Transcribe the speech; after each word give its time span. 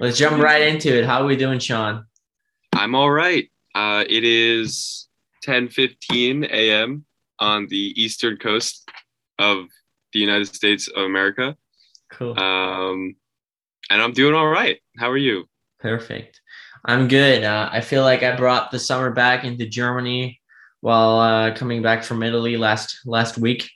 Let's 0.00 0.16
jump 0.16 0.42
right 0.42 0.62
into 0.62 0.98
it. 0.98 1.04
How 1.04 1.20
are 1.20 1.26
we 1.26 1.36
doing, 1.36 1.58
Sean? 1.58 2.06
I'm 2.72 2.94
all 2.94 3.10
right. 3.10 3.50
Uh, 3.74 4.02
it 4.08 4.24
is 4.24 5.08
10:15 5.44 6.44
a.m. 6.50 7.04
on 7.38 7.66
the 7.66 7.92
eastern 8.02 8.38
coast 8.38 8.90
of 9.38 9.66
the 10.14 10.18
United 10.18 10.46
States 10.46 10.88
of 10.88 11.04
America. 11.04 11.54
Cool. 12.10 12.32
Um, 12.40 13.14
and 13.90 14.00
I'm 14.00 14.12
doing 14.12 14.34
all 14.34 14.48
right. 14.48 14.80
How 14.96 15.10
are 15.10 15.18
you? 15.18 15.44
Perfect. 15.80 16.40
I'm 16.86 17.06
good. 17.06 17.44
Uh, 17.44 17.68
I 17.70 17.82
feel 17.82 18.02
like 18.02 18.22
I 18.22 18.34
brought 18.34 18.70
the 18.70 18.78
summer 18.78 19.10
back 19.10 19.44
into 19.44 19.66
Germany 19.66 20.40
while 20.80 21.20
uh, 21.20 21.54
coming 21.54 21.82
back 21.82 22.04
from 22.04 22.22
Italy 22.22 22.56
last 22.56 23.00
last 23.04 23.36
week. 23.36 23.70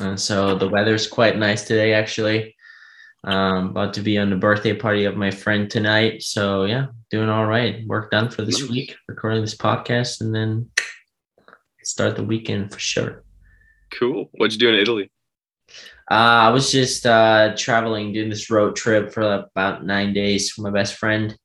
And 0.00 0.18
so 0.18 0.56
the 0.56 0.68
weather's 0.68 1.06
quite 1.06 1.38
nice 1.38 1.62
today, 1.62 1.94
actually. 1.94 2.55
Um, 3.26 3.70
about 3.70 3.92
to 3.94 4.02
be 4.02 4.18
on 4.18 4.30
the 4.30 4.36
birthday 4.36 4.72
party 4.72 5.04
of 5.04 5.16
my 5.16 5.32
friend 5.32 5.68
tonight. 5.68 6.22
So 6.22 6.64
yeah, 6.64 6.86
doing 7.10 7.28
all 7.28 7.46
right. 7.46 7.84
Work 7.86 8.12
done 8.12 8.30
for 8.30 8.42
this 8.42 8.68
week, 8.68 8.94
recording 9.08 9.40
this 9.40 9.56
podcast, 9.56 10.20
and 10.20 10.32
then 10.32 10.70
start 11.82 12.14
the 12.14 12.22
weekend 12.22 12.72
for 12.72 12.78
sure. 12.78 13.24
Cool. 13.92 14.30
What'd 14.32 14.52
you 14.52 14.58
do 14.58 14.72
in 14.72 14.80
Italy? 14.80 15.10
Uh, 16.08 16.46
I 16.46 16.48
was 16.50 16.70
just 16.70 17.04
uh, 17.04 17.54
traveling, 17.56 18.12
doing 18.12 18.30
this 18.30 18.48
road 18.48 18.76
trip 18.76 19.12
for 19.12 19.22
about 19.22 19.84
nine 19.84 20.12
days 20.12 20.56
with 20.56 20.62
my 20.62 20.70
best 20.70 20.94
friend 20.94 21.36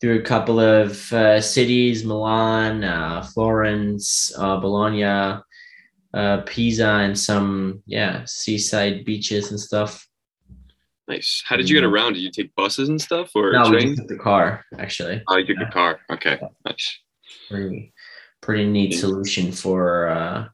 through 0.00 0.20
a 0.20 0.22
couple 0.22 0.58
of 0.58 1.12
uh, 1.12 1.40
cities 1.40 2.04
Milan, 2.04 2.82
uh, 2.82 3.22
Florence, 3.22 4.32
uh, 4.38 4.56
Bologna, 4.56 5.04
uh, 6.14 6.40
Pisa, 6.46 6.86
and 6.86 7.18
some, 7.18 7.82
yeah, 7.84 8.24
seaside 8.24 9.04
beaches 9.04 9.50
and 9.50 9.60
stuff. 9.60 10.06
Nice. 11.10 11.42
How 11.44 11.56
did 11.56 11.68
you 11.68 11.74
get 11.74 11.82
around? 11.82 12.12
Did 12.12 12.22
you 12.22 12.30
take 12.30 12.54
buses 12.54 12.88
and 12.88 13.00
stuff 13.00 13.32
or 13.34 13.52
No, 13.52 13.68
we 13.68 13.96
took 13.96 14.06
the 14.06 14.16
car, 14.16 14.64
actually. 14.78 15.20
Oh, 15.26 15.36
you 15.38 15.44
took 15.44 15.68
a 15.68 15.72
car. 15.72 15.98
Okay. 16.08 16.38
Nice. 16.64 17.00
Pretty, 17.48 17.92
pretty 18.40 18.66
neat 18.70 18.92
solution 18.92 19.50
for 19.50 20.06
uh, 20.08 20.46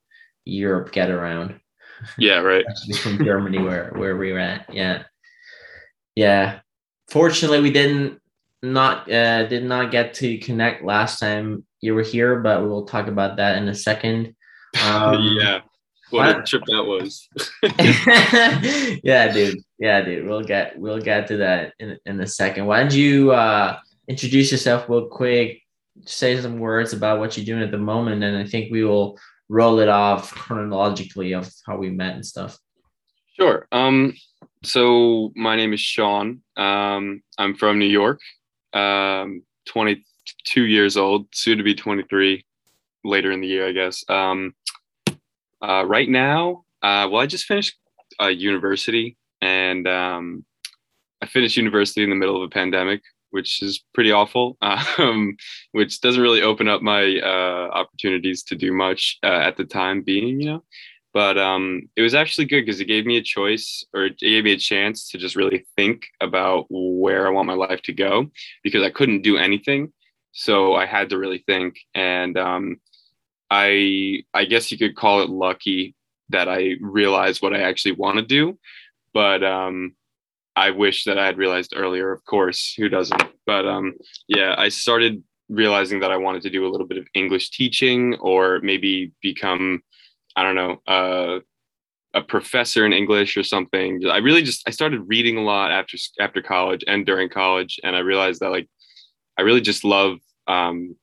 Europe 0.46 0.92
get 0.92 1.10
around. 1.10 1.60
Yeah. 2.16 2.38
Right. 2.38 2.64
from 3.02 3.22
Germany 3.22 3.58
where 3.58 3.92
where 3.96 4.16
we 4.16 4.32
were 4.32 4.38
at. 4.38 4.72
Yeah, 4.72 5.02
yeah. 6.14 6.60
Fortunately, 7.08 7.60
we 7.60 7.70
didn't 7.70 8.20
not 8.62 9.10
uh, 9.12 9.46
did 9.46 9.64
not 9.64 9.90
get 9.90 10.14
to 10.14 10.38
connect 10.38 10.84
last 10.84 11.20
time 11.20 11.66
you 11.82 11.94
were 11.94 12.02
here, 12.02 12.40
but 12.40 12.62
we'll 12.62 12.86
talk 12.86 13.08
about 13.08 13.36
that 13.36 13.58
in 13.58 13.68
a 13.68 13.74
second. 13.74 14.34
Um, 14.84 15.38
yeah. 15.40 15.60
What 16.10 16.28
a 16.28 16.32
what? 16.34 16.46
trip 16.46 16.62
that 16.66 16.84
was. 16.84 17.26
yeah, 19.02 19.32
dude. 19.32 19.58
Yeah, 19.78 20.00
dude. 20.00 20.26
We'll 20.26 20.42
get 20.42 20.78
we'll 20.78 21.00
get 21.00 21.26
to 21.28 21.36
that 21.38 21.74
in 21.78 21.98
in 22.06 22.20
a 22.20 22.26
second. 22.26 22.66
Why 22.66 22.80
don't 22.80 22.94
you 22.94 23.32
uh, 23.32 23.78
introduce 24.08 24.50
yourself 24.50 24.88
real 24.88 25.06
quick? 25.06 25.62
Say 26.04 26.40
some 26.40 26.58
words 26.58 26.92
about 26.92 27.18
what 27.18 27.36
you're 27.36 27.46
doing 27.46 27.62
at 27.62 27.70
the 27.70 27.78
moment, 27.78 28.22
and 28.22 28.36
I 28.36 28.44
think 28.44 28.70
we 28.70 28.84
will 28.84 29.18
roll 29.48 29.78
it 29.78 29.88
off 29.88 30.32
chronologically 30.32 31.32
of 31.32 31.50
how 31.66 31.76
we 31.76 31.90
met 31.90 32.14
and 32.14 32.24
stuff. 32.24 32.58
Sure. 33.38 33.68
Um, 33.70 34.14
so 34.62 35.32
my 35.36 35.56
name 35.56 35.72
is 35.72 35.80
Sean. 35.80 36.42
Um, 36.56 37.22
I'm 37.38 37.54
from 37.54 37.78
New 37.78 37.86
York. 37.86 38.20
Um, 38.72 39.42
22 39.66 40.62
years 40.62 40.96
old, 40.96 41.26
soon 41.32 41.58
to 41.58 41.64
be 41.64 41.74
23 41.74 42.44
later 43.04 43.30
in 43.30 43.40
the 43.40 43.46
year, 43.46 43.68
I 43.68 43.72
guess. 43.72 44.04
Um, 44.08 44.54
uh, 45.62 45.84
right 45.86 46.08
now, 46.08 46.64
uh, 46.82 47.08
well, 47.10 47.20
I 47.20 47.26
just 47.26 47.44
finished 47.44 47.76
uh, 48.20 48.26
university 48.26 49.16
and 49.40 49.86
um, 49.86 50.44
I 51.22 51.26
finished 51.26 51.56
university 51.56 52.02
in 52.02 52.10
the 52.10 52.16
middle 52.16 52.36
of 52.36 52.42
a 52.42 52.48
pandemic, 52.48 53.02
which 53.30 53.62
is 53.62 53.84
pretty 53.94 54.12
awful, 54.12 54.56
um, 54.98 55.36
which 55.72 56.00
doesn't 56.00 56.22
really 56.22 56.42
open 56.42 56.68
up 56.68 56.82
my 56.82 57.18
uh, 57.18 57.70
opportunities 57.72 58.42
to 58.44 58.56
do 58.56 58.72
much 58.72 59.18
uh, 59.22 59.26
at 59.26 59.56
the 59.56 59.64
time 59.64 60.02
being, 60.02 60.40
you 60.40 60.46
know 60.46 60.62
but 61.16 61.38
um, 61.38 61.88
it 61.96 62.02
was 62.02 62.14
actually 62.14 62.44
good 62.44 62.66
because 62.66 62.78
it 62.78 62.84
gave 62.84 63.06
me 63.06 63.16
a 63.16 63.22
choice 63.22 63.82
or 63.94 64.04
it 64.04 64.18
gave 64.18 64.44
me 64.44 64.52
a 64.52 64.58
chance 64.58 65.08
to 65.08 65.16
just 65.16 65.34
really 65.34 65.66
think 65.74 66.04
about 66.20 66.66
where 66.68 67.26
I 67.26 67.30
want 67.30 67.46
my 67.46 67.54
life 67.54 67.80
to 67.84 67.94
go 67.94 68.30
because 68.62 68.82
I 68.82 68.90
couldn't 68.90 69.22
do 69.22 69.38
anything. 69.38 69.94
So 70.32 70.74
I 70.74 70.84
had 70.84 71.08
to 71.08 71.18
really 71.18 71.42
think. 71.46 71.78
And 71.94 72.36
um, 72.36 72.76
I, 73.50 74.24
I 74.34 74.44
guess 74.44 74.70
you 74.70 74.76
could 74.76 74.94
call 74.94 75.22
it 75.22 75.30
lucky 75.30 75.94
that 76.28 76.50
I 76.50 76.74
realized 76.82 77.40
what 77.40 77.54
I 77.54 77.62
actually 77.62 77.92
want 77.92 78.18
to 78.18 78.22
do. 78.22 78.58
But 79.16 79.42
um, 79.42 79.94
I 80.56 80.68
wish 80.72 81.04
that 81.04 81.18
I 81.18 81.24
had 81.24 81.38
realized 81.38 81.72
earlier, 81.74 82.12
of 82.12 82.22
course, 82.26 82.74
who 82.76 82.90
doesn't? 82.90 83.22
But 83.46 83.64
um, 83.66 83.94
yeah, 84.28 84.54
I 84.58 84.68
started 84.68 85.22
realizing 85.48 86.00
that 86.00 86.10
I 86.10 86.18
wanted 86.18 86.42
to 86.42 86.50
do 86.50 86.66
a 86.66 86.72
little 86.72 86.86
bit 86.86 86.98
of 86.98 87.06
English 87.14 87.50
teaching 87.50 88.14
or 88.20 88.60
maybe 88.60 89.12
become 89.22 89.82
I 90.36 90.42
don't 90.42 90.54
know, 90.54 90.82
uh, 90.86 91.38
a 92.12 92.20
professor 92.20 92.84
in 92.84 92.92
English 92.92 93.38
or 93.38 93.42
something. 93.42 94.02
I 94.06 94.18
really 94.18 94.42
just 94.42 94.68
I 94.68 94.70
started 94.70 95.08
reading 95.08 95.38
a 95.38 95.42
lot 95.52 95.72
after 95.72 95.96
after 96.20 96.42
college 96.42 96.84
and 96.86 97.06
during 97.06 97.30
college, 97.30 97.80
and 97.82 97.96
I 97.96 98.00
realized 98.00 98.40
that 98.40 98.50
like 98.50 98.68
I 99.38 99.42
really 99.42 99.62
just 99.62 99.82
love 99.82 100.18
um, 100.46 100.94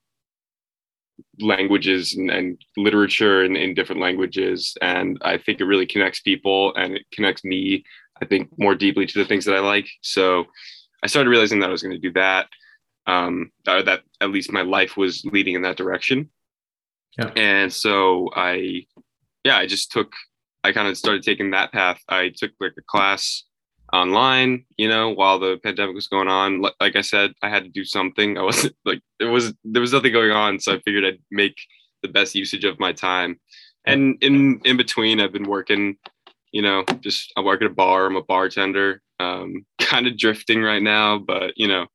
languages 1.40 2.16
and, 2.16 2.30
and 2.30 2.62
literature 2.78 3.44
in, 3.44 3.56
in 3.56 3.74
different 3.74 4.02
languages, 4.02 4.78
and 4.82 5.18
I 5.22 5.38
think 5.38 5.60
it 5.60 5.66
really 5.66 5.88
connects 5.88 6.22
people 6.22 6.76
and 6.76 6.96
it 6.98 7.06
connects 7.12 7.44
me. 7.44 7.84
I 8.22 8.26
think 8.26 8.50
more 8.58 8.76
deeply 8.76 9.06
to 9.06 9.20
the 9.20 9.26
things 9.26 9.46
that 9.46 9.56
I 9.56 9.60
like. 9.60 9.88
So 10.02 10.46
I 11.04 11.08
started 11.08 11.30
realizing 11.30 11.60
that 11.60 11.70
I 11.70 11.72
was 11.72 11.84
going 11.84 11.96
to 11.96 12.08
do 12.08 12.14
that. 12.14 12.48
Um, 13.06 13.52
or 13.68 13.84
that 13.84 14.04
at 14.22 14.32
least 14.32 14.54
my 14.54 14.62
life 14.62 14.96
was 14.96 15.26
leading 15.26 15.56
in 15.56 15.64
that 15.64 15.76
direction. 15.76 16.30
Yeah. 17.18 17.32
And 17.36 17.74
so 17.74 18.30
I 18.34 18.86
yeah, 19.44 19.58
I 19.58 19.66
just 19.66 19.92
took, 19.92 20.14
I 20.64 20.72
kind 20.72 20.88
of 20.88 20.98
started 20.98 21.24
taking 21.24 21.52
that 21.52 21.72
path. 21.72 22.00
I 22.08 22.32
took 22.36 22.52
like 22.60 22.74
a 22.78 22.82
class 22.82 23.44
online, 23.92 24.66
you 24.78 24.88
know, 24.88 25.10
while 25.10 25.38
the 25.38 25.60
pandemic 25.64 25.96
was 25.96 26.08
going 26.08 26.30
on. 26.30 26.62
Like 26.80 26.96
I 26.96 27.02
said, 27.02 27.34
I 27.42 27.50
had 27.50 27.64
to 27.64 27.70
do 27.70 27.84
something. 27.84 28.38
I 28.38 28.42
wasn't 28.42 28.76
like, 28.86 29.02
it 29.20 29.26
was, 29.26 29.54
there 29.64 29.82
was 29.82 29.94
nothing 29.94 30.14
going 30.14 30.32
on. 30.32 30.60
So 30.60 30.74
I 30.74 30.80
figured 30.80 31.06
I'd 31.06 31.20
make 31.30 31.58
the 32.02 32.08
best 32.08 32.36
usage 32.36 32.64
of 32.64 32.80
my 32.80 32.94
time. 32.94 33.40
And 33.86 34.18
in, 34.24 34.62
in 34.64 34.78
between, 34.78 35.20
I've 35.20 35.34
been 35.34 35.50
working, 35.50 35.98
you 36.54 36.62
know, 36.62 36.86
just 37.02 37.34
I 37.36 37.42
work 37.42 37.62
at 37.62 37.70
a 37.70 37.74
bar. 37.74 38.06
I'm 38.06 38.16
a 38.16 38.24
bartender, 38.24 39.02
um, 39.20 39.66
kind 39.82 40.08
of 40.08 40.18
drifting 40.18 40.62
right 40.62 40.82
now, 40.82 41.18
but 41.18 41.54
you 41.58 41.68
know, 41.68 41.88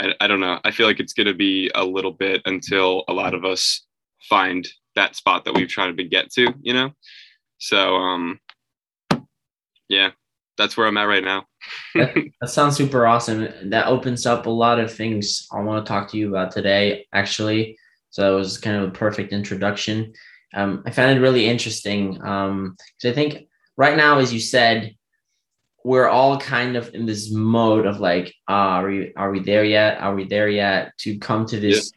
I, 0.00 0.14
I 0.20 0.26
don't 0.26 0.40
know. 0.40 0.60
I 0.64 0.70
feel 0.70 0.86
like 0.86 1.00
it's 1.00 1.14
going 1.14 1.26
to 1.26 1.34
be 1.34 1.70
a 1.74 1.84
little 1.84 2.12
bit 2.12 2.42
until 2.44 3.04
a 3.08 3.12
lot 3.12 3.34
of 3.34 3.44
us 3.44 3.86
find 4.28 4.68
that 4.94 5.16
spot 5.16 5.44
that 5.44 5.54
we've 5.54 5.68
tried 5.68 5.96
to 5.96 6.04
get 6.04 6.30
to, 6.32 6.52
you 6.60 6.74
know? 6.74 6.90
So, 7.58 7.94
um, 7.96 8.40
yeah, 9.88 10.10
that's 10.56 10.76
where 10.76 10.86
I'm 10.86 10.96
at 10.96 11.04
right 11.04 11.24
now. 11.24 11.46
That 11.94 12.30
sounds 12.46 12.76
super 12.76 13.06
awesome. 13.06 13.48
That 13.70 13.86
opens 13.86 14.26
up 14.26 14.46
a 14.46 14.50
lot 14.50 14.80
of 14.80 14.92
things 14.92 15.46
I 15.52 15.60
want 15.60 15.84
to 15.84 15.88
talk 15.88 16.10
to 16.10 16.18
you 16.18 16.28
about 16.28 16.50
today, 16.50 17.06
actually. 17.12 17.78
So 18.10 18.34
it 18.34 18.38
was 18.38 18.58
kind 18.58 18.76
of 18.76 18.88
a 18.88 18.92
perfect 18.92 19.32
introduction. 19.32 20.12
Um, 20.54 20.82
I 20.86 20.90
found 20.90 21.16
it 21.16 21.20
really 21.20 21.46
interesting 21.46 22.20
Um, 22.26 22.76
because 22.96 23.12
I 23.12 23.14
think 23.14 23.48
right 23.78 23.96
now, 23.96 24.18
as 24.18 24.34
you 24.34 24.40
said, 24.40 24.94
we're 25.84 26.08
all 26.08 26.38
kind 26.38 26.76
of 26.76 26.92
in 26.94 27.06
this 27.06 27.30
mode 27.30 27.86
of 27.86 28.00
like, 28.00 28.34
ah, 28.48 28.80
are 28.80 28.88
we 28.88 29.14
are 29.14 29.30
we 29.30 29.40
there 29.40 29.64
yet? 29.64 29.98
Are 30.00 30.14
we 30.14 30.24
there 30.24 30.48
yet? 30.48 30.92
To 30.98 31.16
come 31.18 31.46
to 31.46 31.58
this 31.58 31.92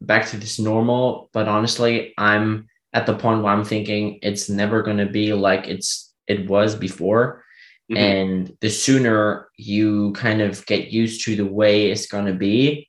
back 0.00 0.28
to 0.28 0.36
this 0.36 0.60
normal. 0.60 1.28
But 1.32 1.48
honestly, 1.48 2.14
I'm 2.18 2.68
at 2.92 3.06
the 3.06 3.16
point 3.16 3.42
where 3.42 3.52
I'm 3.52 3.64
thinking 3.64 4.20
it's 4.22 4.48
never 4.48 4.82
going 4.82 4.98
to 4.98 5.06
be 5.06 5.32
like 5.32 5.66
it's 5.66 6.14
it 6.28 6.48
was 6.48 6.76
before. 6.76 7.42
Mhm. 7.90 7.96
And 7.96 8.56
the 8.60 8.68
sooner 8.68 9.48
you 9.56 10.12
kind 10.12 10.40
of 10.42 10.64
get 10.66 10.88
used 10.92 11.24
to 11.24 11.34
the 11.36 11.46
way 11.46 11.90
it's 11.90 12.06
going 12.06 12.26
to 12.26 12.34
be, 12.34 12.88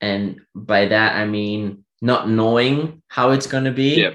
and 0.00 0.40
by 0.54 0.86
that 0.86 1.16
I 1.16 1.24
mean 1.26 1.84
not 2.02 2.28
knowing 2.28 3.02
how 3.08 3.30
it's 3.30 3.46
going 3.46 3.64
to 3.64 3.72
be, 3.72 3.94
Yeah, 4.02 4.10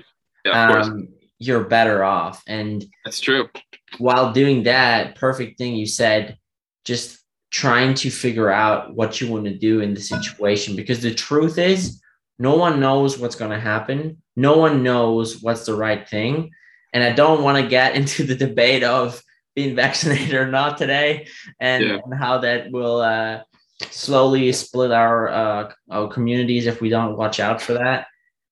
yeah, 0.45 0.51
of 0.53 0.73
course. 0.73 0.87
um, 0.87 1.07
you're 1.41 1.63
better 1.63 2.03
off. 2.03 2.43
And 2.47 2.85
That's 3.03 3.19
true. 3.19 3.49
while 3.97 4.31
doing 4.31 4.63
that, 4.63 5.15
perfect 5.15 5.57
thing 5.57 5.75
you 5.75 5.87
said, 5.87 6.37
just 6.85 7.17
trying 7.49 7.95
to 7.95 8.09
figure 8.11 8.49
out 8.49 8.93
what 8.95 9.19
you 9.19 9.29
want 9.31 9.45
to 9.45 9.57
do 9.57 9.81
in 9.81 9.93
the 9.93 9.99
situation. 10.01 10.75
Because 10.75 11.01
the 11.01 11.13
truth 11.13 11.57
is, 11.57 11.99
no 12.37 12.55
one 12.55 12.79
knows 12.79 13.17
what's 13.17 13.35
going 13.35 13.51
to 13.51 13.59
happen. 13.59 14.21
No 14.35 14.57
one 14.57 14.83
knows 14.83 15.41
what's 15.41 15.65
the 15.65 15.75
right 15.75 16.07
thing. 16.07 16.51
And 16.93 17.03
I 17.03 17.11
don't 17.11 17.43
want 17.43 17.57
to 17.61 17.67
get 17.69 17.95
into 17.99 18.23
the 18.23 18.35
debate 18.35 18.83
of 18.83 19.21
being 19.55 19.75
vaccinated 19.75 20.33
or 20.35 20.47
not 20.47 20.77
today 20.77 21.27
and, 21.59 21.83
Yeah. 21.83 21.97
and 22.05 22.13
how 22.13 22.37
that 22.37 22.71
will 22.71 23.01
uh, 23.01 23.41
slowly 23.89 24.51
split 24.53 24.91
our, 24.91 25.27
uh, 25.27 25.71
our 25.89 26.07
communities 26.07 26.67
if 26.67 26.81
we 26.81 26.89
don't 26.89 27.17
watch 27.17 27.39
out 27.39 27.61
for 27.61 27.73
that. 27.73 28.05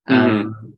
Um, 0.07 0.73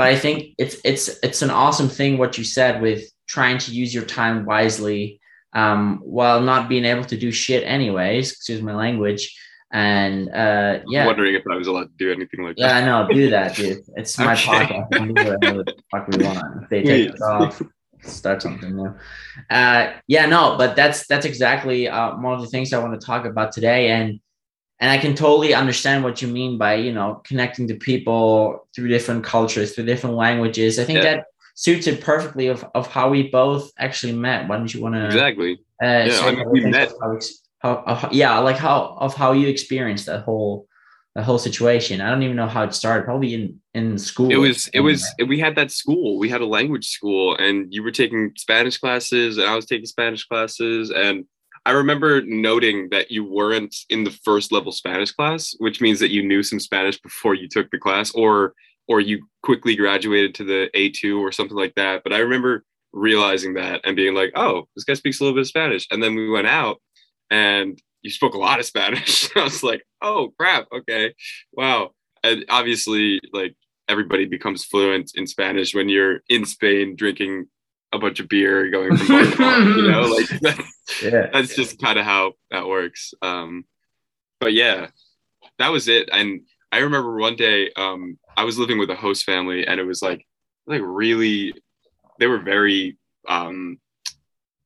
but 0.00 0.08
I 0.08 0.16
think 0.16 0.54
it's 0.56 0.76
it's 0.82 1.10
it's 1.22 1.42
an 1.42 1.50
awesome 1.50 1.90
thing 1.90 2.16
what 2.16 2.38
you 2.38 2.44
said 2.58 2.80
with 2.80 3.02
trying 3.28 3.58
to 3.58 3.70
use 3.70 3.92
your 3.92 4.06
time 4.06 4.46
wisely 4.46 5.20
um, 5.52 6.00
while 6.02 6.40
not 6.40 6.70
being 6.70 6.86
able 6.86 7.04
to 7.04 7.18
do 7.18 7.30
shit 7.30 7.64
anyways. 7.64 8.32
Excuse 8.32 8.62
my 8.62 8.74
language. 8.74 9.22
And 9.70 10.30
uh, 10.30 10.78
yeah, 10.88 11.04
wondering 11.04 11.34
if 11.34 11.42
I 11.52 11.54
was 11.54 11.66
allowed 11.66 11.90
to 11.92 11.96
do 11.98 12.10
anything 12.10 12.42
like 12.42 12.54
yeah, 12.56 12.68
that. 12.68 12.82
I 12.82 12.86
know. 12.86 13.12
Do 13.12 13.28
that, 13.28 13.56
dude. 13.56 13.82
It's 13.96 14.18
my 14.18 14.32
Okay. 14.32 14.48
podcast. 14.50 14.88
Do 15.06 15.14
whatever 15.22 15.64
the 15.64 15.74
fuck 15.90 16.08
we 16.08 16.16
want. 16.24 16.62
If 16.62 16.70
they 16.70 16.82
take 16.82 17.12
us 17.12 17.20
off, 17.20 17.60
start 18.00 18.40
something 18.40 18.74
new. 18.74 18.94
Uh, 19.50 19.92
yeah, 20.08 20.24
no, 20.24 20.56
but 20.56 20.76
that's 20.76 21.06
that's 21.08 21.26
exactly 21.26 21.88
uh, 21.88 22.16
one 22.16 22.32
of 22.32 22.40
the 22.40 22.48
things 22.48 22.72
I 22.72 22.78
want 22.78 22.98
to 22.98 23.06
talk 23.06 23.26
about 23.26 23.52
today, 23.52 23.90
and 23.90 24.18
and 24.80 24.90
I 24.90 24.98
can 24.98 25.14
totally 25.14 25.52
understand 25.54 26.02
what 26.04 26.20
you 26.22 26.28
mean 26.28 26.58
by 26.58 26.74
you 26.74 26.92
know 26.92 27.20
connecting 27.24 27.68
to 27.68 27.74
people 27.74 28.66
through 28.74 28.88
different 28.88 29.24
cultures, 29.24 29.74
through 29.74 29.86
different 29.86 30.16
languages. 30.16 30.78
I 30.78 30.84
think 30.84 30.98
Yeah. 30.98 31.16
that 31.16 31.24
suits 31.54 31.86
it 31.86 32.00
perfectly 32.00 32.46
of 32.48 32.64
of 32.74 32.86
how 32.86 33.10
we 33.10 33.28
both 33.28 33.70
actually 33.78 34.14
met. 34.14 34.48
Why 34.48 34.56
don't 34.56 34.72
you 34.72 34.80
want 34.80 34.94
to? 34.94 35.06
Exactly. 35.06 35.52
Uh, 35.82 36.04
Yeah, 36.08 36.20
I 36.22 36.30
mean, 36.34 36.50
we 36.50 36.60
met- 36.64 36.92
How, 37.62 37.84
how, 37.86 37.94
how, 37.94 38.08
yeah, 38.10 38.38
like 38.38 38.56
how 38.56 38.96
of 38.98 39.14
how 39.14 39.32
you 39.32 39.46
experienced 39.48 40.06
that 40.06 40.22
whole 40.24 40.66
the 41.16 41.22
whole 41.22 41.38
situation. 41.38 42.00
I 42.00 42.08
don't 42.08 42.22
even 42.22 42.36
know 42.36 42.46
how 42.46 42.62
it 42.62 42.72
started. 42.72 43.04
Probably 43.04 43.34
in 43.34 43.60
in 43.74 43.98
school. 43.98 44.30
It 44.30 44.36
was 44.36 44.68
it 44.72 44.80
was 44.80 45.04
we 45.26 45.38
had 45.38 45.56
that 45.56 45.70
school. 45.70 46.18
We 46.18 46.28
had 46.30 46.40
a 46.40 46.46
language 46.46 46.88
school 46.88 47.36
and 47.36 47.56
you 47.74 47.82
were 47.82 47.90
taking 47.90 48.32
Spanish 48.36 48.78
classes 48.78 49.36
and 49.36 49.46
I 49.46 49.54
was 49.56 49.66
taking 49.66 49.86
Spanish 49.86 50.24
classes 50.24 50.90
and 50.90 51.24
I 51.66 51.72
remember 51.72 52.22
noting 52.22 52.88
that 52.90 53.10
you 53.10 53.24
weren't 53.24 53.74
in 53.90 54.04
the 54.04 54.10
first 54.10 54.50
level 54.50 54.72
Spanish 54.72 55.12
class, 55.12 55.54
which 55.58 55.80
means 55.80 56.00
that 56.00 56.10
you 56.10 56.22
knew 56.22 56.42
some 56.42 56.60
Spanish 56.60 57.00
before 57.00 57.34
you 57.34 57.48
took 57.48 57.70
the 57.70 57.78
class 57.78 58.12
or 58.12 58.54
or 58.88 59.00
you 59.00 59.24
quickly 59.42 59.76
graduated 59.76 60.34
to 60.34 60.44
the 60.44 60.68
A2 60.74 61.20
or 61.20 61.30
something 61.30 61.56
like 61.56 61.74
that. 61.76 62.02
But 62.02 62.12
I 62.12 62.18
remember 62.18 62.64
realizing 62.92 63.54
that 63.54 63.82
and 63.84 63.94
being 63.94 64.14
like, 64.14 64.32
"Oh, 64.34 64.66
this 64.74 64.84
guy 64.84 64.94
speaks 64.94 65.20
a 65.20 65.24
little 65.24 65.36
bit 65.36 65.42
of 65.42 65.48
Spanish." 65.48 65.86
And 65.90 66.02
then 66.02 66.14
we 66.16 66.28
went 66.28 66.48
out 66.48 66.80
and 67.30 67.80
you 68.02 68.10
spoke 68.10 68.34
a 68.34 68.38
lot 68.38 68.58
of 68.58 68.66
Spanish. 68.66 69.28
I 69.36 69.44
was 69.44 69.62
like, 69.62 69.82
"Oh, 70.02 70.32
crap. 70.38 70.66
Okay. 70.72 71.14
Wow." 71.52 71.92
And 72.24 72.44
obviously 72.48 73.20
like 73.32 73.54
everybody 73.88 74.24
becomes 74.24 74.64
fluent 74.64 75.12
in 75.14 75.26
Spanish 75.26 75.74
when 75.74 75.88
you're 75.88 76.20
in 76.28 76.46
Spain 76.46 76.96
drinking 76.96 77.46
a 77.92 77.98
bunch 77.98 78.20
of 78.20 78.28
beer, 78.28 78.70
going 78.70 78.96
from 78.96 79.06
bar 79.08 79.24
to 79.24 79.36
bar, 79.36 79.60
you 79.60 79.90
know, 79.90 80.02
like 80.02 80.28
that's, 80.40 81.02
yeah. 81.02 81.26
that's 81.32 81.54
just 81.54 81.80
kind 81.80 81.98
of 81.98 82.04
how 82.04 82.34
that 82.50 82.66
works. 82.66 83.12
Um, 83.22 83.64
but 84.38 84.52
yeah, 84.52 84.88
that 85.58 85.68
was 85.68 85.88
it. 85.88 86.08
And 86.12 86.42
I 86.72 86.78
remember 86.78 87.16
one 87.16 87.36
day 87.36 87.70
um, 87.76 88.18
I 88.36 88.44
was 88.44 88.58
living 88.58 88.78
with 88.78 88.90
a 88.90 88.96
host 88.96 89.24
family, 89.24 89.66
and 89.66 89.80
it 89.80 89.84
was 89.84 90.02
like, 90.02 90.26
like 90.66 90.82
really, 90.84 91.54
they 92.18 92.26
were 92.26 92.38
very, 92.38 92.96
um, 93.28 93.78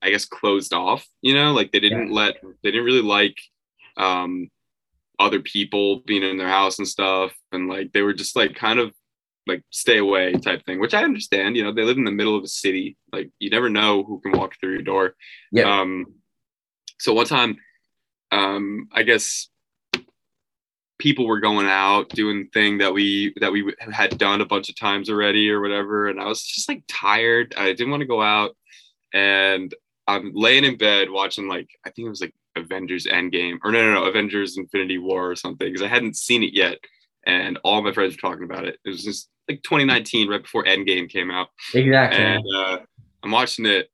I 0.03 0.11
guess, 0.11 0.27
closed 0.27 0.75
off. 0.75 1.07
You 1.23 1.35
know, 1.35 1.53
like 1.53 1.73
they 1.73 1.81
didn't 1.81 2.11
let, 2.13 2.37
they 2.63 2.71
didn't 2.71 2.85
really 2.85 3.03
like 3.03 3.37
um, 3.97 4.51
other 5.19 5.41
people 5.41 6.01
being 6.01 6.23
in 6.23 6.37
their 6.37 6.49
house 6.49 6.79
and 6.79 6.87
stuff, 6.87 7.33
and 7.53 7.69
like 7.69 7.93
they 7.93 8.03
were 8.03 8.13
just 8.13 8.37
like 8.37 8.55
kind 8.55 8.79
of 8.79 8.93
like 9.47 9.63
stay 9.71 9.99
away 9.99 10.33
type 10.33 10.65
thing, 10.65 10.81
which 10.81 10.95
I 10.95 11.05
understand. 11.05 11.57
You 11.57 11.65
know, 11.65 11.73
they 11.73 11.83
live 11.83 11.99
in 11.99 12.05
the 12.05 12.11
middle 12.11 12.37
of 12.37 12.45
a 12.45 12.49
city. 12.49 12.97
Like 13.13 13.31
you 13.39 13.51
never 13.51 13.69
know 13.69 14.03
who 14.03 14.21
can 14.21 14.33
walk 14.33 14.59
through 14.59 14.73
your 14.73 14.83
door. 14.83 15.15
Yeah. 15.53 15.81
Um, 15.81 16.07
so 16.99 17.13
one 17.13 17.27
time, 17.27 17.57
um, 18.33 18.89
I 18.93 19.03
guess 19.03 19.49
people 20.99 21.27
were 21.27 21.41
going 21.41 21.67
out 21.67 22.09
doing 22.11 22.45
the 22.45 22.49
thing 22.59 22.79
that 22.79 22.95
we 22.95 23.35
that 23.41 23.53
we 23.53 23.75
had 23.93 24.17
done 24.17 24.41
a 24.41 24.47
bunch 24.47 24.69
of 24.69 24.77
times 24.77 25.11
already 25.11 25.51
or 25.51 25.61
whatever, 25.61 26.09
and 26.09 26.21
I 26.21 26.27
was 26.27 26.43
just 26.43 26.69
like 26.69 26.83
tired. 26.89 27.55
I 27.57 27.67
didn't 27.73 27.91
want 27.91 28.01
to 28.01 28.07
go 28.07 28.23
out, 28.23 28.57
and 29.13 29.75
I'm 30.07 30.33
laying 30.35 30.65
in 30.65 30.77
bed 30.77 31.11
watching 31.11 31.49
like 31.49 31.69
I 31.85 31.91
think 31.91 32.07
it 32.07 32.11
was 32.11 32.21
like 32.21 32.35
Avengers 32.57 33.07
Endgame 33.07 33.59
or 33.65 33.73
no 33.73 33.83
no 33.83 34.01
no 34.01 34.05
Avengers 34.05 34.57
Infinity 34.57 34.99
War 34.99 35.31
or 35.31 35.37
something 35.37 35.69
because 35.69 35.83
I 35.83 35.89
hadn't 35.89 36.17
seen 36.17 36.43
it 36.43 36.55
yet, 36.55 36.79
and 37.27 37.59
all 37.65 37.83
my 37.83 37.93
friends 37.93 38.15
were 38.15 38.29
talking 38.29 38.45
about 38.45 38.65
it. 38.65 38.79
It 38.85 38.89
was 38.91 39.03
just 39.05 39.29
like 39.49 39.63
2019, 39.63 40.29
right 40.29 40.43
before 40.43 40.65
Endgame 40.65 41.09
came 41.09 41.31
out 41.31 41.49
exactly. 41.75 42.23
and 42.23 42.43
uh, 42.57 42.79
I'm 43.23 43.31
watching 43.31 43.67
it, 43.67 43.89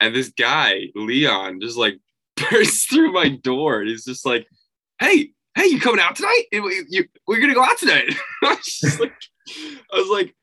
and 0.00 0.14
this 0.14 0.30
guy 0.30 0.88
Leon 0.94 1.60
just 1.60 1.76
like 1.76 1.98
bursts 2.50 2.86
through 2.86 3.12
my 3.12 3.28
door. 3.28 3.80
And 3.80 3.88
he's 3.88 4.04
just 4.04 4.24
like, 4.26 4.46
"Hey, 4.98 5.30
hey, 5.56 5.66
you 5.66 5.80
coming 5.80 6.00
out 6.00 6.16
tonight? 6.16 6.44
You, 6.52 6.84
you- 6.88 7.04
we're 7.26 7.40
gonna 7.40 7.54
go 7.54 7.62
out 7.64 7.78
tonight." 7.78 8.14
I 8.42 8.56
was 8.82 9.00
like, 9.00 9.12
I 9.92 9.96
was 9.98 10.08
like, 10.10 10.34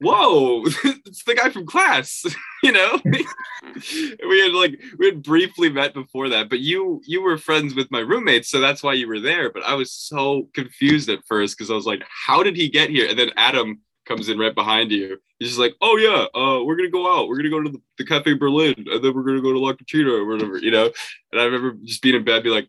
"Whoa, 0.00 0.64
it's 0.84 1.24
the 1.24 1.34
guy 1.34 1.50
from 1.50 1.66
class," 1.66 2.24
you 2.62 2.72
know. 2.72 2.98
we 3.04 4.40
had 4.40 4.52
like 4.52 4.80
we 4.98 5.06
had 5.06 5.22
briefly 5.22 5.70
met 5.70 5.94
before 5.94 6.28
that, 6.30 6.48
but 6.48 6.60
you 6.60 7.02
you 7.06 7.22
were 7.22 7.36
friends 7.36 7.74
with 7.74 7.90
my 7.90 8.00
roommates, 8.00 8.48
so 8.48 8.60
that's 8.60 8.82
why 8.82 8.94
you 8.94 9.08
were 9.08 9.20
there. 9.20 9.50
But 9.50 9.64
I 9.64 9.74
was 9.74 9.92
so 9.92 10.48
confused 10.54 11.08
at 11.10 11.24
first 11.26 11.56
because 11.56 11.70
I 11.70 11.74
was 11.74 11.86
like, 11.86 12.02
"How 12.08 12.42
did 12.42 12.56
he 12.56 12.68
get 12.68 12.90
here?" 12.90 13.08
And 13.08 13.18
then 13.18 13.30
Adam 13.36 13.80
comes 14.06 14.28
in 14.28 14.38
right 14.38 14.54
behind 14.54 14.90
you. 14.90 15.18
He's 15.38 15.48
just 15.48 15.60
like, 15.60 15.74
"Oh 15.82 15.96
yeah, 15.96 16.40
uh, 16.40 16.64
we're 16.64 16.76
gonna 16.76 16.88
go 16.88 17.12
out. 17.12 17.28
We're 17.28 17.36
gonna 17.36 17.50
go 17.50 17.62
to 17.62 17.70
the, 17.70 17.80
the 17.98 18.06
Cafe 18.06 18.34
Berlin, 18.34 18.74
and 18.76 19.04
then 19.04 19.14
we're 19.14 19.22
gonna 19.22 19.42
go 19.42 19.52
to 19.52 19.58
La 19.58 19.72
Cucina 19.74 20.18
or 20.18 20.26
whatever, 20.26 20.58
you 20.58 20.70
know." 20.70 20.90
And 21.32 21.40
I 21.40 21.44
remember 21.44 21.76
just 21.84 22.02
being 22.02 22.16
in 22.16 22.24
bed, 22.24 22.42
be 22.42 22.48
like, 22.50 22.68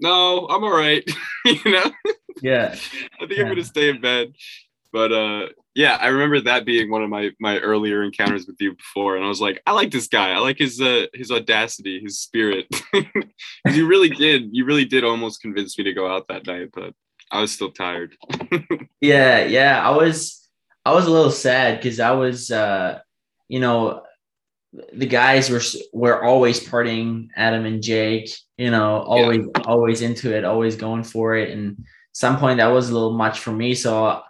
"No, 0.00 0.46
I'm 0.48 0.64
all 0.64 0.76
right," 0.76 1.08
you 1.44 1.70
know. 1.70 1.90
yeah. 2.42 2.74
I 3.20 3.26
think 3.26 3.40
I'm 3.40 3.48
gonna 3.48 3.64
stay 3.64 3.88
in 3.88 4.00
bed. 4.00 4.34
But 4.92 5.12
uh, 5.12 5.48
yeah, 5.74 5.98
I 6.00 6.08
remember 6.08 6.40
that 6.40 6.64
being 6.64 6.90
one 6.90 7.02
of 7.02 7.10
my 7.10 7.30
my 7.40 7.58
earlier 7.58 8.02
encounters 8.02 8.46
with 8.46 8.56
you 8.60 8.74
before, 8.74 9.16
and 9.16 9.24
I 9.24 9.28
was 9.28 9.40
like, 9.40 9.62
I 9.66 9.72
like 9.72 9.90
this 9.90 10.08
guy. 10.08 10.32
I 10.32 10.38
like 10.38 10.58
his 10.58 10.80
uh, 10.80 11.06
his 11.12 11.30
audacity, 11.30 12.00
his 12.00 12.18
spirit. 12.18 12.66
you 13.66 13.86
really 13.86 14.10
did, 14.10 14.48
you 14.52 14.64
really 14.64 14.84
did 14.84 15.04
almost 15.04 15.42
convince 15.42 15.76
me 15.78 15.84
to 15.84 15.92
go 15.92 16.10
out 16.10 16.28
that 16.28 16.46
night, 16.46 16.70
but 16.72 16.94
I 17.30 17.40
was 17.40 17.52
still 17.52 17.70
tired. 17.70 18.16
Yeah, 19.00 19.44
yeah. 19.44 19.86
I 19.86 19.90
was 19.94 20.48
I 20.84 20.92
was 20.92 21.06
a 21.06 21.10
little 21.10 21.30
sad 21.30 21.76
because 21.76 22.00
I 22.00 22.12
was 22.12 22.50
uh 22.50 22.98
you 23.46 23.60
know 23.60 24.02
the 24.92 25.06
guys 25.06 25.50
were 25.50 25.60
were 25.92 26.24
always 26.24 26.66
partying, 26.66 27.28
Adam 27.36 27.66
and 27.66 27.82
Jake, 27.82 28.30
you 28.56 28.70
know, 28.70 29.00
always 29.00 29.46
always 29.64 30.00
into 30.00 30.34
it, 30.34 30.44
always 30.44 30.76
going 30.76 31.04
for 31.04 31.36
it. 31.36 31.50
And 31.50 31.84
some 32.12 32.38
point 32.38 32.58
that 32.58 32.68
was 32.68 32.88
a 32.88 32.94
little 32.94 33.12
much 33.12 33.40
for 33.40 33.52
me. 33.52 33.74
So 33.74 34.22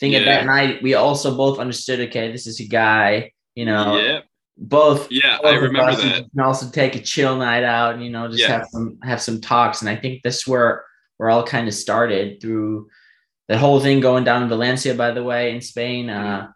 Think 0.00 0.14
at 0.14 0.24
that 0.24 0.44
night 0.46 0.82
we 0.82 0.94
also 0.94 1.36
both 1.36 1.58
understood, 1.58 2.00
okay, 2.08 2.32
this 2.32 2.46
is 2.46 2.58
a 2.60 2.66
guy, 2.66 3.32
you 3.54 3.64
know, 3.64 3.96
yeah, 3.96 4.20
both 4.58 5.10
yeah, 5.10 5.38
both 5.40 5.52
I 5.52 5.56
remember 5.56 5.96
that. 5.96 6.26
can 6.30 6.40
also 6.44 6.68
take 6.70 6.96
a 6.96 7.00
chill 7.00 7.36
night 7.36 7.62
out, 7.62 8.00
you 8.00 8.10
know, 8.10 8.26
just 8.28 8.40
Yeah. 8.40 8.48
have 8.58 8.66
some 8.70 8.98
have 9.02 9.22
some 9.22 9.40
talks. 9.40 9.80
And 9.82 9.88
I 9.88 9.96
think 9.96 10.22
this 10.22 10.38
is 10.38 10.48
we're 10.48 11.30
all 11.30 11.44
kind 11.44 11.68
of 11.68 11.74
started 11.74 12.40
through 12.40 12.88
the 13.48 13.56
whole 13.56 13.78
thing 13.78 14.00
going 14.00 14.24
down 14.24 14.42
in 14.42 14.48
Valencia, 14.48 14.94
by 14.94 15.12
the 15.12 15.22
way, 15.22 15.54
in 15.54 15.60
Spain. 15.60 16.10
Uh, 16.10 16.48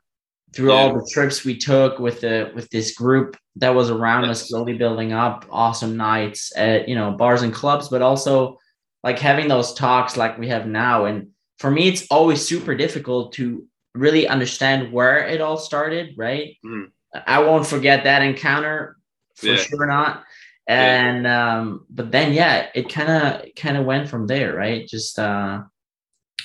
through 0.55 0.73
all 0.73 0.95
the 0.95 1.07
trips 1.13 1.45
we 1.45 1.57
took 1.59 1.99
with 1.99 2.23
the 2.23 2.51
with 2.55 2.69
this 2.71 2.95
group 2.95 3.37
that 3.57 3.75
was 3.75 3.91
around 3.91 4.25
us, 4.25 4.49
slowly 4.49 4.73
building 4.73 5.13
up 5.13 5.45
awesome 5.51 5.97
nights 5.97 6.53
at 6.57 6.89
you 6.89 6.95
know 6.95 7.13
bars 7.13 7.43
and 7.43 7.53
clubs, 7.53 7.89
but 7.89 8.01
also 8.03 8.59
like 9.05 9.19
having 9.19 9.47
those 9.47 9.75
talks 9.75 10.17
like 10.17 10.39
we 10.39 10.49
have 10.49 10.67
now. 10.67 11.05
And 11.05 11.29
for 11.59 11.71
me, 11.71 11.89
it's 11.89 12.07
always 12.11 12.47
super 12.47 12.75
difficult 12.75 13.33
to 13.35 13.67
really 13.95 14.29
understand 14.29 14.93
where 14.93 15.27
it 15.27 15.41
all 15.41 15.57
started, 15.57 16.15
right? 16.17 16.57
Mhm. 16.65 16.91
I 17.27 17.41
won't 17.41 17.67
forget 17.67 18.05
that 18.05 18.23
encounter 18.23 18.97
for 19.37 19.47
Yeah. 19.49 19.57
sure 19.57 19.87
not. 19.87 20.25
Yeah. 20.69 21.09
And 21.09 21.27
um, 21.27 21.87
but 21.89 22.13
then 22.13 22.33
yeah, 22.33 22.69
it 22.75 22.89
kind 22.91 23.11
of 23.11 23.55
kind 23.57 23.77
of 23.77 23.87
went 23.87 24.09
from 24.09 24.27
there, 24.27 24.55
right? 24.55 24.87
Just 24.87 25.19
uh 25.19 25.63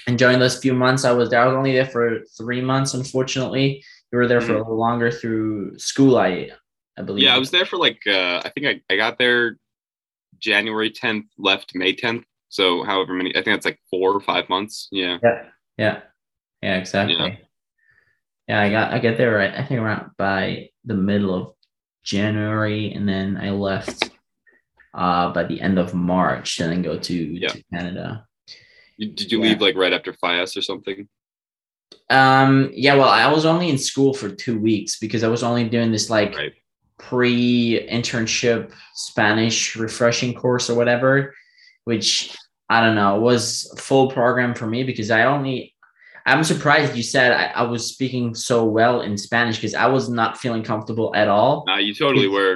enjoying 0.08 0.40
those 0.40 0.60
few 0.60 0.74
months 0.74 1.06
I 1.06 1.12
was 1.12 1.30
there. 1.30 1.42
I 1.42 1.46
was 1.46 1.56
only 1.56 1.74
there 1.74 1.86
for 1.86 2.22
three 2.38 2.62
months, 2.62 2.94
unfortunately. 2.94 3.84
You 4.12 4.18
were 4.20 4.28
there 4.28 4.42
for 4.42 4.54
a 4.54 4.58
little 4.60 4.78
longer 4.78 5.12
through 5.12 5.78
school, 5.80 6.18
I 6.18 6.52
I 6.98 7.02
believe. 7.02 7.24
Yeah, 7.26 7.36
I 7.36 7.40
was 7.40 7.52
there 7.52 7.66
for 7.66 7.78
like 7.78 8.02
uh, 8.08 8.42
I 8.46 8.50
think 8.50 8.66
I, 8.68 8.94
I 8.94 8.96
got 8.96 9.18
there 9.18 9.58
January 10.40 10.92
10th, 10.92 11.26
left 11.38 11.74
May 11.76 11.94
10th. 11.96 12.24
So 12.54 12.84
however 12.84 13.14
many, 13.14 13.32
I 13.32 13.42
think 13.42 13.48
that's 13.56 13.66
like 13.66 13.80
four 13.90 14.14
or 14.14 14.20
five 14.22 14.48
months. 14.48 14.88
Yeah. 14.92 15.18
Yeah, 15.24 15.42
yeah, 15.80 16.02
yeah, 16.62 16.78
exactly. 16.78 17.16
Yeah. 17.18 17.36
Yeah. 18.48 18.62
I 18.62 18.70
got 18.70 18.94
I 18.94 19.00
get 19.00 19.18
there 19.18 19.34
right. 19.36 19.52
I 19.56 19.66
think 19.66 19.80
around 19.82 20.12
by 20.20 20.70
the 20.86 20.94
middle 20.94 21.34
of 21.34 21.54
January, 22.04 22.94
and 22.94 23.10
then 23.10 23.38
I 23.38 23.50
left 23.50 24.12
uh 24.94 25.34
by 25.34 25.46
the 25.46 25.60
end 25.62 25.80
of 25.80 25.96
March, 25.96 26.60
and 26.60 26.72
then 26.72 26.84
go 26.84 27.00
to, 27.00 27.16
Yeah. 27.16 27.48
to 27.50 27.64
Canada. 27.74 28.28
Did 29.00 29.32
you 29.32 29.40
Yeah. 29.42 29.50
leave 29.50 29.62
like 29.62 29.76
right 29.76 29.92
after 29.92 30.14
Fallas 30.14 30.56
or 30.56 30.62
something? 30.62 31.10
Um, 32.12 32.70
yeah, 32.76 32.94
well, 32.94 33.10
I 33.10 33.34
was 33.34 33.46
only 33.46 33.70
in 33.72 33.80
school 33.80 34.14
for 34.14 34.30
two 34.30 34.60
weeks 34.60 35.00
because 35.00 35.24
I 35.24 35.28
was 35.28 35.42
only 35.42 35.68
doing 35.68 35.92
this 35.92 36.12
like 36.12 36.36
Right. 36.38 36.54
pre-internship 37.00 38.72
Spanish 38.94 39.76
refreshing 39.76 40.36
course 40.36 40.70
or 40.70 40.76
whatever, 40.78 41.34
which 41.86 42.36
I 42.74 42.78
don't 42.84 42.96
know 43.02 43.12
it 43.18 43.22
was 43.32 43.44
full 43.88 44.06
program 44.18 44.52
for 44.60 44.68
me 44.74 44.80
because 44.92 45.10
I 45.20 45.22
only 45.34 45.56
I'm 46.26 46.44
surprised 46.44 46.96
you 46.96 47.04
said 47.16 47.30
I, 47.42 47.46
I 47.62 47.64
was 47.74 47.82
speaking 47.94 48.34
so 48.50 48.58
well 48.78 48.96
in 49.08 49.14
Spanish 49.18 49.58
because 49.58 49.76
I 49.86 49.88
was 49.96 50.06
not 50.20 50.38
feeling 50.44 50.64
comfortable 50.72 51.10
at 51.22 51.28
all. 51.36 51.54
Nah, 51.68 51.78
you 51.88 51.94
totally 51.94 52.30
were. 52.38 52.56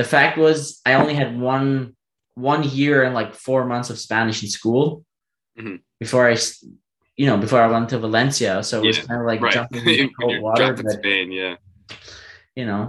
the 0.00 0.04
fact 0.14 0.34
was 0.46 0.58
I 0.84 0.92
only 1.00 1.14
had 1.22 1.30
one 1.54 1.96
one 2.50 2.62
year 2.80 2.96
and 3.04 3.14
like 3.20 3.34
four 3.46 3.62
months 3.72 3.88
of 3.92 3.98
Spanish 3.98 4.38
in 4.44 4.48
school 4.58 4.84
Mhm. 5.58 5.76
before 6.04 6.24
I 6.32 6.36
you 7.20 7.26
know, 7.28 7.36
before 7.46 7.60
I 7.60 7.66
went 7.74 7.88
to 7.90 7.98
Valencia. 7.98 8.62
So 8.68 8.74
it 8.82 8.86
was 8.86 8.98
kind 9.08 9.20
of 9.20 9.26
like 9.32 9.40
right. 9.42 9.52
jumping 9.56 9.84
into 10.00 10.14
cold 10.18 10.40
water, 10.46 10.72
but 10.72 10.86
Spain, 10.98 11.26
yeah. 11.40 11.56
you 12.58 12.64
know, 12.70 12.82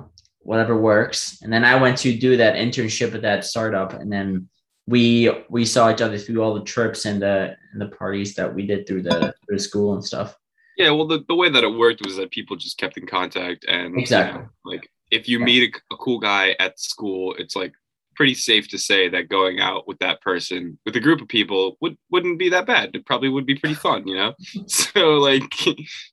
whatever 0.49 0.75
works. 0.77 1.19
And 1.41 1.51
then 1.53 1.63
I 1.65 1.75
went 1.83 1.97
to 2.03 2.09
do 2.25 2.37
that 2.37 2.53
internship 2.55 3.13
at 3.13 3.23
that 3.23 3.43
startup, 3.51 3.91
and 4.01 4.09
then 4.15 4.47
we 4.91 5.31
we 5.49 5.65
saw 5.65 5.89
each 5.91 6.01
other 6.01 6.17
through 6.17 6.41
all 6.43 6.53
the 6.53 6.63
trips 6.75 7.05
and 7.05 7.21
the 7.21 7.55
and 7.71 7.81
the 7.81 7.87
parties 7.87 8.35
that 8.35 8.53
we 8.53 8.67
did 8.67 8.85
through 8.85 9.03
the 9.03 9.33
through 9.47 9.59
school 9.59 9.93
and 9.95 10.03
stuff. 10.03 10.35
Yeah, 10.77 10.91
well, 10.91 11.07
the, 11.07 11.23
the 11.27 11.35
way 11.35 11.49
that 11.49 11.63
it 11.63 11.73
worked 11.83 12.05
was 12.05 12.15
that 12.17 12.31
people 12.31 12.55
just 12.55 12.77
kept 12.77 12.97
in 12.97 13.05
contact, 13.07 13.65
and 13.67 13.93
you 13.95 14.01
Exactly. 14.01 14.41
know, 14.41 14.49
like 14.65 14.89
if 15.11 15.27
you 15.27 15.39
Yeah. 15.39 15.45
meet 15.45 15.75
a, 15.75 15.93
a 15.93 15.97
cool 15.97 16.19
guy 16.19 16.55
at 16.59 16.79
school, 16.79 17.35
it's 17.37 17.55
like 17.55 17.73
pretty 18.15 18.33
safe 18.33 18.67
to 18.69 18.77
say 18.77 19.07
that 19.09 19.29
going 19.29 19.59
out 19.59 19.87
with 19.87 19.97
that 19.99 20.21
person 20.21 20.77
with 20.85 20.95
a 20.95 20.99
group 20.99 21.21
of 21.21 21.27
people 21.27 21.77
would 21.81 21.97
wouldn't 22.11 22.39
be 22.39 22.49
that 22.49 22.65
bad. 22.67 22.91
It 22.93 23.05
probably 23.05 23.29
would 23.29 23.45
be 23.45 23.55
pretty 23.55 23.75
fun, 23.75 24.07
you 24.07 24.15
know. 24.15 24.33
so 24.67 25.17
like, 25.17 25.65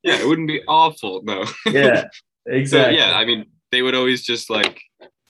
yeah, 0.03 0.17
it 0.23 0.27
wouldn't 0.27 0.49
be 0.49 0.63
awful. 0.69 1.23
No. 1.25 1.45
Yeah, 1.67 2.05
So 2.47 2.53
exactly. 2.53 2.97
yeah, 2.99 3.13
I 3.17 3.25
mean, 3.25 3.47
they 3.73 3.83
would 3.83 3.95
always 3.95 4.23
just 4.23 4.49
like 4.51 4.81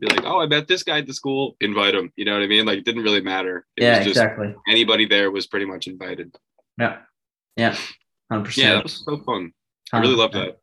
be 0.00 0.06
like, 0.06 0.24
"Oh, 0.24 0.40
I 0.40 0.46
met 0.46 0.68
this 0.68 0.82
guy 0.82 0.98
at 0.98 1.06
the 1.06 1.14
school. 1.14 1.56
Invite 1.60 1.94
him." 1.94 2.12
You 2.16 2.24
know 2.24 2.34
what 2.34 2.42
I 2.42 2.46
mean? 2.46 2.66
Like, 2.66 2.78
it 2.78 2.84
didn't 2.84 3.02
really 3.02 3.20
matter. 3.20 3.66
It 3.76 3.82
yeah, 3.82 3.98
was 3.98 4.06
just 4.06 4.16
exactly. 4.16 4.54
anybody 4.68 5.06
there 5.06 5.30
was 5.30 5.46
pretty 5.46 5.66
much 5.66 5.86
invited. 5.86 6.34
Yeah, 6.78 6.98
yeah, 7.56 7.76
hundred 8.30 8.44
percent. 8.44 8.66
Yeah, 8.66 8.74
that 8.74 8.82
was 8.84 9.02
so 9.04 9.18
fun. 9.18 9.52
I 9.92 10.00
really 10.00 10.16
love 10.16 10.32
that. 10.32 10.58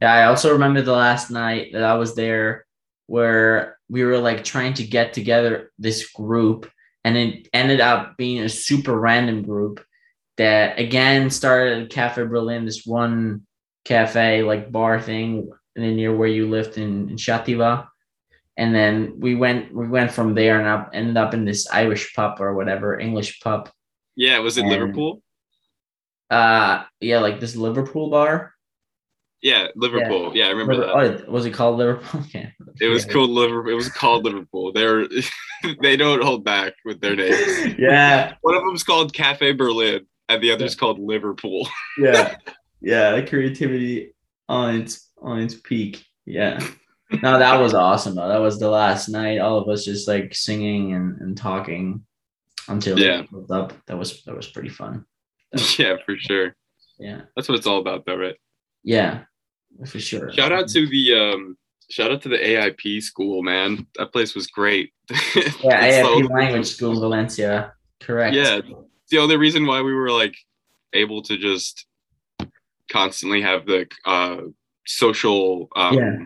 Yeah, 0.00 0.12
I 0.12 0.24
also 0.24 0.52
remember 0.52 0.82
the 0.82 0.92
last 0.92 1.30
night 1.30 1.72
that 1.72 1.82
I 1.82 1.94
was 1.94 2.14
there 2.14 2.66
where 3.06 3.78
we 3.88 4.02
were 4.02 4.18
like 4.18 4.44
trying 4.44 4.74
to 4.74 4.84
get 4.84 5.12
together 5.12 5.72
this 5.78 6.10
group 6.10 6.70
and 7.04 7.16
it 7.16 7.48
ended 7.52 7.80
up 7.80 8.16
being 8.16 8.42
a 8.42 8.48
super 8.48 8.98
random 8.98 9.42
group 9.42 9.84
that 10.36 10.78
again 10.78 11.30
started 11.30 11.84
at 11.84 11.90
Cafe 11.90 12.22
Berlin, 12.24 12.64
this 12.64 12.84
one 12.84 13.46
cafe 13.84 14.42
like 14.42 14.72
bar 14.72 15.00
thing 15.00 15.48
near 15.76 16.14
where 16.14 16.28
you 16.28 16.48
lived 16.50 16.78
in, 16.78 17.08
in 17.08 17.16
Xàtiva. 17.16 17.86
And 18.58 18.74
then 18.74 19.14
we 19.18 19.34
went 19.34 19.74
we 19.74 19.86
went 19.88 20.10
from 20.10 20.34
there 20.34 20.58
and 20.58 20.66
up 20.66 20.90
ended 20.94 21.16
up 21.16 21.34
in 21.34 21.44
this 21.44 21.68
Irish 21.70 22.14
pub 22.14 22.40
or 22.40 22.54
whatever, 22.54 22.98
English 22.98 23.40
pub. 23.40 23.68
Yeah, 24.16 24.38
was 24.38 24.56
it 24.56 24.62
And- 24.62 24.70
Liverpool? 24.70 25.22
Uh 26.30 26.84
yeah, 27.00 27.18
like 27.20 27.38
this 27.40 27.54
Liverpool 27.56 28.10
bar. 28.10 28.52
Yeah, 29.42 29.68
Liverpool. 29.76 30.32
Yeah, 30.34 30.46
I 30.46 30.50
remember 30.50 30.74
Liver- 30.74 30.86
that. 31.18 31.24
oh, 31.28 31.30
was 31.30 31.44
it 31.46 31.52
called 31.52 31.76
Liverpool? 31.76 32.20
Okay. 32.26 32.52
It 32.80 32.88
was 32.88 33.06
Yeah. 33.06 33.12
called 33.12 33.30
Liverpool. 33.30 33.70
It 33.70 33.76
was 33.76 33.88
called 33.90 34.24
Liverpool. 34.24 34.72
They're 34.72 35.06
they 35.82 35.96
don't 35.96 36.22
hold 36.22 36.42
back 36.44 36.72
with 36.84 37.00
their 37.00 37.14
names. 37.14 37.74
yeah, 37.78 38.34
One 38.40 38.56
of 38.56 38.62
them's 38.64 38.82
called 38.82 39.12
Cafe 39.12 39.52
Berlin, 39.52 40.06
and 40.28 40.42
the 40.42 40.50
other's 40.50 40.74
called 40.74 40.98
Liverpool. 40.98 41.68
yeah, 41.98 42.36
yeah. 42.80 43.12
The 43.16 43.26
creativity 43.26 44.14
on 44.48 44.80
its 44.80 45.10
on 45.22 45.38
its 45.40 45.54
peak. 45.54 46.04
Yeah. 46.24 46.58
No, 47.22 47.38
that 47.38 47.56
was 47.60 47.72
awesome 47.74 48.14
though. 48.16 48.28
That 48.28 48.40
was 48.40 48.58
the 48.58 48.68
last 48.70 49.08
night. 49.08 49.38
All 49.38 49.58
of 49.58 49.68
us 49.68 49.84
just 49.84 50.08
like 50.08 50.34
singing 50.34 50.92
and, 50.94 51.20
and 51.20 51.36
talking 51.36 52.04
until 52.68 52.98
Yeah. 52.98 53.22
up. 53.50 53.72
That 53.86 53.96
was 53.96 54.22
that 54.24 54.36
was 54.36 54.48
pretty 54.48 54.68
fun. 54.70 55.04
yeah, 55.78 55.96
for 56.04 56.16
sure. 56.18 56.56
Yeah. 56.98 57.22
That's 57.36 57.48
what 57.48 57.56
it's 57.58 57.66
all 57.66 57.78
about, 57.78 58.04
though, 58.06 58.16
right? 58.16 58.36
Yeah. 58.82 59.22
For 59.86 60.00
sure. 60.00 60.32
Shout 60.32 60.50
out 60.52 60.68
to 60.70 60.86
the 60.88 61.14
um, 61.14 61.56
shout 61.90 62.10
out 62.10 62.22
to 62.22 62.28
the 62.28 62.38
AIP 62.38 63.02
school, 63.02 63.42
man. 63.42 63.86
That 63.98 64.12
place 64.12 64.34
was 64.34 64.46
great. 64.48 64.92
yeah, 65.62 66.02
AIP 66.02 66.26
so- 66.26 66.34
language 66.34 66.66
school 66.66 66.92
in 66.92 67.00
Valencia. 67.00 67.72
Correct. 68.00 68.34
Yeah, 68.34 68.60
the 69.10 69.18
only 69.18 69.36
reason 69.36 69.64
why 69.66 69.80
we 69.82 69.94
were 69.94 70.10
like 70.10 70.34
able 70.92 71.22
to 71.22 71.36
just 71.38 71.86
constantly 72.90 73.42
have 73.42 73.66
the 73.66 73.86
uh, 74.04 74.38
social 74.86 75.68
um, 75.76 75.94
Yeah. 75.94 76.16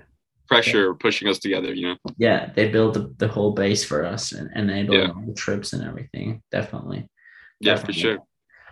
Pressure 0.50 0.95
pushing 0.95 1.28
us 1.28 1.38
together. 1.38 1.73
You 1.73 1.88
know. 1.88 1.97
Yeah. 2.19 2.50
They 2.54 2.69
built 2.69 2.95
the, 2.95 3.14
the 3.16 3.28
whole 3.28 3.52
base 3.52 3.85
for 3.85 4.04
us 4.04 4.33
and, 4.33 4.50
and 4.54 4.71
enabled 4.71 4.99
Yeah. 4.99 5.09
all 5.09 5.25
the 5.26 5.35
trips 5.35 5.73
and 5.73 5.83
everything. 5.87 6.42
Definitely. 6.50 7.09
Yeah, 7.61 7.76
for 7.76 7.92
sure. 7.92 8.19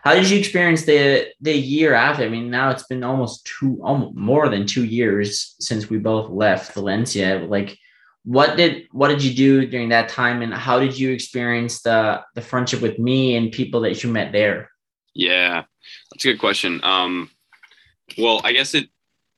How 0.03 0.15
did 0.15 0.31
you 0.31 0.39
experience 0.39 0.85
the 0.85 1.29
the 1.41 1.53
year 1.53 1.93
after? 1.93 2.23
I 2.25 2.29
mean, 2.29 2.51
now 2.51 2.71
it's 2.71 2.87
been 2.87 3.05
almost 3.05 3.47
two, 3.47 3.81
almost 3.83 4.17
more 4.17 4.49
than 4.49 4.67
two 4.67 4.85
years 4.85 5.57
since 5.61 5.91
we 5.91 5.99
both 5.99 6.31
left 6.31 6.73
Valencia. 6.73 7.45
Like, 7.47 7.77
what 8.25 8.57
did 8.57 8.87
what 8.93 9.09
did 9.09 9.23
you 9.23 9.35
do 9.35 9.67
during 9.67 9.91
that 9.91 10.09
time, 10.09 10.41
and 10.43 10.55
how 10.55 10.79
did 10.79 10.99
you 10.99 11.11
experience 11.11 11.83
the 11.83 12.23
the 12.35 12.41
friendship 12.41 12.81
with 12.81 12.99
me 12.99 13.37
and 13.37 13.53
people 13.53 13.81
that 13.83 14.03
you 14.03 14.11
met 14.11 14.33
there? 14.33 14.71
Yeah, 15.15 15.65
that's 16.13 16.25
a 16.25 16.29
good 16.33 16.41
question. 16.41 16.81
Um, 16.85 17.29
well, 18.17 18.41
I 18.45 18.53
guess 18.53 18.75
it 18.75 18.89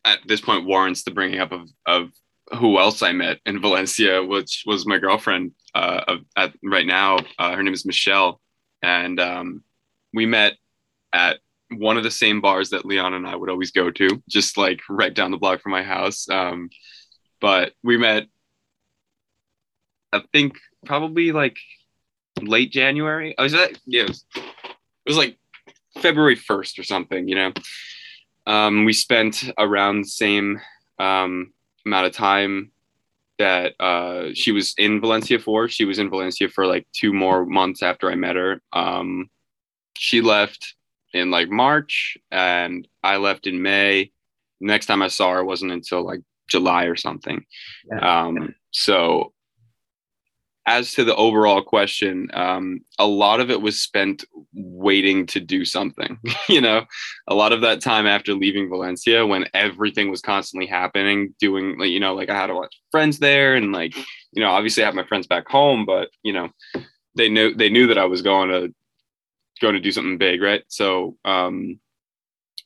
at 0.04 0.18
this 0.26 0.40
point 0.40 0.66
warrants 0.66 1.02
the 1.02 1.10
bringing 1.10 1.40
up 1.40 1.52
of 1.52 1.68
of 1.86 2.10
who 2.58 2.78
else 2.78 3.02
I 3.02 3.12
met 3.12 3.38
in 3.46 3.60
Valencia, 3.60 4.22
which 4.22 4.64
was 4.66 4.86
my 4.86 4.98
girlfriend. 4.98 5.52
Uh, 5.74 6.16
at 6.36 6.52
right 6.64 6.86
now, 6.86 7.18
uh, 7.38 7.54
her 7.54 7.62
name 7.62 7.74
is 7.74 7.86
Michelle, 7.86 8.40
and 8.82 9.20
um, 9.20 9.62
we 10.12 10.26
met 10.26 10.54
at 11.12 11.38
one 11.70 11.96
of 11.96 12.02
the 12.02 12.10
same 12.10 12.40
bars 12.40 12.70
that 12.70 12.84
Leon 12.84 13.14
and 13.14 13.26
I 13.26 13.36
would 13.36 13.50
always 13.50 13.70
go 13.70 13.90
to, 13.90 14.22
just 14.28 14.56
like 14.56 14.80
right 14.88 15.14
down 15.14 15.30
the 15.30 15.36
block 15.36 15.62
from 15.62 15.72
my 15.72 15.82
house. 15.82 16.28
Um, 16.28 16.70
but 17.40 17.72
we 17.82 17.96
met, 17.96 18.26
I 20.12 20.22
think, 20.32 20.58
probably 20.84 21.30
like 21.30 21.56
late 22.40 22.72
January. 22.72 23.36
I 23.38 23.42
was 23.42 23.54
at 23.54 23.78
yeah, 23.86 24.02
it 24.02 24.08
was, 24.08 24.24
it 24.34 24.42
was 25.06 25.16
like 25.16 25.38
February 25.98 26.36
1st 26.36 26.78
or 26.78 26.82
something, 26.82 27.28
you 27.28 27.36
know. 27.36 27.52
Um, 28.46 28.84
we 28.84 28.92
spent 28.92 29.50
around 29.58 30.02
the 30.02 30.08
same 30.08 30.60
um, 30.98 31.52
amount 31.86 32.06
of 32.06 32.12
time 32.12 32.72
that 33.38 33.74
uh, 33.80 34.28
she 34.34 34.52
was 34.52 34.74
in 34.76 35.00
Valencia 35.00 35.38
for. 35.38 35.68
She 35.68 35.84
was 35.84 35.98
in 35.98 36.10
Valencia 36.10 36.48
for 36.48 36.66
like 36.66 36.86
two 36.92 37.12
more 37.12 37.46
months 37.46 37.82
after 37.82 38.10
I 38.10 38.14
met 38.14 38.36
her. 38.36 38.60
Um, 38.72 39.30
she 39.96 40.20
left 40.20 40.74
in 41.14 41.30
like 41.30 41.48
March 41.48 42.18
and 42.30 42.86
I 43.02 43.16
left 43.16 43.46
in 43.46 43.62
May. 43.62 44.12
Next 44.60 44.86
time 44.86 45.02
I 45.02 45.08
saw 45.08 45.32
her 45.32 45.44
wasn't 45.44 45.72
until 45.72 46.04
like 46.04 46.20
July 46.48 46.84
or 46.84 46.96
something. 46.96 47.44
Yeah. 47.90 48.24
Um, 48.24 48.54
so 48.72 49.32
as 50.66 50.92
to 50.92 51.04
the 51.04 51.16
overall 51.16 51.62
question, 51.62 52.28
um, 52.34 52.80
a 52.98 53.06
lot 53.06 53.40
of 53.40 53.50
it 53.50 53.62
was 53.62 53.80
spent 53.80 54.24
waiting 54.52 55.26
to 55.26 55.40
do 55.40 55.64
something. 55.64 56.18
you 56.48 56.60
know, 56.60 56.84
a 57.28 57.34
lot 57.34 57.52
of 57.52 57.62
that 57.62 57.80
time 57.80 58.06
after 58.06 58.34
leaving 58.34 58.68
Valencia, 58.68 59.26
when 59.26 59.46
everything 59.54 60.10
was 60.10 60.20
constantly 60.20 60.66
happening, 60.66 61.34
doing 61.40 61.78
like 61.78 61.90
you 61.90 62.00
know, 62.00 62.14
like 62.14 62.28
I 62.30 62.36
had 62.36 62.50
a 62.50 62.54
lot 62.54 62.64
of 62.64 62.70
friends 62.90 63.18
there, 63.18 63.56
and 63.56 63.72
like 63.72 63.96
you 64.32 64.42
know, 64.42 64.50
obviously 64.50 64.82
I 64.82 64.86
have 64.86 64.94
my 64.94 65.06
friends 65.06 65.26
back 65.26 65.48
home, 65.48 65.86
but 65.86 66.10
you 66.22 66.32
know, 66.32 66.50
they 67.16 67.28
knew 67.28 67.54
they 67.54 67.70
knew 67.70 67.86
that 67.86 67.98
I 67.98 68.04
was 68.04 68.22
going 68.22 68.50
to 68.50 68.74
going 69.60 69.74
to 69.74 69.80
do 69.80 69.92
something 69.92 70.18
big, 70.18 70.42
right? 70.42 70.62
So 70.68 71.16
um, 71.24 71.80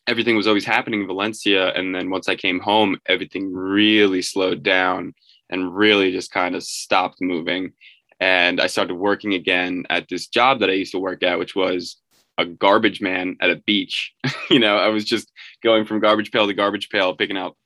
everything 0.06 0.36
was 0.36 0.46
always 0.46 0.64
happening 0.64 1.02
in 1.02 1.06
Valencia, 1.06 1.72
and 1.74 1.94
then 1.94 2.10
once 2.10 2.28
I 2.28 2.36
came 2.36 2.60
home, 2.60 2.98
everything 3.06 3.52
really 3.52 4.22
slowed 4.22 4.62
down 4.62 5.14
and 5.54 5.74
really 5.74 6.12
just 6.12 6.30
kind 6.30 6.54
of 6.54 6.62
stopped 6.62 7.20
moving. 7.20 7.72
And 8.20 8.60
I 8.60 8.66
started 8.66 8.94
working 8.96 9.32
again 9.32 9.84
at 9.88 10.08
this 10.08 10.26
job 10.26 10.60
that 10.60 10.70
I 10.70 10.74
used 10.74 10.92
to 10.92 10.98
work 10.98 11.22
at, 11.22 11.38
which 11.38 11.56
was 11.56 11.96
a 12.36 12.44
garbage 12.44 13.00
man 13.00 13.36
at 13.40 13.50
a 13.50 13.56
beach. 13.56 14.12
you 14.50 14.58
know, 14.58 14.76
I 14.76 14.88
was 14.88 15.04
just 15.04 15.30
going 15.62 15.86
from 15.86 16.00
garbage 16.00 16.30
pail 16.30 16.46
to 16.46 16.54
garbage 16.54 16.90
pail, 16.90 17.14
picking 17.14 17.38
out 17.38 17.56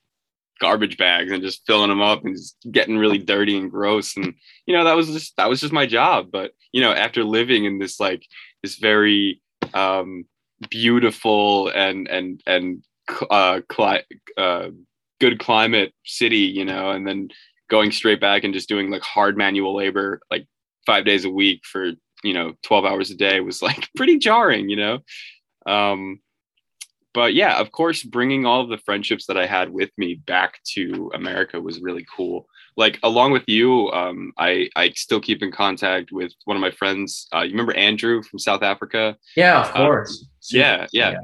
garbage 0.60 0.96
bags 0.96 1.32
and 1.32 1.42
just 1.42 1.64
filling 1.66 1.88
them 1.88 2.02
up 2.02 2.24
and 2.24 2.36
just 2.36 2.56
getting 2.70 2.98
really 2.98 3.18
dirty 3.18 3.56
and 3.56 3.70
gross. 3.70 4.16
And, 4.16 4.34
you 4.66 4.74
know, 4.74 4.84
that 4.84 4.96
was 4.96 5.08
just, 5.08 5.36
that 5.36 5.48
was 5.48 5.60
just 5.60 5.72
my 5.72 5.86
job. 5.86 6.28
But, 6.30 6.52
you 6.72 6.80
know, 6.80 6.92
after 6.92 7.24
living 7.24 7.64
in 7.64 7.78
this, 7.78 8.00
like, 8.00 8.26
this 8.62 8.76
very 8.76 9.40
um, 9.74 10.24
beautiful 10.68 11.68
and, 11.68 12.08
and, 12.08 12.42
and, 12.46 12.82
uh, 13.30 13.60
cli- 13.68 14.04
uh, 14.36 14.70
good 15.20 15.38
climate 15.38 15.92
city, 16.04 16.38
you 16.38 16.64
know, 16.64 16.90
and 16.90 17.06
then 17.06 17.28
going 17.68 17.92
straight 17.92 18.20
back 18.20 18.44
and 18.44 18.54
just 18.54 18.68
doing 18.68 18.90
like 18.90 19.02
hard 19.02 19.36
manual 19.36 19.76
labor 19.76 20.20
like 20.30 20.46
five 20.86 21.04
days 21.04 21.24
a 21.24 21.30
week 21.30 21.60
for 21.64 21.92
you 22.24 22.32
know 22.32 22.54
12 22.62 22.84
hours 22.84 23.10
a 23.10 23.14
day 23.14 23.40
was 23.40 23.62
like 23.62 23.88
pretty 23.96 24.18
jarring 24.18 24.68
you 24.68 24.76
know? 24.76 24.98
Um 25.66 26.20
but 27.14 27.34
yeah 27.34 27.58
of 27.58 27.72
course 27.72 28.02
bringing 28.02 28.46
all 28.46 28.60
of 28.60 28.68
the 28.68 28.78
friendships 28.78 29.26
that 29.26 29.36
i 29.36 29.46
had 29.46 29.70
with 29.70 29.90
me 29.96 30.14
back 30.14 30.60
to 30.64 31.10
america 31.14 31.60
was 31.60 31.80
really 31.80 32.06
cool. 32.14 32.46
Like 32.76 32.98
along 33.02 33.32
with 33.32 33.44
you 33.48 33.90
um 33.92 34.32
i 34.38 34.68
i 34.76 34.90
still 34.90 35.20
keep 35.20 35.42
in 35.42 35.50
contact 35.52 36.12
with 36.12 36.32
one 36.44 36.56
of 36.56 36.60
my 36.60 36.70
friends. 36.70 37.28
Uh 37.34 37.42
you 37.42 37.50
remember 37.50 37.74
andrew 37.76 38.22
from 38.22 38.38
south 38.38 38.62
africa? 38.62 39.16
Yeah, 39.36 39.60
of 39.60 39.72
course. 39.72 40.26
yeah. 40.50 40.86
Yeah. 40.92 41.16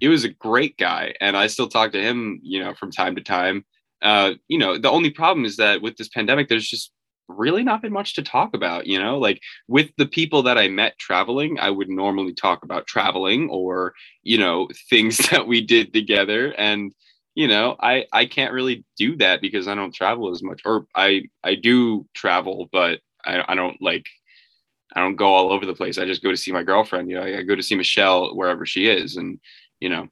He 0.00 0.08
was 0.08 0.24
a 0.24 0.28
great 0.28 0.76
guy 0.76 1.14
and 1.20 1.36
i 1.36 1.46
still 1.46 1.68
talk 1.68 1.92
to 1.92 2.02
him 2.02 2.40
you 2.42 2.62
know 2.62 2.74
from 2.74 2.90
time 2.90 3.14
to 3.16 3.22
time 3.22 3.64
uh, 4.02 4.34
you 4.48 4.58
know, 4.58 4.78
the 4.78 4.90
only 4.90 5.10
problem 5.10 5.44
is 5.44 5.56
that 5.56 5.82
with 5.82 5.96
this 5.96 6.08
pandemic, 6.08 6.48
there's 6.48 6.68
just 6.68 6.92
really 7.28 7.62
not 7.62 7.82
been 7.82 7.92
much 7.92 8.14
to 8.14 8.22
talk 8.22 8.54
about, 8.54 8.86
you 8.86 8.98
know, 8.98 9.18
like 9.18 9.40
with 9.68 9.90
the 9.98 10.06
people 10.06 10.42
that 10.42 10.58
I 10.58 10.68
met 10.68 10.98
traveling, 10.98 11.58
I 11.58 11.70
would 11.70 11.88
normally 11.88 12.34
talk 12.34 12.64
about 12.64 12.86
traveling 12.86 13.48
or, 13.50 13.92
you 14.22 14.38
know, 14.38 14.68
things 14.90 15.18
that 15.30 15.46
we 15.46 15.60
did 15.60 15.92
together. 15.92 16.52
And, 16.52 16.92
you 17.34 17.46
know, 17.46 17.76
I, 17.80 18.06
I 18.12 18.26
can't 18.26 18.52
really 18.52 18.84
do 18.96 19.16
that 19.16 19.40
because 19.40 19.68
I 19.68 19.74
don't 19.74 19.94
travel 19.94 20.30
as 20.30 20.42
much 20.42 20.62
or 20.64 20.86
I, 20.94 21.24
I 21.44 21.54
do 21.54 22.06
travel, 22.14 22.68
but 22.72 23.00
I, 23.24 23.44
I 23.46 23.54
don't 23.54 23.80
like, 23.80 24.06
I 24.96 25.00
don't 25.00 25.16
go 25.16 25.26
all 25.26 25.52
over 25.52 25.66
the 25.66 25.74
place. 25.74 25.98
I 25.98 26.06
just 26.06 26.22
go 26.22 26.30
to 26.30 26.36
see 26.36 26.50
my 26.50 26.62
girlfriend. 26.62 27.10
You 27.10 27.16
know, 27.16 27.22
I, 27.22 27.38
I 27.38 27.42
go 27.42 27.54
to 27.54 27.62
see 27.62 27.76
Michelle 27.76 28.34
wherever 28.34 28.64
she 28.64 28.88
is. 28.88 29.16
And, 29.16 29.38
you 29.80 29.90
know, 29.90 30.08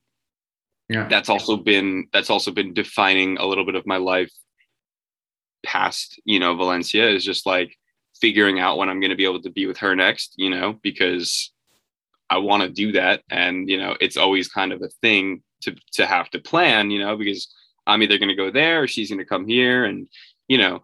yeah. 0.89 1.09
that's 1.09 1.29
also 1.29 1.57
been, 1.57 2.09
that's 2.13 2.31
also 2.31 2.51
been 2.51 2.75
defining 2.75 3.39
a 3.39 3.47
little 3.47 3.65
bit 3.65 3.75
of 3.75 3.87
my 3.87 3.97
life 3.97 4.33
past, 5.65 6.21
you 6.25 6.39
know, 6.39 6.55
Valencia 6.55 7.09
is 7.09 7.25
just 7.25 7.47
like 7.47 7.77
figuring 8.21 8.61
out 8.61 8.79
when 8.79 8.89
I'm 8.89 9.01
going 9.01 9.11
to 9.11 9.17
be 9.17 9.25
able 9.25 9.43
to 9.43 9.51
be 9.51 9.67
with 9.67 9.79
her 9.79 9.95
next, 9.95 10.35
you 10.37 10.51
know, 10.51 10.79
because 10.83 11.53
I 12.31 12.39
want 12.39 12.63
to 12.63 12.69
do 12.69 12.93
that. 12.93 13.23
And, 13.31 13.69
you 13.69 13.79
know, 13.79 13.97
it's 14.01 14.17
always 14.17 14.49
kind 14.49 14.73
of 14.73 14.83
a 14.83 14.89
thing 15.03 15.43
to, 15.63 15.77
to 15.95 16.07
have 16.07 16.31
to 16.31 16.39
plan, 16.39 16.91
you 16.91 16.99
know, 16.99 17.17
because 17.17 17.53
I'm 17.87 18.03
either 18.03 18.19
going 18.19 18.29
to 18.29 18.35
go 18.35 18.51
there 18.51 18.83
or 18.83 18.89
she's 18.89 19.11
going 19.11 19.19
to 19.19 19.25
come 19.25 19.47
here. 19.47 19.85
And, 19.85 20.09
you 20.49 20.59
know, 20.59 20.83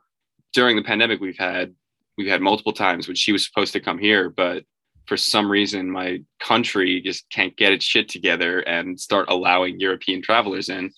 during 0.52 0.76
the 0.76 0.82
pandemic, 0.82 1.21
we've 1.21 1.38
had, 1.38 1.75
we've 2.18 2.28
had 2.28 2.42
multiple 2.42 2.73
times 2.73 3.06
when 3.06 3.16
she 3.16 3.32
was 3.32 3.44
supposed 3.44 3.73
to 3.73 3.80
come 3.80 3.99
here, 3.99 4.30
but 4.30 4.64
for 5.06 5.16
some 5.16 5.50
reason, 5.50 5.90
my 5.90 6.23
country 6.40 7.00
just 7.00 7.28
can't 7.30 7.56
get 7.56 7.73
its 7.73 7.85
shit 7.85 8.09
together 8.09 8.61
and 8.61 8.99
start 9.00 9.28
allowing 9.28 9.80
European 9.80 10.23
travelers 10.23 10.68
in. 10.68 10.92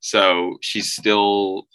So 0.00 0.58
she's 0.60 0.92
still 0.92 1.66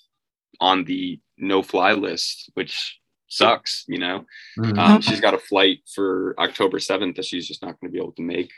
on 0.59 0.85
the 0.85 1.19
no 1.37 1.61
fly 1.61 1.93
list, 1.93 2.49
which 2.53 2.99
sucks, 3.27 3.83
you 3.87 3.99
know. 3.99 4.25
Mm-hmm. 4.57 4.79
Um, 4.79 5.01
she's 5.01 5.19
got 5.19 5.33
a 5.33 5.39
flight 5.39 5.79
for 5.93 6.35
October 6.39 6.77
7th 6.77 7.15
that 7.15 7.25
she's 7.25 7.47
just 7.47 7.61
not 7.61 7.79
going 7.79 7.91
to 7.91 7.93
be 7.93 7.99
able 7.99 8.13
to 8.13 8.21
make. 8.21 8.51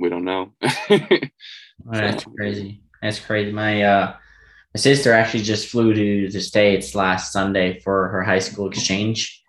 We 0.00 0.08
don't 0.08 0.24
know. 0.24 0.52
that's 1.84 2.24
crazy. 2.24 2.82
That's 3.02 3.18
crazy. 3.18 3.50
My 3.50 3.82
uh 3.82 4.14
my 4.74 4.78
sister 4.78 5.12
actually 5.12 5.42
just 5.42 5.68
flew 5.68 5.92
to 5.92 6.30
the 6.30 6.40
States 6.40 6.94
last 6.94 7.32
Sunday 7.32 7.80
for 7.80 8.08
her 8.08 8.22
high 8.22 8.38
school 8.38 8.68
exchange. 8.68 9.42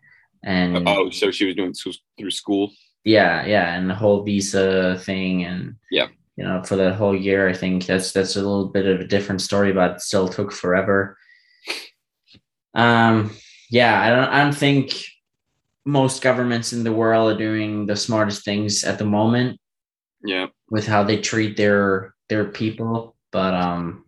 And 0.44 0.88
oh, 0.90 1.12
so 1.12 1.30
she 1.30 1.46
was 1.46 1.56
doing 1.56 1.74
through 1.74 2.32
school. 2.32 2.72
Yeah, 3.04 3.46
yeah, 3.46 3.76
and 3.76 3.90
the 3.90 3.96
whole 3.96 4.24
visa 4.24 5.00
thing 5.00 5.44
and 5.44 5.76
yeah, 5.90 6.08
you 6.36 6.44
know, 6.44 6.64
for 6.64 6.76
the 6.76 6.94
whole 6.94 7.16
year. 7.16 7.50
I 7.50 7.54
think 7.54 7.86
that's 7.86 8.12
that's 8.12 8.36
a 8.36 8.40
little 8.40 8.68
bit 8.68 8.86
of 8.86 9.00
a 9.00 9.08
different 9.08 9.42
story, 9.42 9.74
but 9.74 9.92
it 9.92 10.02
still 10.02 10.28
took 10.28 10.52
forever. 10.52 11.18
Um, 12.74 13.32
yeah, 13.70 14.02
I 14.02 14.10
don't, 14.10 14.30
I 14.30 14.44
don't 14.44 14.56
think 14.56 15.04
most 15.86 16.22
governments 16.22 16.74
in 16.74 16.84
the 16.84 16.94
world 16.94 17.34
are 17.34 17.38
doing 17.38 17.86
the 17.86 17.96
smartest 17.96 18.46
things 18.46 18.84
at 18.84 18.98
the 18.98 19.06
moment. 19.06 19.60
Yeah, 20.24 20.48
with 20.70 20.86
how 20.86 21.04
they 21.04 21.18
treat 21.18 21.58
their 21.58 22.14
their 22.30 22.46
people, 22.46 23.16
but 23.32 23.54
um, 23.54 24.06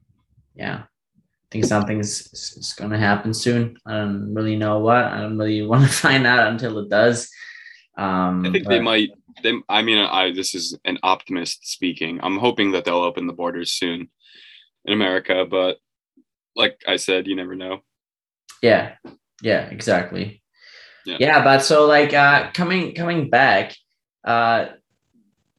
yeah, 0.56 0.84
I 0.84 1.48
think 1.52 1.66
something's 1.66 2.32
is 2.34 2.74
going 2.78 2.92
to 2.92 2.98
happen 2.98 3.34
soon. 3.34 3.78
I 3.86 3.98
don't 3.98 4.34
really 4.34 4.56
know 4.56 4.80
what. 4.80 5.06
I 5.06 5.22
don't 5.22 5.38
really 5.38 5.62
want 5.66 5.84
to 5.84 5.90
find 5.90 6.28
out 6.28 6.48
until 6.48 6.78
it 6.80 6.90
does. 6.90 7.30
Um, 7.98 8.46
I 8.46 8.52
think 8.52 8.68
they 8.68 8.80
might. 8.80 9.12
They, 9.42 9.54
I 9.70 9.82
mean, 9.82 9.98
I 9.98 10.32
this 10.32 10.56
is 10.56 10.78
an 10.86 11.00
optimist 11.04 11.68
speaking. 11.68 12.20
I'm 12.24 12.38
hoping 12.38 12.72
that 12.72 12.86
they'll 12.86 12.98
open 12.98 13.28
the 13.28 13.34
borders 13.34 13.72
soon 13.72 14.10
in 14.86 14.94
America, 14.94 15.46
but 15.50 15.78
like 16.56 16.82
I 16.88 16.98
said, 16.98 17.28
you 17.28 17.36
never 17.36 17.56
know. 17.56 17.80
Yeah. 18.62 18.96
Yeah, 19.42 19.66
exactly. 19.68 20.42
Yeah. 21.06 21.18
yeah, 21.20 21.44
but 21.44 21.60
so 21.60 21.86
like 21.86 22.14
uh 22.14 22.52
coming 22.54 22.96
coming 22.96 23.30
back, 23.30 23.76
uh 24.24 24.68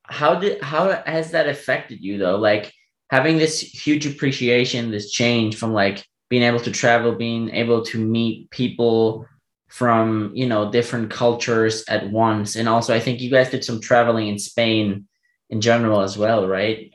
how 0.04 0.36
did 0.36 0.62
how 0.62 1.02
has 1.04 1.32
that 1.32 1.48
affected 1.48 2.00
you 2.00 2.16
though? 2.18 2.36
Like 2.36 2.72
having 3.10 3.36
this 3.36 3.60
huge 3.60 4.06
appreciation, 4.06 4.90
this 4.90 5.10
change 5.10 5.56
from 5.56 5.72
like 5.72 6.04
being 6.30 6.42
able 6.42 6.60
to 6.60 6.70
travel, 6.70 7.14
being 7.14 7.50
able 7.50 7.84
to 7.84 7.98
meet 7.98 8.50
people 8.50 9.26
from 9.74 10.30
you 10.36 10.46
know 10.46 10.70
different 10.70 11.10
cultures 11.10 11.82
at 11.88 12.08
once. 12.10 12.54
And 12.54 12.68
also 12.68 12.94
i 12.94 13.00
think 13.00 13.20
you 13.20 13.28
guys 13.28 13.50
did 13.50 13.64
some 13.64 13.80
traveling 13.80 14.28
in 14.28 14.38
spain 14.38 15.08
in 15.50 15.60
general 15.60 16.00
as 16.00 16.16
well 16.16 16.46
right? 16.46 16.92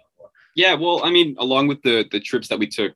Yeah 0.55 0.75
well 0.75 1.03
i 1.03 1.09
mean 1.11 1.35
along 1.39 1.67
with 1.67 1.81
the 1.81 2.05
the 2.09 2.21
trips 2.21 2.47
that 2.47 2.59
we 2.59 2.67
took 2.67 2.93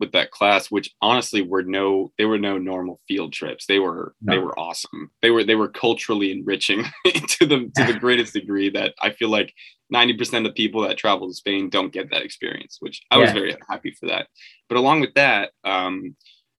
with 0.00 0.12
that 0.12 0.30
class 0.30 0.70
which 0.70 0.94
honestly 1.02 1.42
were 1.42 1.62
no 1.62 2.10
they 2.16 2.24
were 2.24 2.38
no 2.38 2.56
normal 2.56 3.00
field 3.06 3.34
trips. 3.34 3.66
They 3.66 3.78
were 3.78 4.14
no. 4.22 4.32
they 4.32 4.38
were 4.38 4.58
awesome. 4.58 5.10
They 5.20 5.30
were 5.30 5.44
they 5.44 5.56
were 5.56 5.68
culturally 5.68 6.32
enriching 6.32 6.84
to 7.04 7.44
the 7.44 7.70
to 7.76 7.84
the 7.84 7.98
greatest 8.04 8.32
degree 8.32 8.70
that 8.70 8.94
i 9.02 9.10
feel 9.10 9.28
like 9.28 9.52
90% 9.92 10.46
of 10.46 10.54
people 10.54 10.82
that 10.82 10.98
travel 10.98 11.28
to 11.28 11.34
spain 11.34 11.68
don't 11.68 11.92
get 11.92 12.10
that 12.10 12.22
experience 12.22 12.78
which 12.80 13.02
i 13.10 13.16
yeah. 13.16 13.24
was 13.24 13.32
very 13.32 13.54
happy 13.68 13.90
for 13.90 14.06
that. 14.06 14.28
But 14.70 14.78
along 14.78 15.02
with 15.02 15.12
that 15.14 15.50
um 15.64 16.16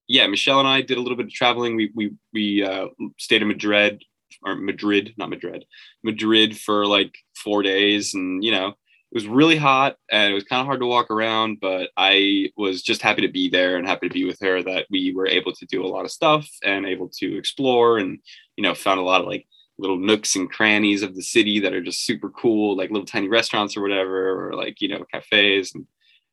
yeah 0.09 0.27
michelle 0.27 0.59
and 0.59 0.67
i 0.67 0.81
did 0.81 0.97
a 0.97 1.01
little 1.01 1.15
bit 1.15 1.27
of 1.27 1.31
traveling 1.31 1.77
we 1.77 1.89
we 1.95 2.11
we 2.33 2.63
uh, 2.63 2.87
stayed 3.17 3.41
in 3.41 3.47
madrid 3.47 4.03
or 4.43 4.55
madrid 4.55 5.13
not 5.17 5.29
madrid 5.29 5.63
madrid 6.03 6.57
for 6.57 6.85
like 6.85 7.15
four 7.33 7.63
days 7.63 8.13
and 8.13 8.43
you 8.43 8.51
know 8.51 8.75
it 9.11 9.15
was 9.15 9.27
really 9.27 9.55
hot 9.55 9.95
and 10.11 10.31
it 10.31 10.35
was 10.35 10.43
kind 10.43 10.59
of 10.59 10.67
hard 10.67 10.81
to 10.81 10.85
walk 10.85 11.09
around, 11.09 11.59
but 11.59 11.89
I 11.97 12.51
was 12.55 12.83
just 12.83 13.01
happy 13.01 13.23
to 13.23 13.27
be 13.27 13.49
there 13.49 13.75
and 13.75 13.87
happy 13.87 14.07
to 14.07 14.13
be 14.13 14.25
with 14.25 14.39
her 14.41 14.61
that 14.61 14.85
we 14.91 15.13
were 15.15 15.25
able 15.25 15.51
to 15.51 15.65
do 15.65 15.83
a 15.83 15.87
lot 15.87 16.05
of 16.05 16.11
stuff 16.11 16.47
and 16.63 16.85
able 16.85 17.09
to 17.17 17.35
explore 17.35 17.97
and, 17.97 18.19
you 18.55 18.61
know, 18.61 18.75
found 18.75 18.99
a 18.99 19.03
lot 19.03 19.21
of 19.21 19.27
like 19.27 19.47
little 19.79 19.97
nooks 19.97 20.35
and 20.35 20.51
crannies 20.51 21.01
of 21.01 21.15
the 21.15 21.23
city 21.23 21.59
that 21.59 21.73
are 21.73 21.81
just 21.81 22.05
super 22.05 22.29
cool, 22.29 22.77
like 22.77 22.91
little 22.91 23.05
tiny 23.05 23.27
restaurants 23.27 23.75
or 23.75 23.81
whatever, 23.81 24.49
or 24.49 24.53
like, 24.53 24.79
you 24.79 24.89
know, 24.89 25.03
cafes. 25.11 25.73
And 25.73 25.87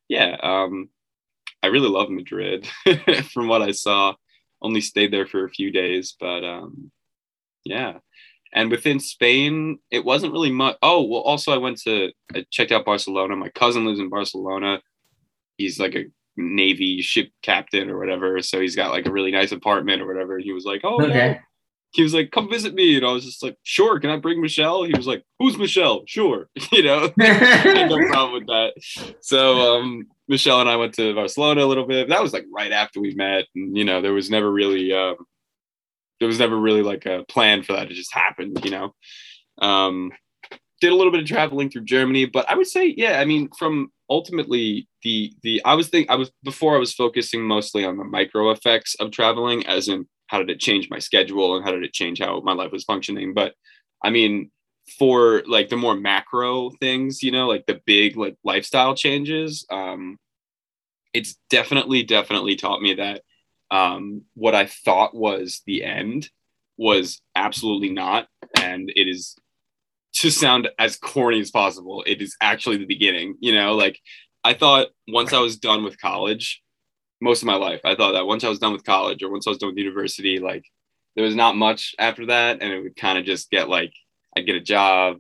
yeah, 0.09 0.37
um, 0.43 0.91
I 1.63 1.69
really 1.69 1.89
love 1.89 2.11
Madrid 2.11 2.69
from 3.33 3.49
what 3.49 3.63
I 3.63 3.73
saw. 3.73 4.15
Only 4.63 4.81
stayed 4.81 5.13
there 5.13 5.27
for 5.27 5.45
a 5.45 5.51
few 5.51 5.71
days, 5.71 6.17
but 6.19 6.45
um, 6.45 6.91
yeah, 7.65 7.99
and 8.53 8.71
within 8.71 9.01
Spain, 9.01 9.79
it 9.91 10.05
wasn't 10.05 10.33
really 10.33 10.51
much. 10.51 10.77
Oh, 10.83 11.03
well, 11.03 11.21
also 11.21 11.53
I 11.53 11.59
went 11.59 11.79
to 11.83 12.11
I 12.35 12.47
checked 12.51 12.73
out 12.73 12.85
Barcelona. 12.85 13.37
My 13.37 13.51
cousin 13.51 13.85
lives 13.85 14.01
in 14.01 14.09
Barcelona. 14.09 14.81
He's 15.59 15.79
like 15.79 15.95
a 15.95 16.07
Navy 16.37 17.03
ship 17.03 17.31
captain 17.43 17.91
or 17.91 17.99
whatever. 17.99 18.41
So 18.43 18.61
he's 18.61 18.77
got 18.77 18.93
like 18.93 19.07
a 19.07 19.13
really 19.13 19.31
nice 19.31 19.53
apartment 19.53 20.01
or 20.01 20.07
whatever. 20.07 20.39
He 20.39 20.53
was 20.53 20.65
like, 20.65 20.83
Oh 20.85 21.03
okay. 21.03 21.41
He 21.93 22.03
was 22.03 22.15
like, 22.15 22.31
come 22.31 22.51
visit 22.51 22.75
me. 22.75 22.97
And 22.97 23.07
I 23.07 23.13
was 23.13 23.25
just 23.25 23.43
like, 23.43 23.57
sure, 23.63 23.99
can 24.01 24.11
I 24.11 24.17
bring 24.17 24.41
Michelle? 24.41 24.85
He 24.85 24.93
was 24.95 25.07
like, 25.07 25.23
Who's 25.39 25.59
Michelle? 25.59 26.05
Sure. 26.07 26.49
you 26.73 26.83
know, 26.83 27.11
no 27.17 28.09
problem 28.09 28.33
with 28.33 28.47
that. 28.47 28.73
So 29.21 29.77
um 29.77 30.07
Michelle 30.29 30.61
and 30.61 30.69
I 30.69 30.77
went 30.77 30.95
to 30.95 31.15
Barcelona 31.15 31.65
a 31.65 31.67
little 31.67 31.87
bit. 31.87 32.09
That 32.09 32.23
was 32.23 32.33
like 32.33 32.47
right 32.53 32.73
after 32.73 33.01
we 33.01 33.15
met. 33.15 33.47
And 33.55 33.77
you 33.77 33.85
know, 33.85 34.01
there 34.01 34.13
was 34.13 34.31
never 34.31 34.51
really 34.51 34.93
um 34.93 35.17
there 36.21 36.29
was 36.29 36.39
never 36.39 36.59
really 36.59 36.83
like 36.83 37.07
a 37.07 37.25
plan 37.29 37.63
for 37.63 37.75
that. 37.75 37.91
It 37.91 37.95
just 37.95 38.15
happened, 38.15 38.65
you 38.65 38.71
know. 38.71 38.95
Um, 39.59 40.13
did 40.81 40.93
a 40.93 40.97
little 40.97 41.13
bit 41.13 41.21
of 41.23 41.27
traveling 41.27 41.71
through 41.71 41.85
Germany, 41.85 42.27
but 42.27 42.49
I 42.49 42.55
would 42.55 42.67
say, 42.67 42.95
yeah, 42.97 43.21
I 43.21 43.25
mean, 43.25 43.49
from 43.59 43.91
ultimately 44.11 44.89
the 45.03 45.33
the 45.43 45.63
I 45.65 45.75
was 45.75 45.89
think 45.89 46.11
I 46.11 46.17
was 46.17 46.31
before 46.43 46.77
I 46.77 46.79
was 46.79 46.93
focusing 46.93 47.43
mostly 47.43 47.85
on 47.85 47.97
the 47.97 48.05
micro 48.05 48.51
effects 48.51 48.95
of 48.97 49.11
traveling, 49.11 49.67
as 49.67 49.89
in 49.89 50.07
how 50.29 50.39
did 50.39 50.51
it 50.51 50.61
change 50.61 50.91
my 50.91 50.99
schedule 50.99 51.57
and 51.57 51.65
how 51.65 51.73
did 51.73 51.85
it 51.85 51.93
change 51.93 52.21
how 52.21 52.41
my 52.41 52.53
life 52.53 52.73
was 52.73 52.85
functioning. 52.85 53.33
But 53.33 53.55
I 54.03 54.11
mean, 54.11 54.51
for 54.99 55.43
like 55.47 55.69
the 55.69 55.77
more 55.77 55.97
macro 55.97 56.71
things, 56.81 57.23
you 57.23 57.33
know, 57.33 57.49
like 57.49 57.67
the 57.67 57.81
big 57.87 58.17
like 58.17 58.37
lifestyle 58.45 58.95
changes, 58.95 59.67
um, 59.71 60.19
it's 61.13 61.37
definitely 61.51 62.03
definitely 62.03 62.57
taught 62.57 62.83
me 62.83 62.95
that 62.95 63.23
um, 63.71 64.23
what 64.35 64.55
I 64.55 64.67
thought 64.67 65.15
was 65.15 65.63
the 65.67 65.83
end 65.83 66.31
was 66.77 67.21
absolutely 67.35 67.91
not. 67.91 68.29
And 68.61 68.91
it 68.95 69.09
is 69.09 69.37
to 70.15 70.31
sound 70.31 70.69
as 70.79 70.97
corny 70.97 71.41
as 71.41 71.51
possible, 71.51 72.05
it 72.07 72.23
is 72.23 72.37
actually 72.41 72.79
the 72.79 72.87
beginning. 72.87 73.37
You 73.41 73.55
know, 73.55 73.75
like 73.75 73.99
I 74.45 74.55
thought 74.55 74.89
once 75.09 75.33
I 75.33 75.41
was 75.41 75.57
done 75.57 75.83
with 75.85 76.01
college, 76.01 76.63
most 77.21 77.43
of 77.43 77.47
my 77.47 77.57
life, 77.57 77.81
I 77.85 77.95
thought 77.97 78.13
that 78.13 78.27
once 78.27 78.45
I 78.45 78.49
was 78.49 78.59
done 78.59 78.73
with 78.73 78.85
college 78.85 79.23
or 79.23 79.31
once 79.31 79.47
I 79.47 79.51
was 79.51 79.59
done 79.59 79.71
with 79.71 79.79
university, 79.79 80.39
like 80.39 80.65
there 81.15 81.25
was 81.25 81.35
not 81.35 81.57
much 81.57 81.95
after 81.99 82.27
that. 82.27 82.63
And 82.63 82.73
it 82.73 82.83
would 82.83 82.97
kind 82.97 83.19
of 83.19 83.25
just 83.25 83.51
get 83.51 83.69
like, 83.69 83.93
I'd 84.37 84.47
get 84.47 84.57
a 84.57 84.61
job 84.61 85.19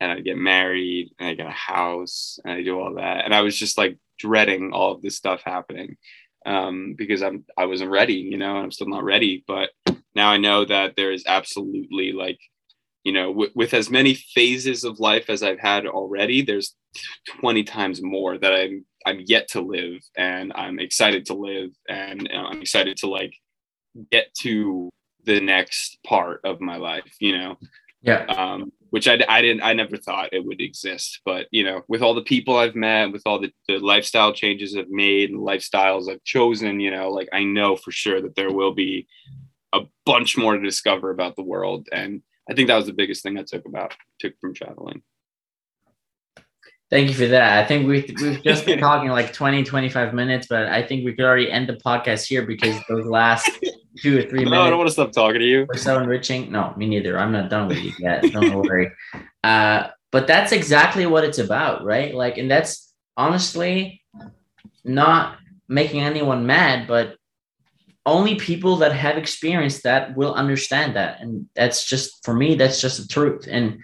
and 0.00 0.12
I'd 0.12 0.24
get 0.24 0.36
married 0.36 1.12
and 1.18 1.28
I'd 1.28 1.36
get 1.36 1.46
a 1.46 1.50
house 1.50 2.38
and 2.44 2.52
I 2.52 2.62
do 2.62 2.78
all 2.78 2.94
that. 2.94 3.24
And 3.24 3.34
I 3.34 3.40
was 3.40 3.56
just 3.56 3.78
like 3.78 3.98
dreading 4.18 4.72
all 4.72 4.92
of 4.92 5.02
this 5.02 5.16
stuff 5.16 5.42
happening 5.44 5.96
um, 6.44 6.94
because 6.96 7.22
I'm 7.22 7.44
I 7.56 7.66
wasn't 7.66 7.90
ready, 7.90 8.14
you 8.14 8.36
know, 8.36 8.56
and 8.56 8.64
I'm 8.64 8.70
still 8.72 8.88
not 8.88 9.04
ready. 9.04 9.44
But 9.46 9.70
now 10.14 10.28
I 10.28 10.36
know 10.36 10.64
that 10.64 10.96
there 10.96 11.12
is 11.12 11.24
absolutely 11.26 12.12
like, 12.12 12.38
you 13.04 13.12
know, 13.12 13.28
w- 13.28 13.52
with 13.54 13.74
as 13.74 13.90
many 13.90 14.14
phases 14.14 14.84
of 14.84 15.00
life 15.00 15.30
as 15.30 15.42
I've 15.42 15.60
had 15.60 15.86
already, 15.86 16.42
there's 16.42 16.74
20 17.40 17.64
times 17.64 18.02
more 18.02 18.38
that 18.38 18.52
I'm 18.52 18.84
I'm 19.04 19.20
yet 19.26 19.48
to 19.48 19.60
live, 19.60 20.00
and 20.16 20.52
I'm 20.54 20.78
excited 20.78 21.26
to 21.26 21.34
live, 21.34 21.70
and 21.88 22.28
I'm 22.32 22.60
excited 22.60 22.96
to 22.98 23.08
like 23.08 23.34
get 24.10 24.32
to 24.42 24.90
the 25.24 25.40
next 25.40 25.98
part 26.04 26.40
of 26.44 26.60
my 26.60 26.76
life, 26.76 27.16
you 27.20 27.36
know. 27.36 27.56
Yeah. 28.02 28.24
Um, 28.24 28.72
which 28.90 29.08
I, 29.08 29.18
I 29.26 29.40
didn't 29.40 29.62
I 29.62 29.72
never 29.72 29.96
thought 29.96 30.34
it 30.34 30.44
would 30.44 30.60
exist, 30.60 31.20
but 31.24 31.46
you 31.50 31.64
know, 31.64 31.82
with 31.88 32.02
all 32.02 32.14
the 32.14 32.22
people 32.22 32.58
I've 32.58 32.74
met, 32.74 33.10
with 33.10 33.22
all 33.24 33.40
the, 33.40 33.50
the 33.66 33.78
lifestyle 33.78 34.34
changes 34.34 34.76
I've 34.76 34.90
made 34.90 35.30
and 35.30 35.40
lifestyles 35.40 36.10
I've 36.10 36.22
chosen, 36.24 36.78
you 36.78 36.90
know, 36.90 37.08
like 37.08 37.28
I 37.32 37.44
know 37.44 37.74
for 37.74 37.90
sure 37.90 38.20
that 38.20 38.36
there 38.36 38.52
will 38.52 38.74
be 38.74 39.06
a 39.72 39.80
bunch 40.04 40.36
more 40.36 40.54
to 40.54 40.62
discover 40.62 41.10
about 41.10 41.36
the 41.36 41.42
world. 41.42 41.88
And 41.90 42.22
I 42.50 42.54
think 42.54 42.68
that 42.68 42.76
was 42.76 42.86
the 42.86 42.92
biggest 42.92 43.22
thing 43.22 43.38
I 43.38 43.44
took 43.44 43.64
about 43.64 43.94
took 44.20 44.38
from 44.40 44.52
traveling. 44.52 45.02
Thank 46.92 47.08
you 47.08 47.14
for 47.14 47.26
that. 47.28 47.64
I 47.64 47.66
think 47.66 47.88
we've, 47.88 48.14
we've 48.20 48.42
just 48.44 48.66
been 48.66 48.78
talking 48.78 49.08
like 49.08 49.32
20, 49.32 49.64
25 49.64 50.12
minutes, 50.12 50.46
but 50.46 50.66
I 50.66 50.86
think 50.86 51.06
we 51.06 51.14
could 51.14 51.24
already 51.24 51.50
end 51.50 51.66
the 51.66 51.76
podcast 51.76 52.26
here 52.26 52.42
because 52.42 52.78
those 52.86 53.06
last 53.06 53.50
two 53.96 54.18
or 54.18 54.22
three 54.22 54.44
minutes. 54.44 54.50
No, 54.50 54.60
I 54.60 54.68
don't 54.68 54.76
want 54.76 54.88
to 54.88 54.92
stop 54.92 55.10
talking 55.10 55.40
to 55.40 55.46
you. 55.46 55.64
We're 55.66 55.78
so 55.78 55.98
enriching. 55.98 56.52
No, 56.52 56.74
me 56.76 56.86
neither. 56.86 57.18
I'm 57.18 57.32
not 57.32 57.48
done 57.48 57.68
with 57.68 57.78
you 57.78 57.92
yet. 57.98 58.30
Don't 58.30 58.54
worry. 58.68 58.92
Uh, 59.42 59.88
but 60.10 60.26
that's 60.26 60.52
exactly 60.52 61.06
what 61.06 61.24
it's 61.24 61.38
about, 61.38 61.82
right? 61.82 62.14
Like, 62.14 62.36
and 62.36 62.50
that's 62.50 62.92
honestly 63.16 64.02
not 64.84 65.38
making 65.68 66.02
anyone 66.02 66.44
mad, 66.44 66.86
but 66.86 67.16
only 68.04 68.34
people 68.34 68.76
that 68.76 68.92
have 68.92 69.16
experienced 69.16 69.84
that 69.84 70.14
will 70.14 70.34
understand 70.34 70.96
that. 70.96 71.22
And 71.22 71.48
that's 71.56 71.86
just, 71.86 72.22
for 72.22 72.34
me, 72.34 72.54
that's 72.54 72.82
just 72.82 73.00
the 73.00 73.08
truth. 73.08 73.48
And 73.50 73.78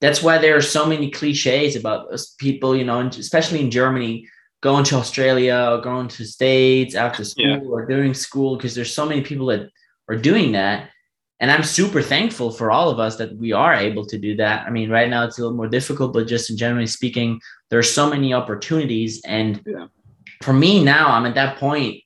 that's 0.00 0.22
why 0.22 0.38
there 0.38 0.56
are 0.56 0.62
so 0.62 0.86
many 0.86 1.10
cliches 1.10 1.76
about 1.76 2.08
people, 2.38 2.76
you 2.76 2.84
know, 2.84 3.00
especially 3.00 3.60
in 3.60 3.70
Germany, 3.70 4.26
going 4.62 4.84
to 4.84 4.96
Australia 4.96 5.68
or 5.70 5.80
going 5.80 6.08
to 6.08 6.24
States 6.24 6.94
after 6.94 7.24
school 7.24 7.46
yeah. 7.46 7.58
or 7.60 7.86
doing 7.86 8.14
school, 8.14 8.56
because 8.56 8.74
there's 8.74 8.92
so 8.92 9.06
many 9.06 9.22
people 9.22 9.46
that 9.46 9.70
are 10.08 10.16
doing 10.16 10.52
that. 10.52 10.90
And 11.40 11.50
I'm 11.50 11.62
super 11.62 12.00
thankful 12.00 12.50
for 12.50 12.70
all 12.70 12.88
of 12.88 12.98
us 12.98 13.16
that 13.16 13.36
we 13.36 13.52
are 13.52 13.74
able 13.74 14.06
to 14.06 14.18
do 14.18 14.36
that. 14.36 14.66
I 14.66 14.70
mean, 14.70 14.90
right 14.90 15.10
now 15.10 15.24
it's 15.24 15.38
a 15.38 15.42
little 15.42 15.56
more 15.56 15.68
difficult, 15.68 16.14
but 16.14 16.26
just 16.26 16.50
in 16.50 16.56
generally 16.56 16.86
speaking, 16.86 17.40
there 17.68 17.78
are 17.78 17.82
so 17.82 18.08
many 18.08 18.32
opportunities. 18.32 19.20
And 19.26 19.62
yeah. 19.66 19.86
for 20.42 20.54
me 20.54 20.82
now, 20.82 21.10
I'm 21.10 21.26
at 21.26 21.34
that 21.34 21.58
point 21.58 22.02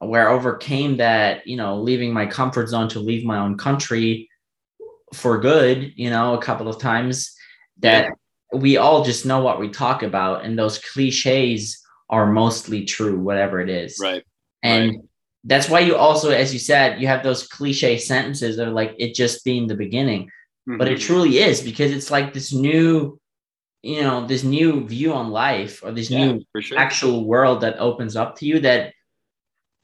where 0.00 0.28
I 0.28 0.32
overcame 0.32 0.96
that, 0.96 1.46
you 1.46 1.56
know, 1.56 1.80
leaving 1.80 2.12
my 2.12 2.26
comfort 2.26 2.68
zone 2.68 2.88
to 2.90 3.00
leave 3.00 3.24
my 3.24 3.38
own 3.38 3.56
country 3.56 4.28
for 5.14 5.38
good, 5.38 5.92
you 5.96 6.10
know, 6.10 6.34
a 6.34 6.42
couple 6.42 6.68
of 6.68 6.78
times 6.78 7.34
that 7.80 8.04
yeah. 8.04 8.58
we 8.58 8.76
all 8.76 9.04
just 9.04 9.26
know 9.26 9.40
what 9.40 9.60
we 9.60 9.68
talk 9.68 10.02
about 10.02 10.44
and 10.44 10.58
those 10.58 10.78
cliches 10.78 11.82
are 12.08 12.30
mostly 12.30 12.84
true, 12.84 13.18
whatever 13.18 13.60
it 13.60 13.68
is. 13.68 13.98
Right. 14.00 14.22
And 14.62 14.90
right. 14.90 14.98
that's 15.44 15.68
why 15.68 15.80
you 15.80 15.96
also, 15.96 16.30
as 16.30 16.52
you 16.52 16.58
said, 16.58 17.00
you 17.00 17.06
have 17.06 17.22
those 17.22 17.46
cliche 17.46 17.98
sentences 17.98 18.58
of 18.58 18.68
like 18.72 18.94
it 18.98 19.14
just 19.14 19.44
being 19.44 19.66
the 19.66 19.74
beginning. 19.74 20.30
Mm-hmm. 20.68 20.78
But 20.78 20.88
it 20.88 20.98
mm-hmm. 20.98 21.06
truly 21.06 21.38
is 21.38 21.60
because 21.60 21.92
it's 21.92 22.10
like 22.10 22.32
this 22.32 22.52
new, 22.52 23.18
you 23.82 24.02
know, 24.02 24.26
this 24.26 24.44
new 24.44 24.86
view 24.86 25.12
on 25.12 25.30
life 25.30 25.82
or 25.82 25.92
this 25.92 26.10
yeah, 26.10 26.32
new 26.32 26.44
sure. 26.60 26.78
actual 26.78 27.26
world 27.26 27.60
that 27.60 27.78
opens 27.78 28.16
up 28.16 28.36
to 28.36 28.46
you 28.46 28.60
that 28.60 28.93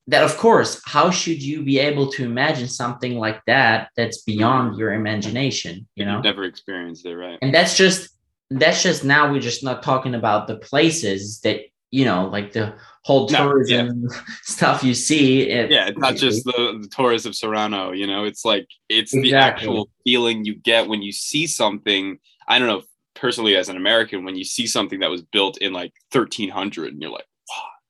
that 0.07 0.23
of 0.23 0.37
course 0.37 0.81
how 0.87 1.11
should 1.11 1.43
you 1.43 1.63
be 1.63 1.79
able 1.79 2.11
to 2.11 2.25
imagine 2.25 2.69
something 2.69 3.17
like 3.17 3.41
that 3.47 3.89
that's 3.97 4.23
beyond 4.23 4.77
your 4.79 4.93
imagination 4.93 5.87
you 5.95 6.05
know 6.05 6.17
You've 6.17 6.25
never 6.25 6.45
experienced 6.45 7.07
it 7.07 7.17
right 7.17 7.39
and 7.43 7.55
that's 7.55 7.77
just 7.77 8.11
that's 8.51 8.83
just 8.83 9.05
now 9.05 9.31
we're 9.31 9.41
just 9.41 9.63
not 9.63 9.83
talking 9.83 10.15
about 10.15 10.47
the 10.49 10.57
places 10.57 11.41
that 11.41 11.61
you 11.91 12.05
know 12.05 12.27
like 12.27 12.53
the 12.53 12.75
whole 13.03 13.27
tourism 13.27 14.03
no, 14.03 14.09
yeah. 14.13 14.21
stuff 14.43 14.83
you 14.85 14.95
see 14.95 15.49
it, 15.49 15.71
yeah 15.71 15.89
it's 15.89 15.99
not 15.99 16.17
just 16.17 16.45
the, 16.45 16.79
the 16.81 16.89
tourists 16.89 17.27
of 17.27 17.35
serrano 17.35 17.93
you 17.93 18.07
know 18.07 18.25
it's 18.25 18.45
like 18.45 18.67
it's 18.89 19.15
exactly. 19.15 19.31
the 19.31 19.37
actual 19.37 19.91
feeling 20.05 20.45
you 20.45 20.55
get 20.55 20.89
when 20.89 21.03
you 21.03 21.13
see 21.13 21.47
something 21.47 22.19
i 22.49 22.59
don't 22.59 22.69
know 22.69 22.83
personally 23.15 23.57
as 23.57 23.69
an 23.69 23.77
american 23.77 24.25
when 24.25 24.37
you 24.37 24.45
see 24.45 24.67
something 24.67 25.01
that 25.01 25.11
was 25.11 25.23
built 25.23 25.59
in 25.59 25.73
like 25.73 25.93
1300 26.13 26.93
and 26.93 27.03
you're 27.03 27.11
like 27.11 27.27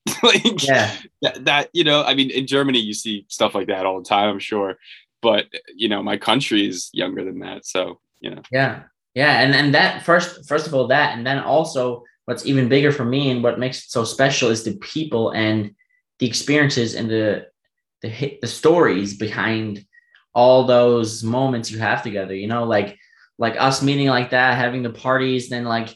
like 0.22 0.62
yeah. 0.66 0.96
that, 1.22 1.44
that, 1.44 1.70
you 1.72 1.84
know, 1.84 2.02
I 2.02 2.14
mean, 2.14 2.30
in 2.30 2.46
Germany, 2.46 2.78
you 2.78 2.94
see 2.94 3.26
stuff 3.28 3.54
like 3.54 3.68
that 3.68 3.86
all 3.86 3.98
the 3.98 4.08
time, 4.08 4.28
I'm 4.28 4.38
sure. 4.38 4.78
But 5.22 5.46
you 5.74 5.88
know, 5.88 6.02
my 6.02 6.16
country 6.16 6.66
is 6.66 6.88
younger 6.92 7.24
than 7.24 7.40
that. 7.40 7.66
So, 7.66 8.00
you 8.20 8.30
know. 8.30 8.42
Yeah. 8.50 8.84
Yeah. 9.14 9.40
And 9.40 9.54
and 9.54 9.74
that 9.74 10.04
first, 10.04 10.48
first 10.48 10.66
of 10.66 10.74
all, 10.74 10.86
that, 10.88 11.16
and 11.16 11.26
then 11.26 11.38
also 11.38 12.04
what's 12.24 12.46
even 12.46 12.68
bigger 12.68 12.92
for 12.92 13.04
me 13.04 13.30
and 13.30 13.42
what 13.42 13.58
makes 13.58 13.84
it 13.84 13.90
so 13.90 14.04
special 14.04 14.50
is 14.50 14.62
the 14.64 14.76
people 14.76 15.30
and 15.32 15.74
the 16.20 16.26
experiences 16.26 16.94
and 16.94 17.10
the 17.10 17.46
the 18.02 18.38
the 18.40 18.46
stories 18.46 19.16
behind 19.16 19.84
all 20.34 20.64
those 20.64 21.24
moments 21.24 21.70
you 21.70 21.78
have 21.78 22.02
together, 22.02 22.34
you 22.34 22.46
know, 22.46 22.64
like 22.64 22.96
like 23.38 23.56
us 23.58 23.82
meeting 23.82 24.06
like 24.06 24.30
that, 24.30 24.56
having 24.56 24.82
the 24.82 24.90
parties, 24.90 25.48
then 25.48 25.64
like 25.64 25.94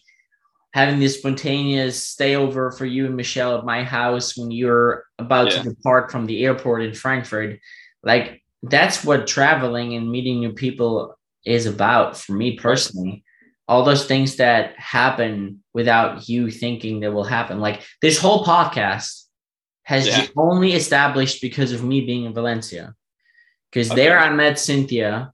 having 0.75 0.99
this 0.99 1.19
spontaneous 1.19 2.17
stayover 2.17 2.77
for 2.77 2.85
you 2.85 3.07
and 3.07 3.17
Michelle 3.17 3.57
at 3.57 3.65
my 3.65 3.85
house 3.85 4.37
when 4.37 4.51
you're 4.51 5.05
about 5.21 5.53
yeah. 5.53 5.63
to 5.63 5.69
depart 5.69 6.11
from 6.11 6.27
the 6.27 6.45
airport 6.45 6.83
in 6.83 6.93
Frankfurt. 6.93 7.61
Like 8.03 8.43
that's 8.61 9.05
what 9.05 9.29
traveling 9.29 9.95
and 9.95 10.11
meeting 10.11 10.41
new 10.41 10.53
people 10.53 11.17
is 11.47 11.67
about 11.67 12.17
for 12.17 12.33
me 12.33 12.57
personally. 12.57 13.23
All 13.69 13.85
those 13.85 14.07
things 14.07 14.37
that 14.37 14.77
happen 14.77 15.63
without 15.73 16.29
you 16.29 16.51
thinking 16.51 16.99
they 16.99 17.09
will 17.09 17.23
happen. 17.23 17.61
Like 17.61 17.83
this 18.03 18.19
whole 18.19 18.45
podcast 18.45 19.23
has 19.85 20.09
yeah. 20.09 20.27
only 20.37 20.73
established 20.73 21.41
because 21.41 21.71
of 21.71 21.85
me 21.85 22.01
being 22.01 22.25
in 22.25 22.35
Valencia. 22.35 22.95
Because 23.71 23.93
okay. 23.93 24.03
there 24.03 24.19
I 24.19 24.31
met 24.31 24.59
Cynthia, 24.59 25.33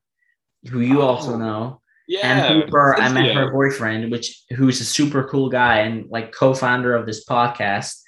who 0.69 0.81
you 0.81 1.01
oh. 1.01 1.07
also 1.07 1.39
know 1.39 1.80
yeah, 2.11 2.49
and 2.49 2.65
Cooper, 2.65 2.97
I 2.97 3.09
met 3.13 3.37
her 3.37 3.53
boyfriend, 3.53 4.11
which 4.11 4.43
who's 4.57 4.81
a 4.81 4.85
super 4.85 5.23
cool 5.29 5.49
guy 5.49 5.83
and 5.83 6.11
like 6.11 6.33
co-founder 6.33 6.93
of 6.93 7.07
this 7.07 7.25
podcast. 7.25 8.01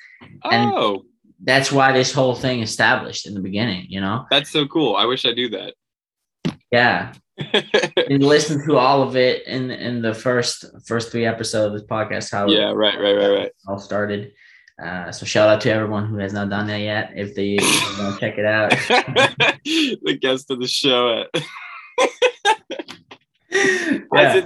And 0.42 0.72
oh, 0.74 1.04
that's 1.40 1.70
why 1.70 1.92
this 1.92 2.12
whole 2.12 2.34
thing 2.34 2.62
established 2.62 3.28
in 3.28 3.34
the 3.34 3.40
beginning. 3.40 3.86
You 3.88 4.00
know, 4.00 4.26
that's 4.28 4.50
so 4.50 4.66
cool. 4.66 4.96
I 4.96 5.04
wish 5.04 5.24
I 5.24 5.32
do 5.32 5.50
that. 5.50 5.74
Yeah, 6.72 7.12
and 8.08 8.24
listen 8.24 8.66
to 8.66 8.76
all 8.76 9.04
of 9.04 9.14
it 9.14 9.46
in 9.46 9.70
in 9.70 10.02
the 10.02 10.14
first 10.14 10.64
first 10.84 11.12
three 11.12 11.24
episodes 11.24 11.66
of 11.66 11.72
this 11.72 11.88
podcast. 11.88 12.32
How 12.32 12.48
yeah, 12.48 12.72
right, 12.72 12.98
right, 12.98 13.14
right, 13.14 13.38
right. 13.38 13.52
All 13.68 13.78
started. 13.78 14.32
Uh, 14.84 15.12
so 15.12 15.24
shout 15.24 15.48
out 15.48 15.60
to 15.60 15.70
everyone 15.70 16.06
who 16.06 16.16
has 16.18 16.32
not 16.32 16.50
done 16.50 16.66
that 16.66 16.80
yet. 16.80 17.12
If 17.14 17.36
they 17.36 17.58
want 18.00 18.14
to 18.14 18.20
check 18.20 18.36
it 18.36 18.46
out, 18.46 18.70
the 19.64 20.18
guest 20.20 20.50
of 20.50 20.58
the 20.58 20.66
show. 20.66 21.24
Hi, 24.14 24.40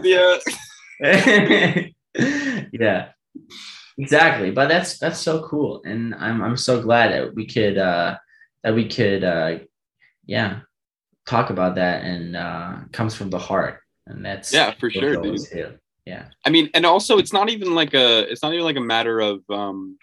yeah, 2.72 3.08
exactly. 3.98 4.50
But 4.50 4.68
that's 4.68 4.98
that's 4.98 5.20
so 5.20 5.46
cool, 5.46 5.82
and 5.84 6.14
I'm 6.14 6.42
I'm 6.42 6.56
so 6.56 6.82
glad 6.82 7.12
that 7.12 7.34
we 7.34 7.46
could 7.46 7.78
uh, 7.78 8.16
that 8.64 8.74
we 8.74 8.88
could 8.88 9.22
uh, 9.22 9.58
yeah 10.26 10.60
talk 11.26 11.50
about 11.50 11.76
that 11.76 12.04
and 12.04 12.36
uh, 12.36 12.76
comes 12.92 13.14
from 13.14 13.30
the 13.30 13.38
heart, 13.38 13.80
and 14.06 14.24
that's 14.24 14.52
yeah 14.52 14.72
for 14.80 14.90
sure, 14.90 15.22
dude. 15.22 15.78
Yeah, 16.04 16.28
I 16.44 16.50
mean, 16.50 16.70
and 16.74 16.84
also 16.84 17.18
it's 17.18 17.32
not 17.32 17.48
even 17.48 17.74
like 17.74 17.94
a 17.94 18.30
it's 18.30 18.42
not 18.42 18.54
even 18.54 18.64
like 18.64 18.76
a 18.76 18.80
matter 18.80 19.20
of 19.20 19.42
um, 19.50 19.98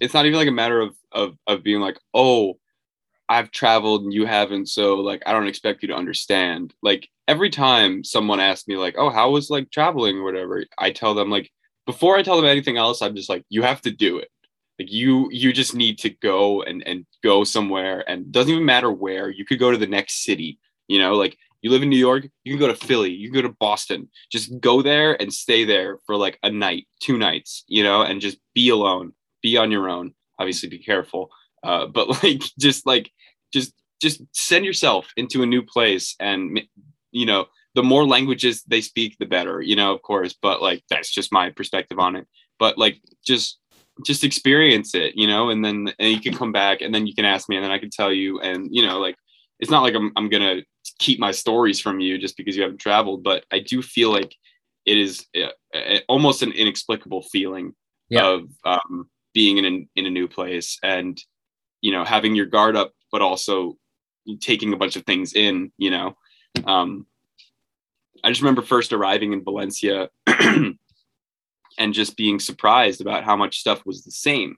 it's 0.00 0.14
not 0.14 0.26
even 0.26 0.38
like 0.38 0.48
a 0.48 0.52
matter 0.52 0.80
of 0.80 0.94
of 1.10 1.36
of 1.46 1.64
being 1.64 1.80
like 1.80 1.98
oh 2.14 2.58
I've 3.28 3.50
traveled 3.50 4.04
and 4.04 4.12
you 4.12 4.26
haven't, 4.26 4.66
so 4.68 4.96
like 4.96 5.22
I 5.26 5.32
don't 5.32 5.48
expect 5.48 5.82
you 5.82 5.88
to 5.88 5.96
understand. 5.96 6.74
Like 6.82 7.08
every 7.28 7.50
time 7.50 8.04
someone 8.04 8.40
asks 8.40 8.68
me 8.68 8.76
like, 8.76 8.96
"Oh, 8.98 9.10
how 9.10 9.30
was 9.30 9.50
like 9.50 9.70
traveling 9.70 10.18
or 10.18 10.24
whatever?" 10.24 10.64
I 10.78 10.90
tell 10.92 11.14
them 11.14 11.30
like 11.30 11.50
before 11.86 12.16
I 12.16 12.22
tell 12.22 12.36
them 12.36 12.46
anything 12.46 12.76
else, 12.76 13.02
I'm 13.02 13.16
just 13.16 13.28
like, 13.28 13.44
"You 13.48 13.62
have 13.62 13.80
to 13.82 13.90
do 13.90 14.18
it. 14.18 14.28
Like 14.78 14.92
you 14.92 15.28
you 15.30 15.52
just 15.52 15.74
need 15.74 15.98
to 16.00 16.10
go 16.10 16.62
and 16.62 16.86
and 16.86 17.06
go 17.22 17.44
somewhere 17.44 18.08
and 18.08 18.30
doesn't 18.32 18.52
even 18.52 18.64
matter 18.64 18.90
where. 18.90 19.30
You 19.30 19.44
could 19.44 19.58
go 19.58 19.70
to 19.70 19.78
the 19.78 19.86
next 19.86 20.24
city, 20.24 20.58
you 20.88 20.98
know, 20.98 21.14
like 21.14 21.36
you 21.62 21.70
live 21.70 21.82
in 21.82 21.90
New 21.90 21.96
York, 21.96 22.28
you 22.44 22.52
can 22.52 22.60
go 22.60 22.68
to 22.68 22.86
Philly, 22.86 23.10
you 23.10 23.30
can 23.30 23.42
go 23.42 23.48
to 23.48 23.56
Boston. 23.58 24.08
Just 24.30 24.60
go 24.60 24.82
there 24.82 25.20
and 25.20 25.32
stay 25.32 25.64
there 25.64 25.98
for 26.06 26.16
like 26.16 26.38
a 26.42 26.50
night, 26.50 26.86
two 27.00 27.18
nights, 27.18 27.64
you 27.66 27.82
know, 27.82 28.02
and 28.02 28.20
just 28.20 28.38
be 28.54 28.68
alone, 28.68 29.12
be 29.42 29.56
on 29.56 29.70
your 29.70 29.88
own. 29.88 30.14
Obviously 30.38 30.68
be 30.68 30.78
careful 30.78 31.30
uh, 31.66 31.86
but 31.94 32.22
like 32.22 32.42
just 32.58 32.86
like 32.86 33.10
just 33.52 33.72
just 34.00 34.22
send 34.32 34.64
yourself 34.64 35.12
into 35.16 35.42
a 35.42 35.46
new 35.46 35.62
place 35.62 36.14
and 36.20 36.60
you 37.16 37.26
know 37.26 37.46
the 37.74 37.82
more 37.82 38.06
languages 38.06 38.62
they 38.66 38.80
speak 38.80 39.16
the 39.18 39.26
better 39.26 39.60
you 39.60 39.76
know 39.76 39.92
of 39.92 40.02
course 40.02 40.34
but 40.40 40.62
like 40.62 40.82
that's 40.90 41.10
just 41.10 41.32
my 41.32 41.50
perspective 41.50 41.98
on 41.98 42.16
it 42.16 42.26
but 42.58 42.78
like 42.78 43.00
just 43.26 43.58
just 44.04 44.24
experience 44.24 44.94
it 44.94 45.16
you 45.16 45.26
know 45.26 45.50
and 45.50 45.64
then 45.64 45.92
and 45.98 46.12
you 46.12 46.20
can 46.20 46.34
come 46.34 46.52
back 46.52 46.80
and 46.80 46.94
then 46.94 47.06
you 47.06 47.14
can 47.14 47.24
ask 47.24 47.48
me 47.48 47.56
and 47.56 47.64
then 47.64 47.72
i 47.72 47.78
can 47.78 47.90
tell 47.90 48.12
you 48.12 48.40
and 48.40 48.68
you 48.70 48.86
know 48.86 48.98
like 48.98 49.16
it's 49.60 49.70
not 49.70 49.82
like 49.82 49.94
i'm, 49.94 50.12
I'm 50.16 50.28
gonna 50.28 50.62
keep 50.98 51.18
my 51.18 51.30
stories 51.30 51.80
from 51.80 52.00
you 52.00 52.18
just 52.18 52.36
because 52.36 52.56
you 52.56 52.62
haven't 52.62 52.78
traveled 52.80 53.22
but 53.22 53.44
i 53.50 53.58
do 53.58 53.82
feel 53.82 54.10
like 54.10 54.34
it 54.84 54.98
is 54.98 55.26
a, 55.34 55.44
uh, 55.44 55.50
a, 55.74 56.00
almost 56.08 56.42
an 56.42 56.52
inexplicable 56.52 57.22
feeling 57.22 57.74
yeah. 58.08 58.24
of 58.24 58.48
um, 58.64 59.10
being 59.34 59.58
in 59.58 59.64
a, 59.64 59.98
in 59.98 60.06
a 60.06 60.10
new 60.10 60.28
place 60.28 60.78
and 60.82 61.20
you 61.80 61.90
know 61.90 62.04
having 62.04 62.34
your 62.34 62.46
guard 62.46 62.76
up 62.76 62.92
but 63.10 63.22
also 63.22 63.76
taking 64.40 64.72
a 64.72 64.76
bunch 64.76 64.96
of 64.96 65.04
things 65.04 65.34
in, 65.34 65.70
you 65.78 65.90
know. 65.90 66.16
Um, 66.64 67.06
I 68.24 68.30
just 68.30 68.40
remember 68.40 68.62
first 68.62 68.92
arriving 68.92 69.32
in 69.32 69.44
Valencia 69.44 70.08
and 70.26 70.78
just 71.92 72.16
being 72.16 72.40
surprised 72.40 73.00
about 73.00 73.24
how 73.24 73.36
much 73.36 73.58
stuff 73.58 73.84
was 73.86 74.04
the 74.04 74.10
same, 74.10 74.56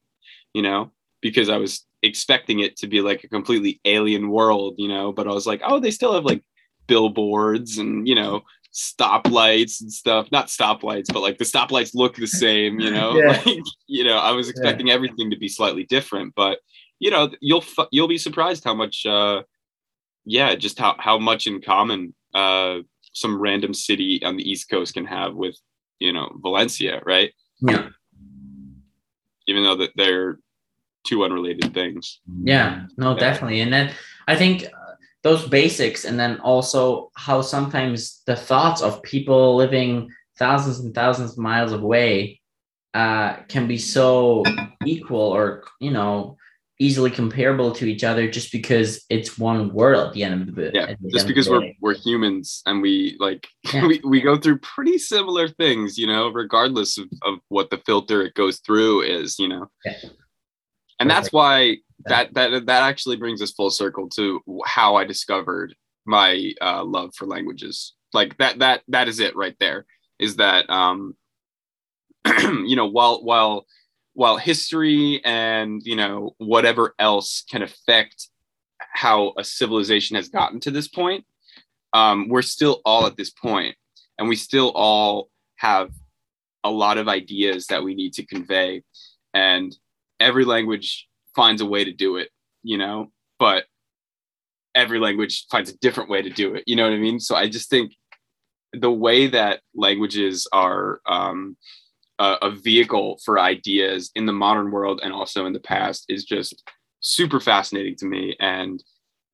you 0.55 0.63
know, 0.63 0.93
because 1.21 1.49
I 1.49 1.57
was 1.57 1.85
expecting 2.03 2.61
it 2.61 2.77
to 2.79 2.87
be 2.87 3.01
like 3.01 3.25
a 3.25 3.29
completely 3.29 3.81
alien 3.85 4.31
world, 4.31 4.75
you 4.79 4.89
know, 4.89 5.13
but 5.13 5.27
I 5.27 5.33
was 5.33 5.47
like, 5.47 5.61
oh, 5.65 5.81
they 5.81 5.91
still 5.91 6.15
have 6.15 6.25
like 6.25 6.43
billboards 6.87 7.79
and, 7.79 8.07
you 8.07 8.15
know, 8.15 8.43
stoplights 8.73 9.81
and 9.81 9.93
stuff. 9.93 10.31
Not 10.31 10.47
stoplights, 10.47 11.13
but 11.13 11.21
like 11.21 11.39
the 11.39 11.45
stoplights 11.45 11.95
look 11.95 12.17
the 12.17 12.27
same, 12.27 12.81
you 12.81 12.91
know. 12.91 13.17
Yeah. 13.17 13.43
Like, 13.45 13.65
you 13.87 14.05
know, 14.05 14.19
I 14.19 14.33
was 14.33 14.49
expecting 14.49 14.89
yeah. 14.89 14.95
everything 14.95 15.31
to 15.31 15.37
be 15.37 15.49
slightly 15.49 15.85
different, 15.85 16.35
but 16.35 16.61
you 17.01 17.11
know, 17.11 17.31
you'll 17.41 17.65
you'll 17.91 18.09
be 18.09 18.19
surprised 18.19 18.65
how 18.65 18.75
much 18.75 19.07
uh 19.07 19.43
yeah, 20.29 20.55
just 20.55 20.79
how 20.79 20.95
how 20.99 21.19
much 21.19 21.47
in 21.47 21.61
common 21.61 22.14
uh 22.35 22.79
some 23.12 23.41
random 23.41 23.75
city 23.75 24.23
on 24.25 24.37
the 24.37 24.49
East 24.49 24.71
Coast 24.71 24.95
can 24.95 25.05
have 25.07 25.35
with, 25.35 25.57
you 25.99 26.12
know, 26.12 26.31
Valencia, 26.41 27.01
right? 27.05 27.33
Yeah. 27.61 27.88
Even 29.49 29.64
though 29.64 29.77
that 29.77 29.91
they're 29.97 30.38
two 31.07 31.25
unrelated 31.25 31.75
things. 31.75 32.21
Yeah, 32.43 32.87
no, 32.97 33.14
yeah. 33.14 33.19
definitely. 33.19 33.61
And 33.61 33.73
then 33.73 33.93
I 34.29 34.37
think 34.37 34.67
those 35.23 35.49
basics 35.49 36.05
and 36.05 36.21
then 36.21 36.38
also 36.41 37.11
how 37.17 37.41
sometimes 37.41 38.23
the 38.27 38.37
thoughts 38.37 38.83
of 38.83 39.03
people 39.03 39.57
living 39.57 40.11
thousands 40.38 40.81
and 40.81 40.95
thousands 40.95 41.33
of 41.33 41.38
miles 41.38 41.73
away 41.73 42.41
uh, 42.95 43.37
can 43.49 43.67
be 43.67 43.79
so 43.79 44.45
equal 44.87 45.21
or 45.21 45.64
you 45.81 45.91
know 45.91 46.38
easily 46.81 47.11
comparable 47.11 47.73
to 47.73 47.87
each 47.87 48.05
other 48.05 48.31
just 48.31 48.53
because 48.53 49.05
it's 49.11 49.37
one 49.37 49.73
world 49.73 50.09
at 50.09 50.12
the 50.12 50.23
end 50.23 50.49
of 50.49 50.55
the 50.55 50.71
yeah 50.73 50.95
just 51.11 51.27
because 51.27 51.49
we're 51.49 51.73
we're 51.81 51.95
humans 51.95 52.62
and 52.67 52.81
we 52.81 53.17
like 53.19 53.49
yeah. 53.73 53.85
we, 53.85 54.01
we 54.05 54.21
go 54.21 54.37
through 54.37 54.59
pretty 54.59 54.97
similar 54.97 55.49
things 55.49 55.99
you 55.99 56.07
know 56.07 56.29
regardless 56.29 56.97
of, 56.97 57.09
of 57.25 57.38
what 57.49 57.71
the 57.71 57.79
filter 57.79 58.23
it 58.23 58.35
goes 58.35 58.59
through 58.59 59.03
is 59.03 59.38
you 59.41 59.49
know 59.49 59.69
yeah. 59.85 59.93
and 61.01 61.09
Perfect. 61.09 61.09
that's 61.09 61.33
why 61.33 61.79
that 62.07 62.35
that 62.35 62.67
that 62.67 62.83
actually 62.83 63.17
brings 63.17 63.43
us 63.43 63.53
full 63.53 63.71
circle 63.71 64.09
to 64.11 64.41
how 64.64 64.95
I 64.97 65.05
discovered 65.05 65.75
my 66.07 66.53
uh, 66.61 66.85
love 66.85 67.14
for 67.14 67.27
languages. 67.27 67.95
Like 68.12 68.37
that 68.38 68.59
that 68.61 68.83
that 68.88 69.09
is 69.09 69.21
it 69.21 69.37
right 69.37 69.57
there. 69.61 69.87
Is 70.19 70.37
that 70.37 70.69
um, 70.71 71.14
you 72.27 72.77
know 72.77 72.87
while 72.87 73.23
while 73.23 73.67
while 74.19 74.37
history 74.37 75.21
and 75.25 75.81
you 75.85 75.95
know 75.95 76.35
whatever 76.39 76.93
else 76.99 77.45
can 77.49 77.63
affect 77.63 78.27
how 78.93 79.33
a 79.39 79.45
civilization 79.45 80.17
has 80.17 80.29
gotten 80.29 80.59
to 80.59 80.73
this 80.73 80.89
point, 80.89 81.25
um, 81.93 82.29
we're 82.29 82.43
still 82.43 82.81
all 82.85 83.07
at 83.07 83.17
this 83.17 83.31
point, 83.31 83.77
and 84.19 84.29
we 84.29 84.35
still 84.35 84.73
all 84.75 85.31
have 85.55 85.91
a 86.65 86.71
lot 86.71 86.99
of 86.99 87.07
ideas 87.07 87.69
that 87.69 87.85
we 87.85 87.95
need 87.95 88.13
to 88.13 88.27
convey, 88.27 88.83
and 89.35 89.77
every 90.19 90.45
language 90.45 91.07
finds 91.37 91.63
a 91.63 91.67
way 91.67 91.85
to 91.85 91.93
do 91.93 92.17
it, 92.17 92.31
you 92.65 92.77
know, 92.77 93.13
but 93.39 93.67
every 94.75 94.99
language 94.99 95.47
finds 95.49 95.71
a 95.71 95.79
different 95.79 96.11
way 96.11 96.23
to 96.23 96.31
do 96.31 96.57
it. 96.57 96.65
You 96.67 96.75
know 96.75 96.83
what 96.83 96.93
I 96.93 96.99
mean? 96.99 97.21
So 97.21 97.37
I 97.37 97.49
just 97.49 97.71
think 97.71 97.93
the 98.73 98.91
way 98.91 99.29
that 99.29 99.61
languages 99.77 100.49
are 100.53 101.01
um, 101.07 101.57
a, 102.19 102.37
a 102.43 102.51
vehicle 102.51 103.19
for 103.25 103.39
ideas 103.39 104.11
in 104.15 104.27
the 104.27 104.33
modern 104.33 104.71
world 104.71 105.01
and 105.03 105.13
also 105.13 105.47
in 105.47 105.53
the 105.53 105.61
past 105.61 106.07
is 106.09 106.25
just 106.25 106.69
super 107.01 107.41
fascinating 107.41 107.97
to 107.97 108.07
me. 108.07 108.37
And, 108.41 108.83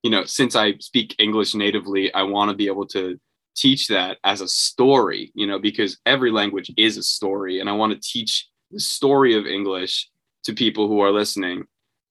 you 0.02 0.10
know, 0.10 0.24
since 0.24 0.54
I 0.54 0.74
speak 0.78 1.14
English 1.18 1.54
natively, 1.54 2.12
I 2.12 2.22
want 2.22 2.50
to 2.50 2.56
be 2.56 2.66
able 2.66 2.86
to 2.88 3.18
teach 3.56 3.88
that 3.88 4.18
as 4.24 4.40
a 4.40 4.48
story, 4.48 5.30
you 5.34 5.46
know, 5.46 5.58
because 5.58 5.98
every 6.04 6.30
language 6.30 6.70
is 6.76 6.96
a 6.96 7.02
story. 7.02 7.60
And 7.60 7.68
I 7.68 7.72
want 7.72 7.92
to 7.92 8.08
teach 8.08 8.48
the 8.70 8.80
story 8.80 9.36
of 9.36 9.46
English 9.46 10.10
to 10.44 10.52
people 10.52 10.88
who 10.88 11.00
are 11.00 11.10
listening 11.10 11.64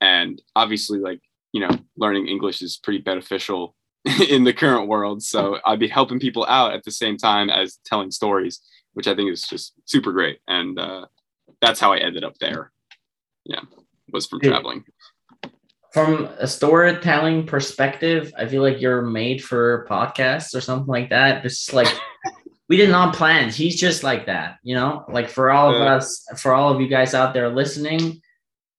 and 0.04 0.42
obviously 0.56 1.00
like 1.00 1.22
you 1.54 1.62
know 1.62 1.70
learning 1.98 2.28
english 2.28 2.62
is 2.62 2.78
pretty 2.78 3.00
beneficial 3.00 3.76
in 4.30 4.44
the 4.44 4.54
current 4.54 4.88
world 4.88 5.24
so 5.24 5.58
i'd 5.66 5.80
be 5.80 5.88
helping 5.88 6.20
people 6.20 6.46
out 6.48 6.74
at 6.74 6.84
the 6.84 6.92
same 6.92 7.18
time 7.18 7.50
as 7.50 7.80
telling 7.86 8.12
stories 8.12 8.60
which 8.94 9.08
i 9.08 9.16
think 9.16 9.32
is 9.32 9.44
just 9.44 9.74
super 9.86 10.12
great. 10.12 10.40
And 10.48 10.80
uh, 10.80 11.06
that's 11.62 11.80
how 11.80 11.94
i 11.94 11.98
ended 11.98 12.24
up 12.24 12.38
there. 12.40 12.72
Yeah 13.46 13.62
was 14.12 14.28
from 14.28 14.42
traveling. 14.42 14.84
From 15.92 16.26
a 16.38 16.48
storytelling 16.48 17.46
perspective 17.46 18.34
i 18.38 18.46
feel 18.46 18.62
like 18.62 18.82
you're 18.82 19.02
made 19.02 19.44
for 19.44 19.88
podcasts 19.90 20.56
or 20.56 20.62
something 20.62 20.88
like 20.88 21.10
that. 21.10 21.46
It's 21.46 21.74
like 21.74 21.94
we 22.70 22.78
did 22.78 22.90
not 22.90 23.16
plan. 23.16 23.50
He's 23.50 23.80
just 23.80 24.04
like 24.04 24.28
that 24.28 24.58
you 24.64 24.76
know? 24.76 25.06
Like 25.10 25.30
for 25.30 25.52
all 25.52 25.74
of 25.74 25.82
uh, 25.82 25.86
us 25.86 26.26
for 26.38 26.54
all 26.54 26.74
of 26.74 26.82
you 26.82 26.88
guys 26.88 27.14
out 27.14 27.34
there 27.34 27.50
listening 27.50 28.22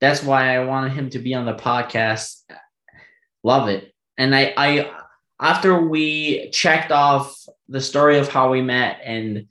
that's 0.05 0.22
why 0.22 0.55
I 0.55 0.64
wanted 0.64 0.92
him 0.92 1.09
to 1.11 1.18
be 1.18 1.35
on 1.35 1.46
the 1.46 1.55
podcast. 1.55 2.42
Love 3.42 3.68
it. 3.68 3.94
And 4.18 4.35
I, 4.35 4.53
I 4.55 4.90
after 5.40 5.81
we 5.81 6.50
checked 6.50 6.92
off 6.92 7.35
the 7.68 7.81
story 7.81 8.18
of 8.18 8.29
how 8.29 8.50
we 8.50 8.61
met 8.61 9.00
and 9.03 9.46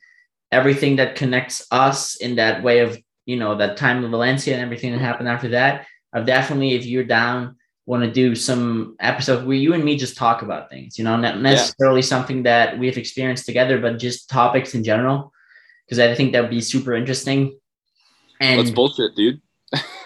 everything 0.53 0.97
that 0.97 1.15
connects 1.15 1.65
us 1.71 2.15
in 2.15 2.35
that 2.35 2.63
way 2.63 2.79
of 2.79 2.97
you 3.25 3.35
know 3.35 3.57
that 3.57 3.77
time 3.77 4.03
in 4.03 4.11
Valencia 4.11 4.53
and 4.53 4.63
everything 4.63 4.91
that 4.91 4.99
happened 4.99 5.29
after 5.29 5.49
that, 5.49 5.87
I've 6.13 6.25
definitely, 6.25 6.73
if 6.73 6.85
you're 6.85 7.03
down, 7.03 7.57
want 7.85 8.03
to 8.03 8.11
do 8.11 8.35
some 8.35 8.95
episode 8.99 9.45
where 9.45 9.57
you 9.57 9.73
and 9.73 9.83
me 9.83 9.97
just 9.97 10.15
talk 10.15 10.41
about 10.41 10.69
things. 10.69 10.97
You 10.97 11.03
know, 11.03 11.17
not 11.17 11.41
necessarily 11.41 12.01
yeah. 12.01 12.07
something 12.07 12.43
that 12.43 12.77
we've 12.77 12.97
experienced 12.97 13.45
together, 13.45 13.79
but 13.79 13.99
just 13.99 14.29
topics 14.29 14.75
in 14.75 14.83
general. 14.83 15.33
Because 15.85 15.99
I 15.99 16.15
think 16.15 16.31
that 16.31 16.41
would 16.41 16.49
be 16.49 16.61
super 16.61 16.93
interesting. 16.93 17.59
And 18.39 18.59
that's 18.59 18.71
bullshit, 18.71 19.15
dude. 19.15 19.41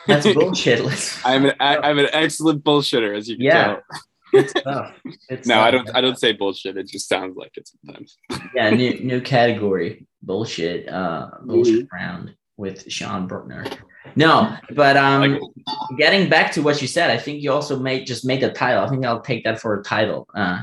That's 0.07 0.25
bullshit. 0.33 0.81
I'm 1.25 1.45
an 1.45 1.53
I'm 1.59 1.99
an 1.99 2.07
excellent 2.13 2.63
bullshitter, 2.63 3.15
as 3.15 3.27
you 3.27 3.35
can 3.35 3.45
yeah. 3.45 3.65
tell. 3.65 3.81
It's 4.37 4.53
tough. 4.53 4.93
It's 5.29 5.47
no, 5.47 5.55
tough. 5.55 5.65
I 5.65 5.71
don't. 5.71 5.95
I 5.95 6.01
don't 6.01 6.19
say 6.19 6.33
bullshit. 6.33 6.77
It 6.77 6.87
just 6.87 7.07
sounds 7.07 7.35
like 7.35 7.57
it 7.57 7.67
sometimes. 7.67 8.17
yeah, 8.55 8.69
new 8.69 8.99
new 8.99 9.21
category 9.21 10.07
bullshit. 10.21 10.87
Uh, 10.89 11.29
bullshit 11.43 11.85
mm-hmm. 11.85 11.95
round 11.95 12.35
with 12.57 12.91
Sean 12.91 13.27
Bruckner. 13.27 13.65
No, 14.15 14.55
but 14.71 14.97
um, 14.97 15.39
getting 15.97 16.29
back 16.29 16.51
to 16.53 16.61
what 16.61 16.81
you 16.81 16.87
said, 16.87 17.09
I 17.09 17.17
think 17.17 17.43
you 17.43 17.51
also 17.51 17.77
made 17.77 18.07
just 18.07 18.25
made 18.25 18.41
the 18.41 18.51
title. 18.51 18.83
I 18.83 18.89
think 18.89 19.05
I'll 19.05 19.21
take 19.21 19.43
that 19.43 19.59
for 19.59 19.79
a 19.79 19.83
title. 19.83 20.27
Uh, 20.33 20.61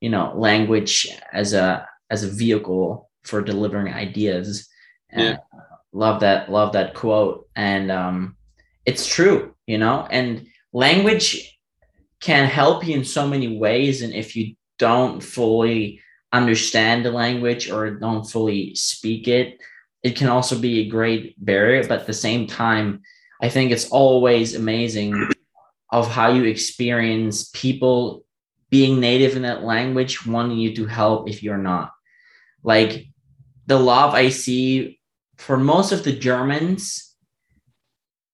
you 0.00 0.10
know, 0.10 0.32
language 0.36 1.08
as 1.32 1.52
a 1.54 1.86
as 2.10 2.24
a 2.24 2.30
vehicle 2.30 3.10
for 3.24 3.42
delivering 3.42 3.92
ideas. 3.92 4.68
Yeah. 5.12 5.38
Uh, 5.52 5.60
love 5.92 6.20
that. 6.20 6.50
Love 6.50 6.72
that 6.72 6.94
quote. 6.94 7.48
And 7.56 7.90
um, 7.90 8.36
it's 8.84 9.06
true, 9.06 9.54
you 9.66 9.78
know, 9.78 10.06
and 10.10 10.46
language 10.72 11.53
can 12.24 12.46
help 12.46 12.86
you 12.86 12.96
in 12.96 13.04
so 13.04 13.28
many 13.28 13.58
ways. 13.58 14.00
And 14.00 14.14
if 14.14 14.34
you 14.34 14.54
don't 14.78 15.22
fully 15.22 16.00
understand 16.32 17.04
the 17.04 17.10
language 17.10 17.70
or 17.70 17.90
don't 17.90 18.24
fully 18.24 18.74
speak 18.74 19.28
it, 19.28 19.60
it 20.02 20.16
can 20.16 20.28
also 20.28 20.58
be 20.58 20.80
a 20.80 20.88
great 20.88 21.34
barrier. 21.44 21.86
But 21.86 22.00
at 22.00 22.06
the 22.06 22.14
same 22.14 22.46
time, 22.46 23.02
I 23.42 23.50
think 23.50 23.70
it's 23.70 23.90
always 23.90 24.54
amazing 24.54 25.28
of 25.92 26.10
how 26.10 26.32
you 26.32 26.44
experience 26.44 27.50
people 27.52 28.24
being 28.70 29.00
native 29.00 29.36
in 29.36 29.42
that 29.42 29.62
language, 29.62 30.26
wanting 30.26 30.56
you 30.56 30.74
to 30.76 30.86
help 30.86 31.28
if 31.28 31.42
you're 31.42 31.58
not. 31.58 31.92
Like 32.62 33.06
the 33.66 33.78
love 33.78 34.14
I 34.14 34.30
see 34.30 34.98
for 35.36 35.58
most 35.58 35.92
of 35.92 36.04
the 36.04 36.12
Germans 36.12 37.13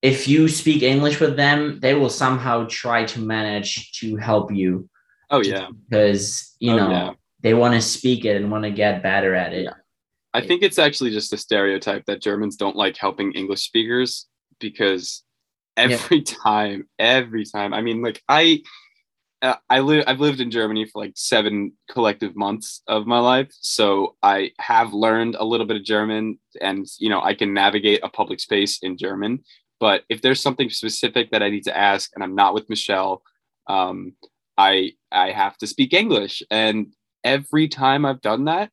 if 0.02 0.26
you 0.26 0.48
speak 0.48 0.82
English 0.82 1.20
with 1.20 1.36
them, 1.36 1.78
they 1.80 1.94
will 1.94 2.10
somehow 2.10 2.66
try 2.68 3.04
to 3.04 3.20
manage 3.20 3.92
to 4.00 4.16
help 4.16 4.52
you. 4.52 4.88
Oh 5.30 5.42
yeah, 5.42 5.68
because 5.88 6.56
you 6.58 6.72
oh, 6.72 6.76
know 6.76 6.90
yeah. 6.90 7.10
they 7.40 7.54
want 7.54 7.74
to 7.74 7.80
speak 7.80 8.24
it 8.24 8.36
and 8.36 8.50
want 8.50 8.64
to 8.64 8.70
get 8.70 9.02
better 9.02 9.34
at 9.34 9.52
it. 9.52 9.64
Yeah. 9.64 9.74
I 10.32 10.40
think 10.40 10.62
it's 10.62 10.78
actually 10.78 11.10
just 11.10 11.32
a 11.32 11.36
stereotype 11.36 12.06
that 12.06 12.22
Germans 12.22 12.56
don't 12.56 12.76
like 12.76 12.96
helping 12.96 13.32
English 13.32 13.62
speakers 13.62 14.26
because 14.60 15.24
every 15.76 16.18
yeah. 16.18 16.34
time, 16.42 16.88
every 16.98 17.44
time. 17.44 17.74
I 17.74 17.82
mean, 17.82 18.02
like 18.02 18.22
I, 18.28 18.62
uh, 19.42 19.56
I 19.68 19.80
live. 19.80 20.04
I've 20.06 20.20
lived 20.20 20.40
in 20.40 20.50
Germany 20.50 20.86
for 20.86 21.02
like 21.02 21.12
seven 21.16 21.72
collective 21.90 22.36
months 22.36 22.82
of 22.86 23.06
my 23.06 23.18
life, 23.18 23.48
so 23.52 24.16
I 24.22 24.52
have 24.58 24.92
learned 24.92 25.36
a 25.36 25.44
little 25.44 25.66
bit 25.66 25.76
of 25.76 25.84
German, 25.84 26.38
and 26.60 26.86
you 26.98 27.08
know 27.08 27.22
I 27.22 27.34
can 27.34 27.54
navigate 27.54 28.00
a 28.02 28.08
public 28.08 28.40
space 28.40 28.78
in 28.82 28.98
German. 28.98 29.42
But 29.80 30.04
if 30.08 30.20
there's 30.20 30.40
something 30.42 30.70
specific 30.70 31.30
that 31.30 31.42
I 31.42 31.48
need 31.48 31.64
to 31.64 31.76
ask 31.76 32.10
and 32.14 32.22
I'm 32.22 32.34
not 32.34 32.54
with 32.54 32.68
Michelle, 32.68 33.22
um, 33.66 34.12
I 34.58 34.92
I 35.10 35.32
have 35.32 35.56
to 35.58 35.66
speak 35.66 35.92
English. 35.92 36.42
And 36.50 36.94
every 37.24 37.66
time 37.66 38.04
I've 38.04 38.20
done 38.20 38.44
that, 38.44 38.70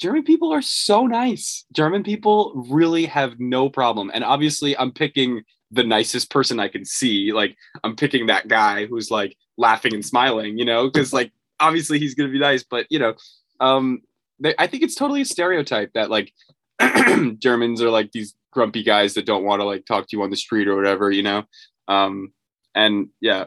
German 0.00 0.24
people 0.24 0.52
are 0.52 0.62
so 0.62 1.06
nice. 1.06 1.64
German 1.72 2.02
people 2.02 2.66
really 2.68 3.06
have 3.06 3.38
no 3.38 3.70
problem. 3.70 4.10
And 4.12 4.24
obviously, 4.24 4.76
I'm 4.76 4.90
picking 4.90 5.42
the 5.70 5.84
nicest 5.84 6.30
person 6.30 6.60
I 6.60 6.68
can 6.68 6.84
see. 6.84 7.32
Like 7.32 7.56
I'm 7.84 7.96
picking 7.96 8.26
that 8.26 8.48
guy 8.48 8.86
who's 8.86 9.10
like 9.10 9.36
laughing 9.56 9.94
and 9.94 10.04
smiling, 10.04 10.58
you 10.58 10.64
know, 10.64 10.88
because 10.88 11.12
like 11.12 11.32
obviously 11.60 11.98
he's 11.98 12.14
gonna 12.14 12.30
be 12.30 12.38
nice, 12.38 12.64
but 12.64 12.86
you 12.90 12.98
know, 12.98 13.14
um, 13.60 14.02
they, 14.40 14.54
I 14.58 14.66
think 14.66 14.82
it's 14.82 14.96
totally 14.96 15.22
a 15.22 15.24
stereotype 15.24 15.92
that 15.94 16.10
like 16.10 16.32
Germans 17.38 17.80
are 17.80 17.90
like 17.90 18.10
these 18.12 18.34
grumpy 18.52 18.84
guys 18.84 19.14
that 19.14 19.26
don't 19.26 19.44
want 19.44 19.60
to 19.60 19.64
like 19.64 19.84
talk 19.84 20.06
to 20.06 20.16
you 20.16 20.22
on 20.22 20.30
the 20.30 20.36
street 20.36 20.68
or 20.68 20.76
whatever, 20.76 21.10
you 21.10 21.22
know. 21.22 21.42
Um, 21.88 22.32
and 22.74 23.08
yeah, 23.20 23.46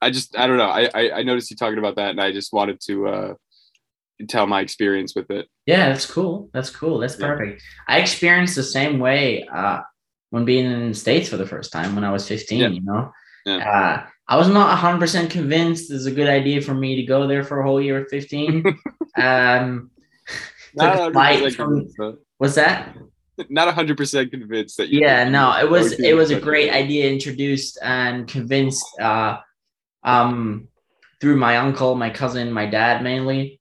I 0.00 0.10
just 0.10 0.38
I 0.38 0.46
don't 0.46 0.58
know. 0.58 0.68
I, 0.68 0.88
I 0.94 1.10
I 1.18 1.22
noticed 1.22 1.50
you 1.50 1.56
talking 1.56 1.78
about 1.78 1.96
that, 1.96 2.10
and 2.10 2.20
I 2.20 2.32
just 2.32 2.52
wanted 2.52 2.80
to 2.86 3.08
uh 3.08 3.34
tell 4.28 4.46
my 4.46 4.60
experience 4.60 5.14
with 5.14 5.30
it. 5.30 5.46
Yeah, 5.66 5.88
that's 5.88 6.06
cool. 6.06 6.50
That's 6.52 6.70
cool. 6.70 6.98
That's 6.98 7.16
perfect. 7.16 7.62
Yeah. 7.62 7.96
I 7.96 8.00
experienced 8.00 8.56
the 8.56 8.62
same 8.62 8.98
way 8.98 9.46
uh, 9.52 9.80
when 10.30 10.44
being 10.44 10.66
in 10.66 10.88
the 10.88 10.94
States 10.94 11.28
for 11.28 11.36
the 11.36 11.46
first 11.46 11.72
time 11.72 11.94
when 11.94 12.04
I 12.04 12.10
was 12.10 12.26
15, 12.26 12.58
yeah. 12.58 12.68
you 12.68 12.82
know. 12.82 13.12
Yeah. 13.46 13.56
Uh, 13.56 14.06
I 14.26 14.36
was 14.36 14.48
not 14.48 14.76
100% 14.78 15.30
convinced 15.30 15.90
it's 15.90 16.06
a 16.06 16.10
good 16.10 16.28
idea 16.28 16.60
for 16.60 16.74
me 16.74 16.96
to 16.96 17.02
go 17.04 17.26
there 17.26 17.44
for 17.44 17.60
a 17.60 17.64
whole 17.64 17.80
year 17.80 18.00
at 18.00 18.10
15. 18.10 18.64
um, 19.16 19.90
took 20.78 21.14
a 21.16 21.50
from, 21.50 21.88
what's 22.38 22.56
that? 22.56 22.96
Not 23.48 23.74
100% 23.74 24.30
convinced 24.30 24.76
that 24.78 24.88
you 24.88 25.00
Yeah, 25.00 25.28
no, 25.28 25.56
it 25.58 25.70
was 25.70 25.92
it 25.92 26.16
was 26.16 26.30
a 26.30 26.40
great 26.40 26.72
idea 26.72 27.10
introduced 27.10 27.78
and 27.82 28.26
convinced 28.26 28.84
uh, 29.00 29.38
um, 30.02 30.68
through 31.20 31.36
my 31.36 31.58
uncle, 31.58 31.94
my 31.94 32.10
cousin, 32.10 32.52
my 32.52 32.66
dad 32.66 33.02
mainly 33.02 33.60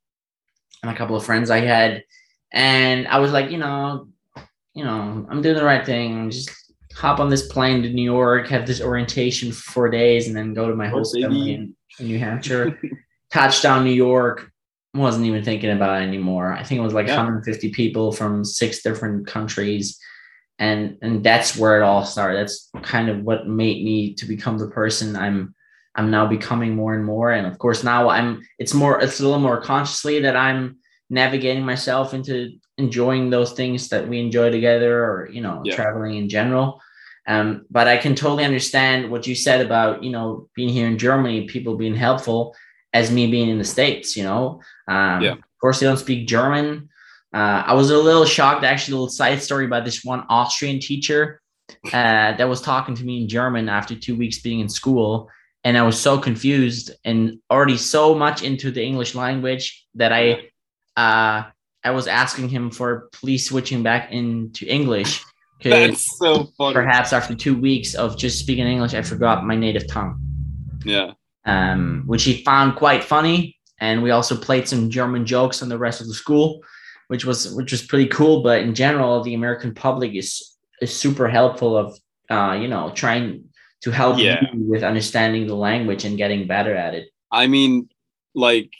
and 0.83 0.91
a 0.91 0.95
couple 0.95 1.15
of 1.15 1.25
friends 1.25 1.49
I 1.49 1.59
had. 1.59 2.03
And 2.51 3.07
I 3.07 3.19
was 3.19 3.31
like, 3.31 3.51
you 3.51 3.57
know, 3.57 4.07
you 4.73 4.83
know, 4.83 5.27
I'm 5.29 5.41
doing 5.41 5.55
the 5.55 5.63
right 5.63 5.85
thing. 5.85 6.29
Just 6.29 6.51
hop 6.95 7.19
on 7.19 7.29
this 7.29 7.47
plane 7.47 7.83
to 7.83 7.89
New 7.89 8.03
York, 8.03 8.47
have 8.47 8.65
this 8.65 8.81
orientation 8.81 9.51
for 9.51 9.71
four 9.71 9.89
days, 9.89 10.27
and 10.27 10.35
then 10.35 10.53
go 10.53 10.67
to 10.67 10.75
my 10.75 10.87
host 10.87 11.19
family 11.19 11.53
in, 11.53 11.75
in 11.99 12.07
New 12.07 12.19
Hampshire. 12.19 12.79
Touchdown, 13.31 13.83
New 13.83 13.91
York. 13.91 14.51
Wasn't 14.97 15.25
even 15.25 15.43
thinking 15.43 15.71
about 15.71 16.01
it 16.01 16.05
anymore. 16.05 16.53
I 16.53 16.63
think 16.63 16.79
it 16.79 16.83
was 16.83 16.93
like 16.93 17.07
yeah. 17.07 17.15
150 17.15 17.71
people 17.71 18.11
from 18.11 18.43
six 18.43 18.81
different 18.81 19.27
countries. 19.27 19.99
And 20.59 20.97
and 21.01 21.23
that's 21.23 21.55
where 21.55 21.79
it 21.79 21.83
all 21.83 22.03
started. 22.03 22.39
That's 22.39 22.69
kind 22.81 23.09
of 23.09 23.21
what 23.21 23.47
made 23.47 23.85
me 23.85 24.15
to 24.15 24.25
become 24.25 24.57
the 24.57 24.69
person 24.69 25.15
I'm 25.15 25.53
I'm 25.97 26.11
now 26.11 26.27
becoming 26.27 26.75
more 26.75 26.93
and 26.93 27.03
more. 27.03 27.31
And 27.31 27.47
of 27.47 27.57
course, 27.57 27.83
now 27.83 28.09
I'm, 28.09 28.41
it's 28.59 28.73
more, 28.73 29.01
it's 29.01 29.19
a 29.19 29.23
little 29.23 29.39
more 29.39 29.59
consciously 29.59 30.19
that 30.21 30.35
I'm 30.35 30.77
navigating 31.09 31.65
myself 31.65 32.13
into 32.13 32.51
enjoying 32.77 33.31
those 33.31 33.53
things 33.53 33.89
that 33.89 34.07
we 34.07 34.19
enjoy 34.19 34.51
together 34.51 35.03
or, 35.03 35.29
you 35.31 35.41
know, 35.41 35.61
yeah. 35.65 35.75
traveling 35.75 36.15
in 36.15 36.29
general. 36.29 36.79
Um, 37.27 37.65
but 37.71 37.87
I 37.87 37.97
can 37.97 38.13
totally 38.13 38.45
understand 38.45 39.09
what 39.09 39.25
you 39.25 39.33
said 39.33 39.65
about, 39.65 40.03
you 40.03 40.11
know, 40.11 40.47
being 40.53 40.69
here 40.69 40.87
in 40.87 40.99
Germany, 40.99 41.47
people 41.47 41.75
being 41.75 41.95
helpful 41.95 42.55
as 42.93 43.11
me 43.11 43.29
being 43.29 43.49
in 43.49 43.57
the 43.57 43.63
States, 43.63 44.15
you 44.15 44.23
know. 44.23 44.61
Um, 44.87 45.21
yeah. 45.21 45.33
Of 45.33 45.59
course, 45.61 45.79
they 45.79 45.85
don't 45.85 45.97
speak 45.97 46.27
German. 46.27 46.89
Uh, 47.33 47.63
I 47.65 47.73
was 47.73 47.91
a 47.91 47.97
little 47.97 48.25
shocked, 48.25 48.63
actually, 48.63 48.93
a 48.93 48.97
little 48.97 49.09
side 49.09 49.41
story 49.41 49.65
about 49.65 49.85
this 49.85 50.03
one 50.03 50.25
Austrian 50.29 50.79
teacher 50.79 51.41
uh, 51.87 52.33
that 52.37 52.47
was 52.47 52.61
talking 52.61 52.95
to 52.95 53.03
me 53.03 53.21
in 53.23 53.27
German 53.27 53.69
after 53.69 53.95
two 53.95 54.15
weeks 54.15 54.39
being 54.39 54.59
in 54.59 54.69
school 54.69 55.29
and 55.67 55.77
I 55.77 55.81
was 55.81 55.99
so 55.99 56.17
confused 56.17 56.91
and 57.03 57.39
already 57.51 57.75
so 57.75 58.15
much 58.15 58.41
into 58.41 58.71
the 58.71 58.81
English 58.81 59.15
language 59.15 59.85
that 59.95 60.13
I 60.13 60.49
uh, 60.95 61.49
I 61.83 61.91
was 61.91 62.07
asking 62.07 62.47
him 62.47 62.71
for 62.71 63.09
please 63.11 63.49
switching 63.49 63.83
back 63.83 64.09
into 64.11 64.65
English. 64.65 65.21
That's 65.63 66.17
so 66.19 66.45
funny. 66.57 66.73
Perhaps 66.73 67.11
after 67.11 67.35
two 67.35 67.57
weeks 67.57 67.95
of 67.95 68.17
just 68.17 68.39
speaking 68.39 68.65
English, 68.65 68.93
I 68.93 69.01
forgot 69.01 69.43
my 69.43 69.55
native 69.55 69.87
tongue. 69.87 70.17
Yeah. 70.85 71.11
Um, 71.47 72.03
which 72.05 72.23
he 72.23 72.43
found 72.43 72.75
quite 72.75 73.03
funny, 73.03 73.57
and 73.79 74.03
we 74.03 74.11
also 74.11 74.35
played 74.35 74.67
some 74.67 74.89
German 74.89 75.25
jokes 75.25 75.63
on 75.63 75.69
the 75.69 75.77
rest 75.77 76.01
of 76.01 76.07
the 76.07 76.13
school, 76.13 76.61
which 77.07 77.25
was 77.25 77.53
which 77.55 77.71
was 77.71 77.81
pretty 77.81 78.07
cool. 78.07 78.43
But 78.43 78.61
in 78.61 78.75
general, 78.75 79.23
the 79.23 79.33
American 79.33 79.73
public 79.73 80.13
is 80.13 80.57
is 80.81 80.93
super 80.93 81.27
helpful 81.27 81.77
of 81.77 81.97
uh, 82.29 82.57
you 82.59 82.67
know 82.67 82.91
trying 82.93 83.45
to 83.81 83.91
help 83.91 84.17
yeah. 84.17 84.41
you 84.53 84.69
with 84.69 84.83
understanding 84.83 85.47
the 85.47 85.55
language 85.55 86.03
and 86.03 86.17
getting 86.17 86.47
better 86.47 86.75
at 86.75 86.93
it. 86.93 87.09
I 87.31 87.47
mean, 87.47 87.89
like 88.35 88.71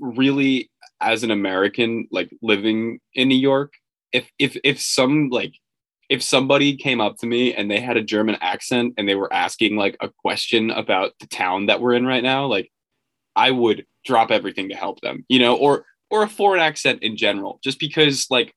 really 0.00 0.70
as 1.00 1.22
an 1.22 1.30
American, 1.30 2.08
like 2.10 2.30
living 2.42 3.00
in 3.14 3.28
New 3.28 3.38
York, 3.38 3.72
if 4.12 4.30
if 4.38 4.56
if 4.64 4.80
some 4.80 5.28
like 5.30 5.54
if 6.12 6.22
somebody 6.22 6.76
came 6.76 7.00
up 7.00 7.16
to 7.18 7.26
me 7.26 7.54
and 7.54 7.70
they 7.70 7.80
had 7.80 7.96
a 7.96 8.02
German 8.02 8.36
accent 8.40 8.94
and 8.98 9.08
they 9.08 9.14
were 9.14 9.32
asking 9.32 9.76
like 9.76 9.96
a 10.00 10.08
question 10.08 10.70
about 10.70 11.12
the 11.20 11.26
town 11.26 11.66
that 11.66 11.80
we're 11.80 11.94
in 11.94 12.06
right 12.06 12.22
now, 12.22 12.46
like 12.46 12.70
I 13.34 13.50
would 13.50 13.86
drop 14.04 14.30
everything 14.30 14.68
to 14.68 14.74
help 14.74 15.00
them, 15.00 15.24
you 15.28 15.38
know, 15.38 15.56
or 15.56 15.86
or 16.10 16.22
a 16.22 16.28
foreign 16.28 16.60
accent 16.60 17.02
in 17.02 17.16
general, 17.16 17.58
just 17.64 17.80
because 17.80 18.26
like 18.30 18.54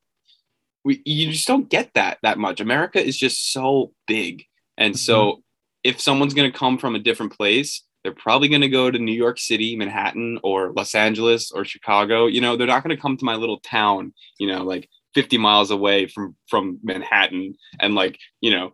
we 0.83 1.01
you 1.05 1.31
just 1.31 1.47
don't 1.47 1.69
get 1.69 1.91
that 1.95 2.17
that 2.23 2.37
much. 2.37 2.59
America 2.59 3.03
is 3.03 3.17
just 3.17 3.51
so 3.53 3.93
big. 4.05 4.43
And 4.77 4.97
so 4.99 5.17
mm-hmm 5.17 5.39
if 5.85 6.01
someone's 6.01 6.33
going 6.33 6.51
to 6.51 6.57
come 6.57 6.79
from 6.79 6.95
a 6.95 6.99
different 6.99 7.31
place, 7.37 7.83
they're 8.03 8.11
probably 8.11 8.47
going 8.47 8.61
to 8.61 8.67
go 8.67 8.89
to 8.89 8.97
New 8.97 9.13
York 9.13 9.37
City, 9.37 9.75
Manhattan, 9.75 10.39
or 10.43 10.73
Los 10.73 10.95
Angeles 10.95 11.51
or 11.51 11.63
Chicago. 11.63 12.25
You 12.25 12.41
know, 12.41 12.57
they're 12.57 12.65
not 12.65 12.83
going 12.83 12.95
to 12.95 13.01
come 13.01 13.15
to 13.15 13.23
my 13.23 13.35
little 13.35 13.59
town, 13.59 14.11
you 14.39 14.47
know, 14.47 14.63
like 14.63 14.89
50 15.15 15.37
miles 15.37 15.71
away 15.71 16.07
from 16.07 16.35
from 16.49 16.79
Manhattan 16.83 17.55
and 17.79 17.95
like, 17.95 18.19
you 18.41 18.51
know, 18.51 18.73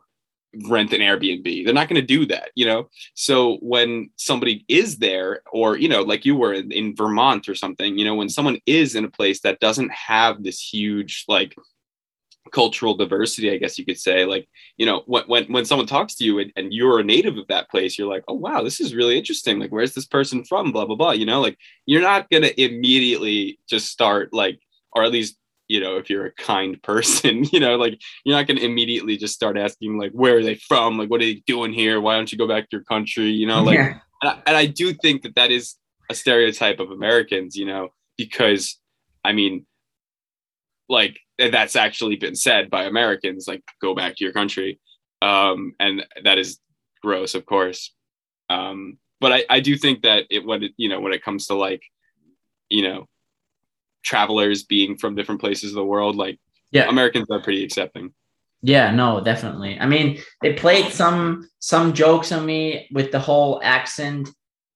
rent 0.67 0.93
an 0.93 0.99
Airbnb. 1.01 1.65
They're 1.65 1.73
not 1.73 1.88
going 1.88 2.01
to 2.01 2.06
do 2.06 2.25
that, 2.27 2.51
you 2.56 2.65
know? 2.65 2.89
So 3.13 3.58
when 3.62 4.10
somebody 4.17 4.65
is 4.67 4.97
there, 4.97 5.41
or, 5.51 5.77
you 5.77 5.88
know, 5.88 6.01
like 6.01 6.25
you 6.25 6.36
were 6.36 6.54
in, 6.54 6.71
in, 6.71 6.95
Vermont 6.95 7.47
or 7.47 7.56
something, 7.56 7.97
you 7.97 8.06
know, 8.06 8.15
when 8.15 8.30
someone 8.30 8.60
is 8.65 8.95
in 8.95 9.06
a 9.06 9.10
place 9.10 9.41
that 9.41 9.60
doesn't 9.60 9.91
have 9.91 10.43
this 10.43 10.60
huge, 10.60 11.25
like, 11.27 11.56
cultural 12.51 12.95
diversity 12.95 13.51
i 13.51 13.58
guess 13.58 13.77
you 13.77 13.86
could 13.86 13.99
say 13.99 14.25
like 14.25 14.49
you 14.75 14.86
know 14.86 15.04
when 15.06 15.23
when, 15.25 15.45
when 15.45 15.63
someone 15.63 15.86
talks 15.86 16.15
to 16.15 16.25
you 16.25 16.39
and, 16.39 16.51
and, 16.56 16.73
you're 16.73 16.99
a 16.99 17.04
native 17.04 17.38
of 17.38 17.47
that 17.47 17.69
place 17.69 17.97
you're 17.97 18.10
like 18.10 18.23
oh 18.27 18.34
wow 18.34 18.63
this 18.63 18.82
is 18.82 18.95
really 18.95 19.15
interesting 19.17 19.60
like 19.60 19.71
where's 19.71 19.93
this 19.93 20.08
person 20.08 20.43
from 20.43 20.71
blah 20.71 20.84
blah 20.84 20.95
blah 20.95 21.12
you 21.12 21.25
know 21.25 21.39
like 21.39 21.56
you're 21.86 22.01
not 22.01 22.30
to 22.32 22.62
immediately 22.62 23.60
just 23.69 23.89
start 23.89 24.34
like 24.34 24.60
or 24.91 25.04
at 25.04 25.12
least 25.12 25.38
you 25.71 25.79
know 25.79 25.97
if 25.97 26.10
you're 26.10 26.25
a 26.25 26.31
kind 26.34 26.81
person 26.84 27.43
you 27.51 27.60
know 27.60 27.75
like 27.75 27.99
you're 28.23 28.36
not 28.36 28.47
going 28.47 28.57
to 28.57 28.65
immediately 28.65 29.17
just 29.17 29.34
start 29.34 29.57
asking 29.57 29.97
like 29.97 30.12
where 30.12 30.38
are 30.38 30.43
they 30.43 30.55
from 30.55 30.97
like 30.97 31.10
what 31.10 31.21
are 31.21 31.25
they 31.25 31.41
doing 31.47 31.73
here 31.73 31.99
why 31.99 32.15
don't 32.15 32.31
you 32.31 32.38
go 32.38 32.47
back 32.47 32.63
to 32.63 32.77
your 32.77 32.84
country 32.84 33.29
you 33.29 33.47
know 33.47 33.63
like 33.63 33.77
yeah. 33.77 33.99
and, 34.21 34.31
I, 34.31 34.38
and 34.47 34.57
i 34.57 34.65
do 34.65 34.93
think 34.93 35.23
that 35.23 35.36
that 35.36 35.51
is 35.51 35.75
a 36.10 36.15
stereotype 36.15 36.79
of 36.79 36.91
americans 36.91 37.55
you 37.55 37.65
know 37.65 37.89
because 38.17 38.77
i 39.23 39.31
mean 39.31 39.65
like 40.91 41.19
that's 41.49 41.75
actually 41.75 42.17
been 42.17 42.36
said 42.36 42.69
by 42.69 42.84
Americans, 42.84 43.47
like 43.47 43.63
go 43.81 43.95
back 43.95 44.15
to 44.17 44.23
your 44.23 44.34
country. 44.34 44.79
Um, 45.21 45.73
and 45.79 46.05
that 46.23 46.38
is 46.38 46.60
gross, 47.01 47.34
of 47.34 47.45
course. 47.45 47.93
Um, 48.49 48.97
but 49.19 49.31
I, 49.31 49.45
I 49.49 49.60
do 49.62 49.77
think 49.77 50.03
that 50.03 50.25
it 50.29 50.45
when 50.45 50.63
it, 50.63 50.73
you 50.77 50.89
know 50.89 50.99
when 50.99 51.13
it 51.13 51.23
comes 51.23 51.47
to 51.47 51.55
like 51.55 51.81
you 52.69 52.84
know 52.84 53.07
travelers 54.04 54.64
being 54.64 54.98
from 54.98 55.16
different 55.16 55.42
places 55.42 55.72
of 55.72 55.76
the 55.76 55.86
world, 55.86 56.16
like 56.16 56.40
yeah, 56.72 56.90
Americans 56.90 57.28
are 57.30 57.42
pretty 57.42 57.64
accepting. 57.64 58.14
Yeah, 58.64 58.92
no, 58.92 59.22
definitely. 59.24 59.80
I 59.80 59.88
mean, 59.88 60.20
they 60.42 60.54
played 60.54 60.92
some 60.92 61.50
some 61.60 61.94
jokes 61.94 62.32
on 62.32 62.46
me 62.46 62.88
with 62.92 63.12
the 63.12 63.20
whole 63.20 63.60
accent 63.64 64.30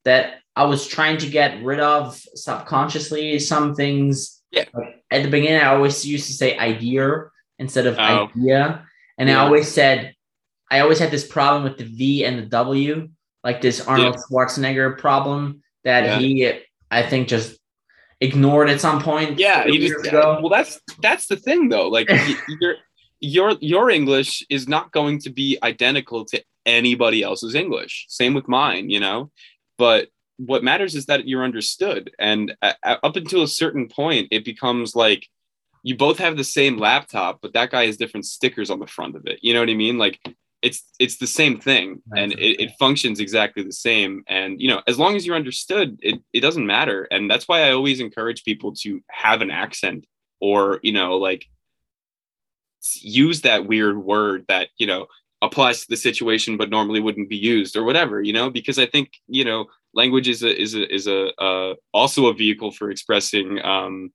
that 0.03 0.35
I 0.55 0.63
was 0.63 0.87
trying 0.87 1.17
to 1.17 1.29
get 1.29 1.63
rid 1.63 1.79
of 1.79 2.19
subconsciously. 2.35 3.39
Some 3.39 3.75
things 3.75 4.35
yeah. 4.55 4.65
At 5.11 5.23
the 5.23 5.29
beginning, 5.29 5.61
I 5.61 5.75
always 5.75 6.05
used 6.05 6.27
to 6.27 6.33
say 6.33 6.57
idea 6.57 7.25
instead 7.59 7.85
of 7.85 7.97
oh. 7.97 8.29
idea. 8.35 8.85
And 9.17 9.29
yeah. 9.29 9.41
I 9.41 9.45
always 9.45 9.69
said, 9.69 10.15
I 10.71 10.79
always 10.79 10.99
had 10.99 11.11
this 11.11 11.27
problem 11.27 11.63
with 11.63 11.77
the 11.77 11.83
V 11.83 12.25
and 12.25 12.39
the 12.39 12.45
W, 12.45 13.09
like 13.43 13.61
this 13.61 13.85
Arnold 13.85 14.15
yeah. 14.15 14.21
Schwarzenegger 14.31 14.97
problem 14.97 15.61
that 15.83 16.05
yeah. 16.05 16.19
he, 16.19 16.59
I 16.89 17.03
think, 17.03 17.27
just 17.27 17.59
ignored 18.25 18.69
at 18.69 18.81
some 18.81 19.01
point. 19.01 19.39
Yeah, 19.39 19.65
he 19.65 19.87
just, 19.87 20.11
well, 20.11 20.49
that's 20.49 20.79
that's 21.01 21.27
the 21.27 21.35
thing 21.35 21.69
though. 21.69 21.87
Like 21.87 22.09
your 22.59 22.75
your 23.19 23.51
your 23.61 23.89
English 23.89 24.45
is 24.49 24.67
not 24.67 24.91
going 24.91 25.19
to 25.19 25.29
be 25.29 25.57
identical 25.63 26.25
to 26.25 26.43
anybody 26.65 27.23
else's 27.23 27.55
English. 27.55 28.05
Same 28.09 28.33
with 28.33 28.47
mine, 28.47 28.89
you 28.89 28.99
know. 28.99 29.31
But 29.77 30.09
what 30.37 30.63
matters 30.63 30.95
is 30.95 31.05
that 31.05 31.27
you're 31.27 31.43
understood 31.43 32.11
and 32.19 32.55
up 32.61 33.15
until 33.15 33.43
a 33.43 33.47
certain 33.47 33.87
point 33.87 34.27
it 34.31 34.43
becomes 34.43 34.95
like 34.95 35.27
you 35.83 35.95
both 35.95 36.17
have 36.17 36.35
the 36.35 36.43
same 36.43 36.77
laptop 36.77 37.39
but 37.41 37.53
that 37.53 37.71
guy 37.71 37.85
has 37.85 37.95
different 37.95 38.25
stickers 38.25 38.69
on 38.69 38.79
the 38.79 38.87
front 38.87 39.15
of 39.15 39.25
it 39.25 39.39
you 39.41 39.53
know 39.53 39.61
what 39.61 39.69
i 39.69 39.73
mean 39.73 39.97
like 39.97 40.19
it's 40.65 40.83
it's 40.99 41.17
the 41.17 41.27
same 41.27 41.59
thing 41.59 42.01
That's 42.07 42.21
and 42.21 42.31
it, 42.33 42.61
it, 42.63 42.71
functions 42.79 43.19
exactly 43.19 43.63
the 43.63 43.71
same. 43.89 44.23
And 44.27 44.59
you 44.59 44.67
know 44.67 44.81
as 44.87 44.97
long 44.97 45.15
as 45.15 45.25
you're 45.25 45.35
understood 45.35 45.99
it, 46.01 46.21
it 46.33 46.41
doesn't 46.41 46.65
matter. 46.65 47.07
And 47.11 47.29
that's 47.29 47.47
why 47.47 47.59
i 47.67 47.71
always 47.71 47.99
encourage 47.99 48.43
people 48.43 48.73
to 48.83 49.01
have 49.09 49.41
an 49.41 49.51
accent 49.51 50.05
or 50.41 50.79
you 50.83 50.91
know 50.91 51.17
like 51.17 51.45
use 53.01 53.41
that 53.41 53.65
weird 53.65 53.97
word 53.97 54.45
that 54.47 54.69
you 54.77 54.87
know 54.87 55.07
applies 55.41 55.81
to 55.81 55.87
the 55.89 55.97
situation 55.97 56.57
but 56.57 56.69
normally 56.69 56.99
wouldn't 56.99 57.29
be 57.29 57.37
used 57.37 57.75
or 57.75 57.83
whatever 57.83 58.21
you 58.21 58.33
know 58.33 58.49
because 58.49 58.77
i 58.79 58.85
think 58.85 59.11
you 59.27 59.43
know 59.43 59.65
language 59.93 60.27
is 60.27 60.43
a 60.43 60.61
is 60.61 60.75
a 60.75 60.93
is 60.93 61.07
a 61.07 61.33
uh, 61.41 61.73
also 61.93 62.27
a 62.27 62.33
vehicle 62.33 62.71
for 62.71 62.89
expressing 62.89 63.63
um, 63.63 64.11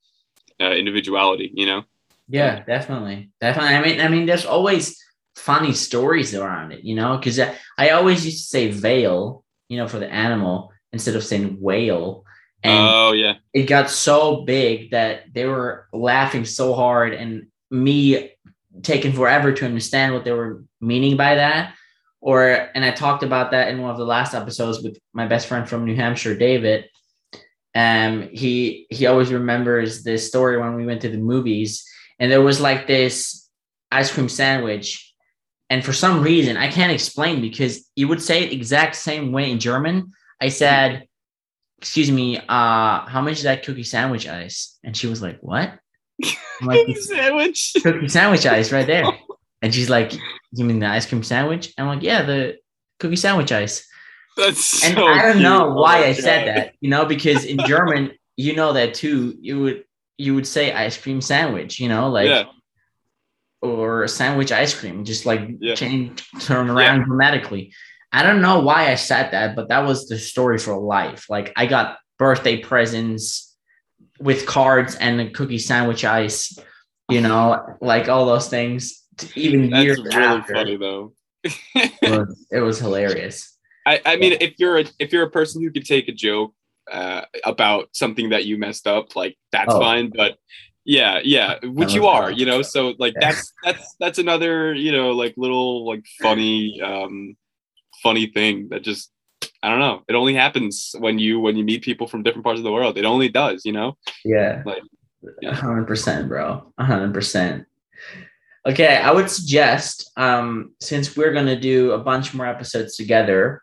uh, 0.60 0.72
individuality 0.72 1.50
you 1.54 1.66
know? 1.66 1.82
Yeah 2.28 2.62
definitely. 2.64 3.30
Definitely. 3.40 3.74
I 3.74 3.80
mean 3.82 4.00
i 4.00 4.08
mean 4.08 4.26
there's 4.26 4.46
always 4.46 5.02
funny 5.40 5.72
stories 5.72 6.34
around 6.34 6.72
it 6.72 6.84
you 6.84 6.94
know 6.94 7.16
because 7.16 7.38
I, 7.38 7.54
I 7.78 7.90
always 7.90 8.24
used 8.24 8.44
to 8.44 8.50
say 8.50 8.70
veil 8.70 9.44
you 9.70 9.78
know 9.78 9.88
for 9.88 9.98
the 9.98 10.12
animal 10.12 10.72
instead 10.92 11.16
of 11.16 11.24
saying 11.24 11.56
whale. 11.60 12.24
And 12.62 12.88
oh 12.92 13.12
yeah. 13.12 13.36
it 13.54 13.62
got 13.62 13.88
so 13.88 14.42
big 14.42 14.90
that 14.90 15.32
they 15.32 15.46
were 15.46 15.88
laughing 15.94 16.44
so 16.44 16.74
hard 16.74 17.14
and 17.14 17.46
me 17.70 18.32
taking 18.82 19.12
forever 19.12 19.52
to 19.52 19.64
understand 19.64 20.12
what 20.12 20.24
they 20.24 20.32
were 20.32 20.64
meaning 20.80 21.16
by 21.16 21.36
that. 21.36 21.74
Or 22.20 22.68
and 22.74 22.84
i 22.84 22.90
talked 22.90 23.22
about 23.22 23.52
that 23.52 23.68
in 23.68 23.80
one 23.80 23.90
of 23.90 23.96
the 23.96 24.04
last 24.04 24.34
episodes 24.34 24.82
with 24.82 24.98
my 25.14 25.26
best 25.26 25.46
friend 25.46 25.66
from 25.66 25.86
new 25.86 25.96
hampshire 25.96 26.36
david. 26.36 26.84
Um 27.74 28.28
he 28.32 28.86
he 28.90 29.06
always 29.06 29.32
remembers 29.32 30.02
this 30.02 30.28
story 30.28 30.58
when 30.58 30.74
we 30.74 30.84
went 30.84 31.00
to 31.02 31.08
the 31.08 31.16
movies. 31.16 31.86
And 32.18 32.30
there 32.30 32.42
was 32.42 32.60
like 32.60 32.86
this 32.86 33.48
ice 33.90 34.12
cream 34.12 34.28
sandwich 34.28 35.09
and 35.70 35.84
for 35.84 35.92
some 35.92 36.22
reason 36.22 36.56
i 36.56 36.68
can't 36.68 36.92
explain 36.92 37.40
because 37.40 37.88
you 37.96 38.06
would 38.08 38.20
say 38.22 38.42
it 38.44 38.52
exact 38.52 38.94
same 38.96 39.32
way 39.32 39.50
in 39.50 39.58
german 39.58 40.12
i 40.40 40.48
said 40.48 41.06
excuse 41.78 42.10
me 42.10 42.36
uh 42.36 43.06
how 43.06 43.20
much 43.22 43.34
is 43.38 43.44
that 43.44 43.64
cookie 43.64 43.82
sandwich 43.82 44.28
ice 44.28 44.78
and 44.84 44.96
she 44.96 45.06
was 45.06 45.22
like 45.22 45.38
what 45.40 45.78
I'm 46.60 46.66
like, 46.66 46.78
cookie 46.86 46.94
sandwich 47.00 47.72
cookie 47.82 48.08
sandwich 48.08 48.46
ice 48.46 48.72
right 48.72 48.86
there. 48.86 49.04
And 49.62 49.74
she's 49.74 49.90
like, 49.90 50.14
You 50.52 50.64
mean 50.64 50.78
the 50.78 50.86
ice 50.86 51.04
cream 51.06 51.22
sandwich? 51.22 51.74
And 51.76 51.86
I'm 51.86 51.94
like, 51.94 52.02
Yeah, 52.02 52.22
the 52.22 52.56
cookie 52.98 53.16
sandwich 53.16 53.52
ice. 53.52 53.86
That's 54.36 54.82
And 54.84 54.94
so 54.96 55.06
I 55.06 55.20
don't 55.22 55.32
cute. 55.32 55.42
know 55.42 55.68
Oh 55.68 55.74
why 55.74 56.00
my 56.00 56.06
I 56.06 56.12
said 56.12 56.48
that, 56.48 56.74
you 56.80 56.88
know, 56.88 57.04
because 57.04 57.44
in 57.44 57.58
German, 57.58 58.12
you 58.36 58.56
know 58.56 58.72
that 58.72 58.94
too. 58.94 59.36
You 59.40 59.60
would 59.60 59.84
you 60.16 60.34
would 60.34 60.46
say 60.46 60.72
ice 60.72 60.96
cream 60.96 61.20
sandwich, 61.20 61.78
you 61.78 61.88
know, 61.88 62.08
like 62.08 62.28
yeah 62.28 62.44
or 63.62 64.04
a 64.04 64.08
sandwich 64.08 64.52
ice 64.52 64.78
cream, 64.78 65.04
just 65.04 65.26
like 65.26 65.40
Yeah. 65.60 65.74
change 65.74 66.22
turn 66.40 66.70
around 66.70 67.04
dramatically. 67.04 67.72
I 68.12 68.22
don't 68.22 68.40
know 68.40 68.60
why 68.60 68.90
I 68.90 68.94
said 68.96 69.30
that, 69.32 69.54
but 69.54 69.68
that 69.68 69.86
was 69.86 70.08
the 70.08 70.18
story 70.18 70.58
for 70.58 70.76
life. 70.78 71.26
Like 71.28 71.52
I 71.56 71.66
got 71.66 71.98
birthday 72.18 72.58
presents 72.58 73.56
with 74.18 74.46
cards 74.46 74.96
and 74.96 75.20
a 75.20 75.30
cookie 75.30 75.58
sandwich 75.58 76.04
ice, 76.04 76.58
you 77.08 77.20
know, 77.20 77.76
like 77.80 78.08
all 78.08 78.26
those 78.26 78.48
things. 78.48 79.04
Even 79.34 79.70
that's 79.70 79.84
years 79.84 79.98
really 80.00 80.16
after, 80.18 80.54
funny 80.54 80.76
though 80.76 81.12
it 81.44 81.92
was, 82.02 82.46
it 82.50 82.60
was 82.60 82.78
hilarious. 82.78 83.56
I, 83.86 84.00
I 84.04 84.16
mean, 84.16 84.36
if 84.40 84.54
you're 84.58 84.78
a 84.78 84.84
if 84.98 85.12
you're 85.12 85.24
a 85.24 85.30
person 85.30 85.62
who 85.62 85.70
could 85.70 85.84
take 85.84 86.08
a 86.08 86.12
joke 86.12 86.54
uh, 86.90 87.22
about 87.44 87.88
something 87.92 88.30
that 88.30 88.44
you 88.46 88.58
messed 88.58 88.86
up, 88.86 89.14
like 89.16 89.36
that's 89.52 89.74
Oh. 89.74 89.78
fine. 89.78 90.10
But 90.14 90.38
yeah, 90.90 91.20
yeah, 91.22 91.58
which 91.62 91.94
you 91.94 92.08
are, 92.08 92.32
you 92.32 92.44
know. 92.44 92.62
So 92.62 92.94
like 92.98 93.14
that's 93.20 93.52
that's 93.62 93.94
that's 94.00 94.18
another 94.18 94.74
you 94.74 94.90
know 94.90 95.12
like 95.12 95.34
little 95.36 95.86
like 95.86 96.04
funny 96.20 96.82
um 96.82 97.36
funny 98.02 98.26
thing 98.26 98.68
that 98.70 98.82
just 98.82 99.12
I 99.62 99.70
don't 99.70 99.78
know. 99.78 100.02
It 100.08 100.14
only 100.16 100.34
happens 100.34 100.96
when 100.98 101.20
you 101.20 101.38
when 101.38 101.56
you 101.56 101.62
meet 101.64 101.82
people 101.82 102.08
from 102.08 102.24
different 102.24 102.42
parts 102.42 102.58
of 102.58 102.64
the 102.64 102.72
world. 102.72 102.98
It 102.98 103.04
only 103.04 103.28
does, 103.28 103.64
you 103.64 103.70
know. 103.70 103.96
Yeah. 104.24 104.64
Like, 104.66 104.82
A 105.22 105.28
yeah. 105.40 105.54
hundred 105.54 105.86
percent, 105.86 106.28
bro. 106.28 106.72
A 106.76 106.84
hundred 106.84 107.14
percent. 107.14 107.66
Okay, 108.66 108.96
I 108.96 109.12
would 109.12 109.30
suggest, 109.30 110.10
um, 110.16 110.74
since 110.80 111.16
we're 111.16 111.32
gonna 111.32 111.58
do 111.58 111.92
a 111.92 111.98
bunch 111.98 112.34
more 112.34 112.46
episodes 112.46 112.96
together, 112.96 113.62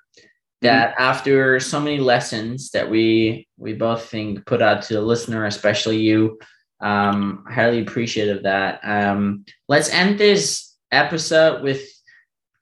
that 0.62 0.96
after 0.98 1.60
so 1.60 1.80
many 1.82 2.00
lessons 2.00 2.72
that 2.72 2.90
we 2.90 3.50
we 3.58 3.74
both 3.74 4.06
think 4.06 4.46
put 4.46 4.62
out 4.62 4.82
to 4.84 4.94
the 4.94 5.02
listener, 5.02 5.46
especially 5.46 5.98
you, 5.98 6.40
um, 6.80 7.44
highly 7.50 7.82
appreciative 7.82 8.38
of 8.38 8.44
that. 8.44 8.80
Um, 8.84 9.46
let's 9.68 9.90
end 9.90 10.20
this 10.20 10.76
episode 10.92 11.64
with 11.64 11.82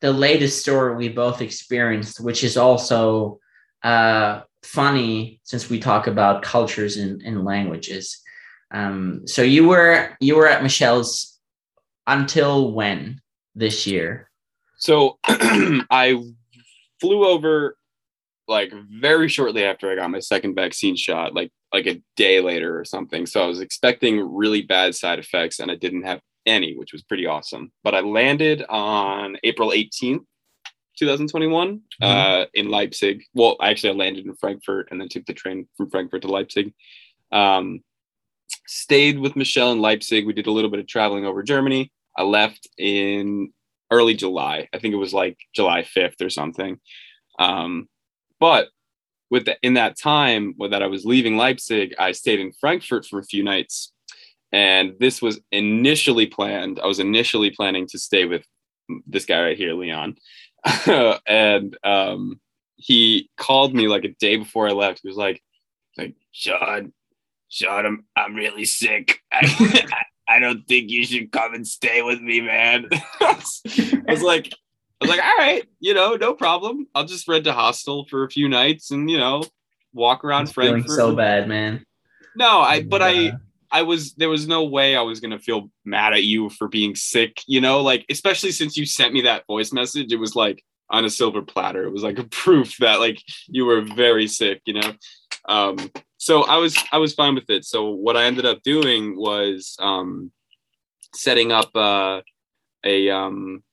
the 0.01 0.11
latest 0.11 0.61
story 0.61 0.95
we 0.95 1.09
both 1.09 1.41
experienced, 1.41 2.19
which 2.19 2.43
is 2.43 2.57
also 2.57 3.39
uh, 3.83 4.41
funny 4.63 5.39
since 5.43 5.69
we 5.69 5.79
talk 5.79 6.07
about 6.07 6.43
cultures 6.43 6.97
and, 6.97 7.21
and 7.21 7.43
languages. 7.43 8.21
Um, 8.71 9.27
so 9.27 9.41
you 9.41 9.67
were 9.67 10.15
you 10.19 10.35
were 10.35 10.47
at 10.47 10.63
Michelle's 10.63 11.39
until 12.07 12.71
when 12.71 13.21
this 13.53 13.87
year? 13.87 14.29
So 14.77 15.17
I 15.27 16.21
flew 16.99 17.25
over 17.25 17.77
like 18.47 18.71
very 18.89 19.27
shortly 19.27 19.63
after 19.63 19.91
I 19.91 19.95
got 19.95 20.11
my 20.11 20.19
second 20.19 20.55
vaccine 20.55 20.95
shot, 20.95 21.33
like 21.33 21.51
like 21.73 21.87
a 21.87 22.01
day 22.15 22.39
later 22.39 22.79
or 22.79 22.85
something. 22.85 23.25
So 23.25 23.43
I 23.43 23.47
was 23.47 23.59
expecting 23.59 24.19
really 24.19 24.61
bad 24.61 24.95
side 24.95 25.19
effects 25.19 25.59
and 25.59 25.69
I 25.69 25.75
didn't 25.75 26.03
have 26.03 26.21
any, 26.45 26.75
which 26.75 26.93
was 26.93 27.03
pretty 27.03 27.25
awesome. 27.25 27.71
But 27.83 27.95
I 27.95 27.99
landed 28.01 28.63
on 28.69 29.37
April 29.43 29.71
18th, 29.71 30.23
2021, 30.97 31.81
uh, 32.01 32.45
in 32.53 32.69
Leipzig. 32.69 33.23
Well, 33.33 33.57
actually, 33.61 33.89
I 33.89 33.93
landed 33.93 34.25
in 34.25 34.35
Frankfurt 34.35 34.89
and 34.91 35.01
then 35.01 35.09
took 35.09 35.25
the 35.25 35.33
train 35.33 35.67
from 35.75 35.89
Frankfurt 35.89 36.21
to 36.21 36.27
Leipzig. 36.27 36.73
Um, 37.31 37.81
stayed 38.67 39.19
with 39.19 39.35
Michelle 39.35 39.71
in 39.71 39.81
Leipzig. 39.81 40.25
We 40.25 40.33
did 40.33 40.47
a 40.47 40.51
little 40.51 40.69
bit 40.69 40.79
of 40.79 40.87
traveling 40.87 41.25
over 41.25 41.43
Germany. 41.43 41.91
I 42.17 42.23
left 42.23 42.67
in 42.77 43.51
early 43.91 44.13
July. 44.13 44.69
I 44.73 44.79
think 44.79 44.93
it 44.93 44.97
was 44.97 45.13
like 45.13 45.37
July 45.53 45.81
5th 45.81 46.21
or 46.21 46.29
something. 46.29 46.79
Um, 47.39 47.87
but 48.39 48.69
with 49.31 49.45
the, 49.45 49.57
in 49.61 49.73
that 49.73 49.97
time 49.97 50.55
that 50.69 50.83
I 50.83 50.87
was 50.87 51.05
leaving 51.05 51.37
Leipzig, 51.37 51.95
I 51.97 52.11
stayed 52.11 52.39
in 52.39 52.51
Frankfurt 52.53 53.05
for 53.05 53.19
a 53.19 53.23
few 53.23 53.43
nights. 53.43 53.91
And 54.51 54.93
this 54.99 55.21
was 55.21 55.39
initially 55.51 56.27
planned. 56.27 56.79
I 56.79 56.85
was 56.85 56.99
initially 56.99 57.51
planning 57.51 57.87
to 57.87 57.99
stay 57.99 58.25
with 58.25 58.45
this 59.07 59.25
guy 59.25 59.41
right 59.41 59.57
here, 59.57 59.73
Leon. 59.73 60.15
and 61.27 61.77
um, 61.83 62.39
he 62.77 63.29
called 63.37 63.73
me 63.73 63.87
like 63.87 64.05
a 64.05 64.15
day 64.19 64.37
before 64.37 64.67
I 64.67 64.71
left. 64.71 65.01
He 65.01 65.07
was 65.07 65.17
like, 65.17 65.41
like 65.97 66.15
Sean, 66.31 66.93
Sean, 67.49 67.85
I'm 67.85 68.05
I'm 68.15 68.35
really 68.35 68.65
sick. 68.65 69.19
I, 69.31 69.87
I 70.27 70.39
don't 70.39 70.67
think 70.67 70.89
you 70.89 71.05
should 71.05 71.31
come 71.31 71.53
and 71.53 71.67
stay 71.67 72.01
with 72.01 72.19
me, 72.19 72.41
man. 72.41 72.87
I 73.21 73.43
was 74.07 74.23
like, 74.23 74.51
I 74.51 74.64
was 75.07 75.17
like, 75.17 75.25
all 75.25 75.37
right, 75.37 75.63
you 75.79 75.93
know, 75.93 76.15
no 76.15 76.33
problem. 76.33 76.87
I'll 76.95 77.05
just 77.05 77.27
rent 77.27 77.47
a 77.47 77.53
hostel 77.53 78.05
for 78.05 78.23
a 78.23 78.29
few 78.29 78.49
nights 78.49 78.91
and 78.91 79.09
you 79.09 79.17
know, 79.17 79.43
walk 79.93 80.23
around 80.23 80.51
Frankfurt. 80.51 80.89
so 80.89 81.15
bad, 81.15 81.47
man. 81.47 81.85
No, 82.35 82.59
I 82.59 82.83
but 82.83 83.01
I 83.01 83.33
I 83.71 83.81
was 83.81 84.13
there 84.13 84.29
was 84.29 84.47
no 84.47 84.63
way 84.63 84.95
I 84.95 85.01
was 85.01 85.19
gonna 85.19 85.39
feel 85.39 85.69
mad 85.83 86.13
at 86.13 86.23
you 86.23 86.49
for 86.49 86.67
being 86.67 86.95
sick, 86.95 87.41
you 87.47 87.61
know, 87.61 87.81
like 87.81 88.05
especially 88.09 88.51
since 88.51 88.77
you 88.77 88.85
sent 88.85 89.13
me 89.13 89.21
that 89.21 89.45
voice 89.47 89.71
message, 89.71 90.11
it 90.11 90.19
was 90.19 90.35
like 90.35 90.63
on 90.89 91.05
a 91.05 91.09
silver 91.09 91.41
platter. 91.41 91.83
It 91.83 91.91
was 91.91 92.03
like 92.03 92.19
a 92.19 92.23
proof 92.29 92.77
that 92.77 92.99
like 92.99 93.21
you 93.47 93.65
were 93.65 93.81
very 93.81 94.27
sick, 94.27 94.61
you 94.65 94.73
know. 94.73 94.93
Um, 95.47 95.91
so 96.17 96.43
I 96.43 96.57
was 96.57 96.77
I 96.91 96.97
was 96.97 97.13
fine 97.13 97.35
with 97.35 97.49
it. 97.49 97.65
So 97.65 97.89
what 97.89 98.17
I 98.17 98.25
ended 98.25 98.45
up 98.45 98.63
doing 98.63 99.17
was 99.17 99.75
um, 99.79 100.31
setting 101.13 101.51
up 101.51 101.75
uh, 101.75 102.21
a 102.83 103.09
um, 103.09 103.63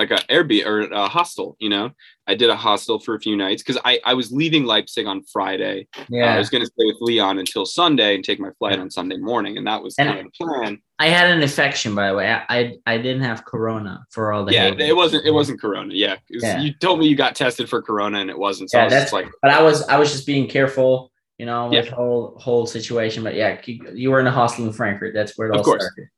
like 0.00 0.10
a 0.10 0.16
Airbnb 0.32 0.66
or 0.66 0.80
a 0.80 1.06
hostel. 1.08 1.56
You 1.60 1.68
know, 1.68 1.90
I 2.26 2.34
did 2.34 2.48
a 2.50 2.56
hostel 2.56 2.98
for 2.98 3.14
a 3.14 3.20
few 3.20 3.36
nights 3.36 3.62
because 3.62 3.80
I 3.84 4.00
I 4.04 4.14
was 4.14 4.32
leaving 4.32 4.64
Leipzig 4.64 5.06
on 5.06 5.22
Friday. 5.32 5.86
Uh, 6.10 6.16
I 6.16 6.38
was 6.38 6.48
going 6.50 6.62
to 6.62 6.66
stay 6.66 6.86
with 6.86 6.96
Leon 7.00 7.38
until 7.38 7.66
Sunday 7.66 8.14
and 8.14 8.24
take 8.24 8.40
my 8.40 8.50
flight 8.58 8.78
on 8.78 8.90
Sunday 8.90 9.18
morning, 9.18 9.58
and 9.58 9.66
that 9.66 9.82
was 9.82 9.94
And- 9.98 10.08
kind 10.08 10.20
of 10.20 10.26
the 10.38 10.44
plan. 10.44 10.78
I 10.98 11.08
had 11.08 11.30
an 11.30 11.40
infection, 11.42 11.94
by 11.94 12.08
the 12.08 12.14
way. 12.14 12.30
I 12.32 12.44
I, 12.58 12.74
I 12.86 12.96
didn't 12.98 13.22
have 13.22 13.44
corona 13.44 14.04
for 14.10 14.32
all 14.32 14.44
the 14.44 14.52
Yeah, 14.52 14.68
it 14.78 14.96
wasn't 14.96 15.24
it 15.26 15.30
wasn't 15.32 15.60
Corona. 15.60 15.92
Yeah, 15.94 16.16
was- 16.30 16.42
Yeah. 16.42 16.60
you 16.60 16.72
told 16.74 16.98
me 16.98 17.06
you 17.06 17.16
got 17.16 17.36
tested 17.36 17.68
for 17.68 17.80
Corona 17.82 18.18
and 18.20 18.30
it 18.30 18.38
wasn't. 18.38 18.70
So 18.70 18.78
I 18.78 18.80
Yeah, 18.80 18.84
was 18.86 18.92
that's 18.94 19.04
just 19.04 19.12
like, 19.12 19.28
but 19.42 19.50
I 19.52 19.62
was 19.62 19.82
I 19.88 19.98
was 19.98 20.10
just 20.12 20.26
being 20.26 20.48
careful, 20.48 21.12
you 21.38 21.46
know, 21.46 21.68
with 21.68 21.86
Yeah. 21.86 21.94
whole 21.94 22.36
whole 22.40 22.66
situation. 22.66 23.22
But 23.22 23.34
yeah, 23.34 23.60
you- 23.66 24.10
were 24.10 24.20
in 24.20 24.26
a 24.26 24.30
hostel 24.30 24.66
in 24.66 24.72
Frankfurt. 24.72 25.12
That's 25.14 25.36
where 25.38 25.48
it 25.48 25.52
Of 25.52 25.58
all 25.58 25.64
course. 25.64 25.82
started. 25.84 26.08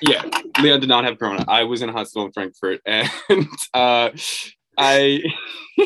Yeah, 0.00 0.22
Leon 0.60 0.80
did 0.80 0.88
not 0.88 1.04
have 1.04 1.18
Corona. 1.18 1.44
I 1.48 1.64
was 1.64 1.82
in 1.82 1.88
a 1.88 1.92
hospital 1.92 2.26
in 2.26 2.32
Frankfurt, 2.32 2.80
and 2.86 3.08
uh, 3.74 4.10
I 4.76 5.22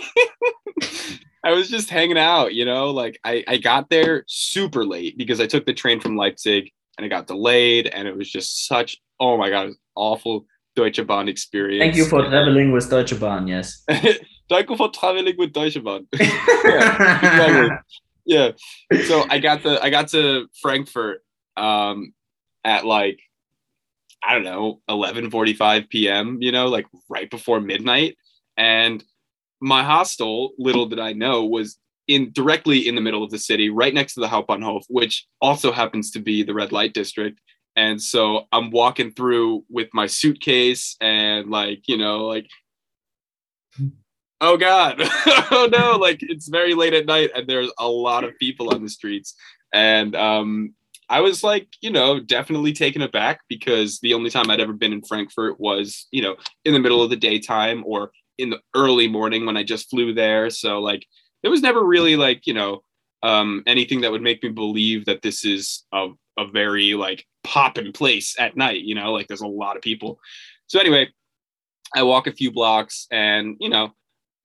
I 1.45 1.53
was 1.53 1.69
just 1.69 1.91
hanging 1.91 2.19
out. 2.19 2.55
You 2.55 2.65
know, 2.65 2.91
like 2.91 3.19
I 3.25 3.45
I 3.49 3.57
got 3.57 3.91
there 3.91 4.25
super 4.29 4.85
late 4.85 5.17
because 5.17 5.41
I 5.41 5.47
took 5.47 5.67
the 5.67 5.75
train 5.75 6.01
from 6.01 6.17
Leipzig 6.17 6.71
and 6.97 7.07
it 7.07 7.09
got 7.09 7.27
delayed, 7.27 7.87
and 7.87 8.07
it 8.07 8.17
was 8.17 8.31
just 8.31 8.67
such 8.67 8.99
oh 9.21 9.37
my 9.37 9.51
god, 9.51 9.71
awful 9.95 10.47
Deutsche 10.77 11.07
Bahn 11.07 11.29
experience. 11.29 11.83
Thank 11.83 11.97
you 11.97 12.05
for 12.05 12.29
traveling 12.29 12.73
with 12.73 12.91
Deutsche 12.91 13.19
Bahn. 13.19 13.47
Yes. 13.47 13.85
Thank 13.89 14.69
you 14.69 14.77
for 14.77 14.91
traveling 14.91 15.35
with 15.39 15.53
Deutsche 15.53 15.83
Bahn. 15.83 16.07
exactly. 16.13 17.71
yeah. 18.27 18.51
So 19.07 19.25
I 19.31 19.39
got 19.39 19.63
the 19.63 19.83
I 19.83 19.91
got 19.91 20.09
to 20.09 20.49
Frankfurt 20.61 21.23
um 21.57 22.13
at 22.65 22.85
like 22.87 23.21
I 24.25 24.35
don't 24.35 24.45
know, 24.45 24.81
11:45 24.89 25.89
p.m., 25.89 26.39
you 26.41 26.53
know, 26.53 26.69
like 26.69 26.87
right 27.09 27.31
before 27.31 27.61
midnight. 27.61 28.17
And 28.57 29.03
my 29.61 29.83
hostel, 29.83 30.53
little 30.59 30.87
did 30.87 31.01
I 31.01 31.13
know, 31.13 31.45
was 31.45 31.79
in 32.09 32.33
directly 32.33 32.89
in 32.89 32.95
the 32.95 33.01
middle 33.01 33.23
of 33.23 33.31
the 33.31 33.39
city, 33.39 33.71
right 33.71 33.95
next 33.95 34.15
to 34.15 34.21
the 34.21 34.27
Hauptbahnhof, 34.27 34.83
which 34.89 35.27
also 35.41 35.73
happens 35.73 36.11
to 36.13 36.21
be 36.21 36.43
the 36.43 36.55
red 36.55 36.73
light 36.73 36.95
district. 36.95 37.41
And 37.75 38.01
so 38.01 38.47
I'm 38.53 38.71
walking 38.71 39.13
through 39.13 39.65
with 39.71 39.89
my 39.95 40.07
suitcase 40.07 40.97
and 41.01 41.51
like, 41.51 41.83
you 41.87 41.97
know, 41.97 42.27
like 42.27 42.47
oh 44.43 44.57
god 44.57 44.97
oh 45.51 45.69
no 45.73 45.97
like 45.97 46.19
it's 46.23 46.49
very 46.49 46.75
late 46.75 46.93
at 46.93 47.07
night 47.07 47.31
and 47.35 47.47
there's 47.47 47.71
a 47.79 47.89
lot 47.89 48.25
of 48.25 48.37
people 48.39 48.75
on 48.75 48.83
the 48.83 48.89
streets 48.89 49.35
and 49.73 50.15
um 50.17 50.75
I 51.09 51.21
was 51.21 51.45
like, 51.45 51.69
you 51.81 51.91
know, 51.91 52.21
definitely 52.21 52.73
taken 52.73 53.03
aback 53.03 53.41
because 53.49 53.99
the 54.01 54.15
only 54.15 54.31
time 54.31 54.51
I'd 54.51 54.61
ever 54.61 54.73
been 54.73 54.93
in 54.93 55.03
Frankfurt 55.03 55.61
was, 55.61 56.07
you 56.11 56.23
know, 56.23 56.37
in 56.65 56.73
the 56.73 56.81
middle 56.81 57.03
of 57.03 57.11
the 57.11 57.17
daytime 57.17 57.83
or 57.87 58.13
in 58.39 58.51
the 58.51 58.61
early 58.75 59.09
morning 59.09 59.45
when 59.45 59.57
I 59.57 59.63
just 59.63 59.91
flew 59.91 60.15
there. 60.15 60.49
So 60.51 60.81
like 60.81 61.07
there 61.43 61.51
was 61.51 61.63
never 61.63 61.85
really 61.85 62.17
like, 62.17 62.47
you 62.47 62.55
know, 62.55 62.83
um, 63.23 63.63
anything 63.67 64.01
that 64.01 64.11
would 64.11 64.23
make 64.23 64.43
me 64.43 64.49
believe 64.49 65.05
that 65.05 65.23
this 65.23 65.45
is 65.45 65.85
a, 65.93 66.09
a 66.39 66.47
very 66.49 66.95
like 66.95 67.27
popping 67.45 67.93
place 67.93 68.35
at 68.39 68.57
night, 68.57 68.83
you 68.83 68.95
know, 68.95 69.13
like 69.13 69.29
there's 69.29 69.43
a 69.43 69.47
lot 69.47 69.77
of 69.77 69.83
people. 69.83 70.19
So 70.67 70.81
anyway, 70.81 71.09
I 71.95 72.03
walk 72.05 72.27
a 72.27 72.33
few 72.33 72.51
blocks 72.51 73.07
and, 73.11 73.57
you 73.61 73.69
know, 73.69 73.93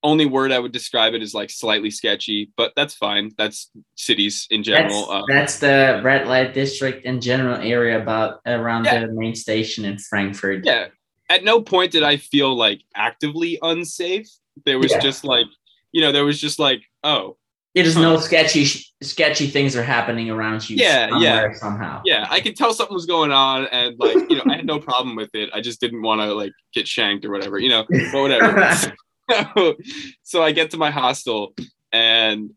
only 0.04 0.26
word 0.26 0.52
I 0.52 0.60
would 0.60 0.72
describe 0.72 1.14
it 1.14 1.24
is 1.24 1.34
like 1.34 1.50
slightly 1.50 1.90
sketchy, 1.90 2.52
but 2.56 2.74
that's 2.76 2.94
fine. 2.94 3.32
That's 3.38 3.72
cities 3.96 4.48
in 4.50 4.64
general. 4.64 5.08
That's, 5.08 5.12
um, 5.12 5.24
that's 5.28 5.60
the 5.60 6.02
red 6.04 6.28
light 6.28 6.54
district 6.54 7.06
in 7.06 7.20
general 7.20 7.58
area 7.58 8.02
about 8.02 8.42
around 8.46 8.86
yeah. 8.86 9.06
the 9.06 9.14
main 9.14 9.36
station 9.36 9.86
in 9.86 9.98
Frankfurt. 9.98 10.66
Yeah. 10.66 10.88
At 11.30 11.44
no 11.44 11.62
point 11.62 11.92
did 11.92 12.04
I 12.04 12.18
feel 12.18 12.56
like 12.56 12.82
actively 12.96 13.60
unsafe. 13.62 14.30
There 14.66 14.80
was 14.80 14.92
yeah. 14.92 15.00
just 15.00 15.24
like, 15.24 15.48
you 15.92 16.02
know, 16.02 16.12
there 16.12 16.26
was 16.26 16.40
just 16.40 16.60
like, 16.60 16.84
oh, 17.04 17.38
it 17.78 17.86
is 17.86 17.96
no 17.96 18.18
sketchy 18.18 18.66
sketchy 19.04 19.46
things 19.46 19.76
are 19.76 19.84
happening 19.84 20.32
around 20.32 20.68
you. 20.68 20.78
Yeah, 20.78 21.20
yeah, 21.20 21.54
somehow. 21.54 22.02
Yeah, 22.06 22.26
I 22.28 22.40
could 22.40 22.56
tell 22.56 22.74
something 22.74 22.94
was 22.96 23.06
going 23.06 23.32
on, 23.32 23.68
and 23.68 23.96
like 24.00 24.16
you 24.32 24.38
know, 24.38 24.44
I 24.48 24.56
had 24.56 24.66
no 24.66 24.80
problem 24.90 25.16
with 25.16 25.30
it. 25.36 25.52
I 25.54 25.62
just 25.62 25.80
didn't 25.80 26.02
want 26.02 26.22
to 26.22 26.34
like 26.34 26.54
get 26.74 26.88
shanked 26.88 27.24
or 27.24 27.30
whatever, 27.30 27.60
you 27.60 27.70
know, 27.70 27.86
but 27.88 28.22
whatever. 28.22 28.74
so 30.24 30.44
I 30.44 30.52
get 30.52 30.72
to 30.72 30.78
my 30.78 30.92
hostel 30.92 31.54
and 31.92 32.52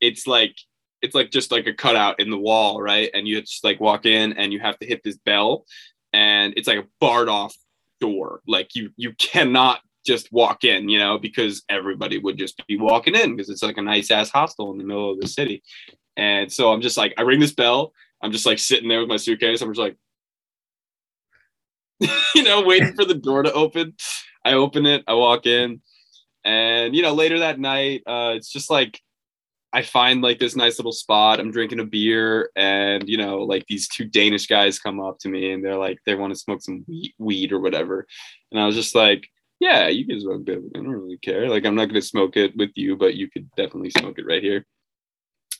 it's 0.00 0.26
like 0.26 0.56
it's 1.02 1.14
like 1.14 1.30
just 1.30 1.52
like 1.52 1.66
a 1.66 1.74
cutout 1.74 2.18
in 2.20 2.30
the 2.30 2.38
wall, 2.38 2.80
right? 2.80 3.10
And 3.14 3.28
you 3.28 3.40
just 3.40 3.64
like 3.64 3.80
walk 3.80 4.06
in 4.06 4.32
and 4.32 4.52
you 4.52 4.60
have 4.60 4.78
to 4.78 4.86
hit 4.86 5.02
this 5.04 5.16
bell 5.18 5.64
and 6.12 6.54
it's 6.56 6.66
like 6.66 6.78
a 6.78 6.86
barred 7.00 7.28
off 7.28 7.54
door. 8.00 8.40
Like 8.46 8.74
you 8.74 8.90
you 8.96 9.12
cannot 9.12 9.80
just 10.04 10.32
walk 10.32 10.64
in, 10.64 10.88
you 10.88 10.98
know, 10.98 11.18
because 11.18 11.62
everybody 11.68 12.18
would 12.18 12.38
just 12.38 12.64
be 12.66 12.78
walking 12.78 13.14
in 13.14 13.36
because 13.36 13.50
it's 13.50 13.62
like 13.62 13.76
a 13.76 13.82
nice 13.82 14.10
ass 14.10 14.30
hostel 14.30 14.72
in 14.72 14.78
the 14.78 14.84
middle 14.84 15.12
of 15.12 15.20
the 15.20 15.28
city. 15.28 15.62
And 16.16 16.50
so 16.50 16.72
I'm 16.72 16.80
just 16.80 16.96
like, 16.96 17.12
I 17.18 17.22
ring 17.22 17.40
this 17.40 17.52
bell. 17.52 17.92
I'm 18.22 18.32
just 18.32 18.46
like 18.46 18.58
sitting 18.58 18.88
there 18.88 19.00
with 19.00 19.08
my 19.08 19.16
suitcase. 19.16 19.60
I'm 19.60 19.74
just 19.74 19.80
like, 19.80 19.96
you 22.34 22.42
know, 22.42 22.62
waiting 22.62 22.94
for 22.94 23.04
the 23.04 23.14
door 23.14 23.42
to 23.42 23.52
open. 23.52 23.94
I 24.44 24.52
open 24.52 24.86
it, 24.86 25.02
I 25.08 25.14
walk 25.14 25.44
in, 25.46 25.80
and 26.46 26.94
you 26.94 27.02
know, 27.02 27.12
later 27.12 27.40
that 27.40 27.58
night, 27.58 28.02
uh, 28.06 28.32
it's 28.36 28.50
just 28.50 28.70
like 28.70 29.00
I 29.72 29.82
find 29.82 30.22
like 30.22 30.38
this 30.38 30.56
nice 30.56 30.78
little 30.78 30.92
spot. 30.92 31.40
I'm 31.40 31.50
drinking 31.50 31.80
a 31.80 31.84
beer, 31.84 32.50
and 32.56 33.06
you 33.08 33.18
know, 33.18 33.38
like 33.38 33.66
these 33.68 33.88
two 33.88 34.04
Danish 34.04 34.46
guys 34.46 34.78
come 34.78 35.00
up 35.00 35.18
to 35.18 35.28
me, 35.28 35.52
and 35.52 35.62
they're 35.62 35.76
like, 35.76 35.98
they 36.06 36.14
want 36.14 36.32
to 36.32 36.38
smoke 36.38 36.62
some 36.62 36.86
weed 37.18 37.52
or 37.52 37.60
whatever. 37.60 38.06
And 38.52 38.60
I 38.60 38.66
was 38.66 38.76
just 38.76 38.94
like, 38.94 39.28
yeah, 39.60 39.88
you 39.88 40.06
can 40.06 40.20
smoke 40.20 40.48
it. 40.48 40.62
I 40.74 40.78
don't 40.78 40.88
really 40.88 41.18
care. 41.18 41.48
Like, 41.48 41.66
I'm 41.66 41.74
not 41.74 41.86
going 41.86 42.00
to 42.00 42.06
smoke 42.06 42.36
it 42.36 42.56
with 42.56 42.70
you, 42.76 42.96
but 42.96 43.16
you 43.16 43.28
could 43.28 43.50
definitely 43.56 43.90
smoke 43.90 44.18
it 44.18 44.26
right 44.26 44.42
here. 44.42 44.64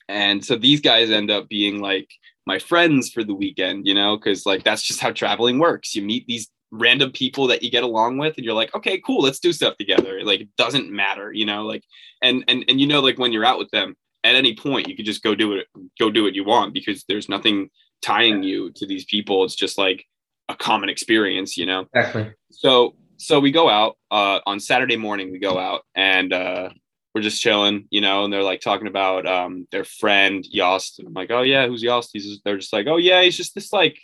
And 0.09 0.45
so 0.45 0.57
these 0.57 0.81
guys 0.81 1.11
end 1.11 1.31
up 1.31 1.49
being 1.49 1.81
like 1.81 2.09
my 2.47 2.59
friends 2.61 3.11
for 3.11 3.25
the 3.25 3.35
weekend, 3.35 3.87
you 3.87 3.95
know, 3.95 4.17
because 4.17 4.47
like 4.47 4.63
that's 4.63 4.83
just 4.83 5.01
how 5.01 5.11
traveling 5.11 5.59
works. 5.59 5.97
You 5.97 6.03
meet 6.03 6.27
these 6.27 6.49
random 6.71 7.13
people 7.13 7.47
that 7.47 7.63
you 7.63 7.71
get 7.71 7.85
along 7.85 8.19
with 8.19 8.37
and 8.37 8.45
you're 8.45 8.55
like 8.55 8.75
okay 8.75 9.01
cool 9.01 9.23
let's 9.23 9.39
do 9.39 9.53
stuff 9.53 9.77
together 9.77 10.23
like 10.25 10.41
it 10.41 10.49
doesn't 10.57 10.91
matter 10.91 11.33
you 11.33 11.47
know 11.47 11.63
like 11.63 11.85
and 12.23 12.45
and 12.49 12.65
and 12.69 12.81
you 12.81 12.87
know 12.87 13.01
like 13.01 13.19
when 13.19 13.33
you're 13.33 13.45
out 13.45 13.59
with 13.59 13.71
them 13.71 13.97
at 14.25 14.35
any 14.35 14.55
point 14.57 14.89
you 14.89 14.97
could 14.97 15.07
just 15.07 15.23
go 15.23 15.35
do 15.35 15.55
it 15.55 15.67
go 15.99 16.11
do 16.11 16.25
what 16.25 16.35
you 16.35 16.45
want 16.45 16.75
because 16.75 17.05
there's 17.09 17.29
nothing 17.29 17.71
tying 18.03 18.43
you 18.43 18.71
to 18.73 18.87
these 18.87 19.05
people 19.05 19.45
it's 19.45 19.55
just 19.55 19.79
like 19.79 20.05
a 20.49 20.57
common 20.57 20.89
experience 20.89 21.57
you 21.57 21.67
know 21.67 21.87
exactly 21.95 22.33
so 22.51 22.95
so 23.17 23.39
we 23.39 23.53
go 23.53 23.71
out 23.71 23.97
uh 24.11 24.41
on 24.47 24.59
saturday 24.59 24.97
morning 24.97 25.31
we 25.31 25.39
go 25.39 25.59
out 25.59 25.83
and 25.95 26.33
uh 26.33 26.69
we're 27.17 27.23
just 27.23 27.41
chilling, 27.41 27.89
you 27.89 28.03
know, 28.03 28.25
and 28.25 28.33
they're 28.33 28.43
like 28.43 28.61
talking 28.61 28.89
about 28.89 29.27
um, 29.27 29.67
their 29.73 29.85
friend 29.85 30.45
Yost. 30.51 30.99
I'm 30.99 31.15
like, 31.15 31.31
oh 31.31 31.41
yeah, 31.41 31.67
who's 31.67 31.83
Yost? 31.83 32.11
He's 32.13 32.27
just, 32.27 32.45
they're 32.45 32.59
just 32.59 32.75
like, 32.75 32.87
oh 32.89 32.99
yeah, 32.99 33.23
he's 33.23 33.39
just 33.39 33.55
this 33.55 33.73
like 33.73 33.99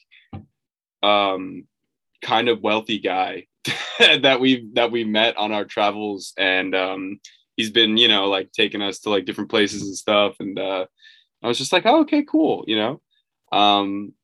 um 1.02 1.64
kind 2.22 2.48
of 2.48 2.62
wealthy 2.62 2.98
guy 2.98 3.46
that 3.98 4.40
we 4.40 4.70
that 4.74 4.90
we 4.90 5.04
met 5.04 5.36
on 5.36 5.52
our 5.52 5.64
travels. 5.64 6.32
And 6.38 6.74
um 6.74 7.20
he's 7.56 7.70
been 7.70 7.96
you 7.96 8.08
know 8.08 8.28
like 8.28 8.52
taking 8.52 8.82
us 8.82 9.00
to 9.00 9.10
like 9.10 9.24
different 9.24 9.50
places 9.50 9.82
and 9.82 9.96
stuff. 9.96 10.36
And 10.40 10.58
uh 10.58 10.86
i 11.42 11.48
was 11.48 11.58
just 11.58 11.72
like 11.72 11.84
oh 11.86 12.00
okay 12.00 12.22
cool 12.22 12.64
you 12.66 12.76
know? 12.76 13.00
Um 13.56 14.14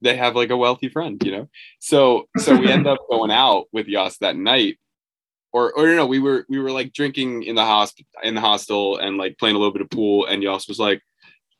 they 0.00 0.16
have 0.16 0.36
like 0.36 0.50
a 0.50 0.56
wealthy 0.56 0.88
friend 0.88 1.20
you 1.24 1.32
know? 1.32 1.48
So 1.80 2.28
so 2.38 2.56
we 2.56 2.70
end 2.70 2.86
up 2.86 2.98
going 3.10 3.30
out 3.30 3.66
with 3.72 3.88
yas 3.88 4.18
that 4.18 4.36
night. 4.36 4.78
Or 5.52 5.72
or 5.72 5.86
no 5.88 6.06
we 6.06 6.20
were 6.20 6.44
we 6.48 6.58
were 6.58 6.70
like 6.70 6.92
drinking 6.92 7.42
in 7.44 7.54
the 7.54 7.62
hosp 7.62 8.04
in 8.22 8.34
the 8.34 8.40
hostel 8.40 8.98
and 8.98 9.16
like 9.16 9.38
playing 9.38 9.56
a 9.56 9.58
little 9.58 9.72
bit 9.72 9.82
of 9.82 9.90
pool. 9.90 10.26
And 10.26 10.42
yas 10.42 10.68
was 10.68 10.78
like 10.78 11.02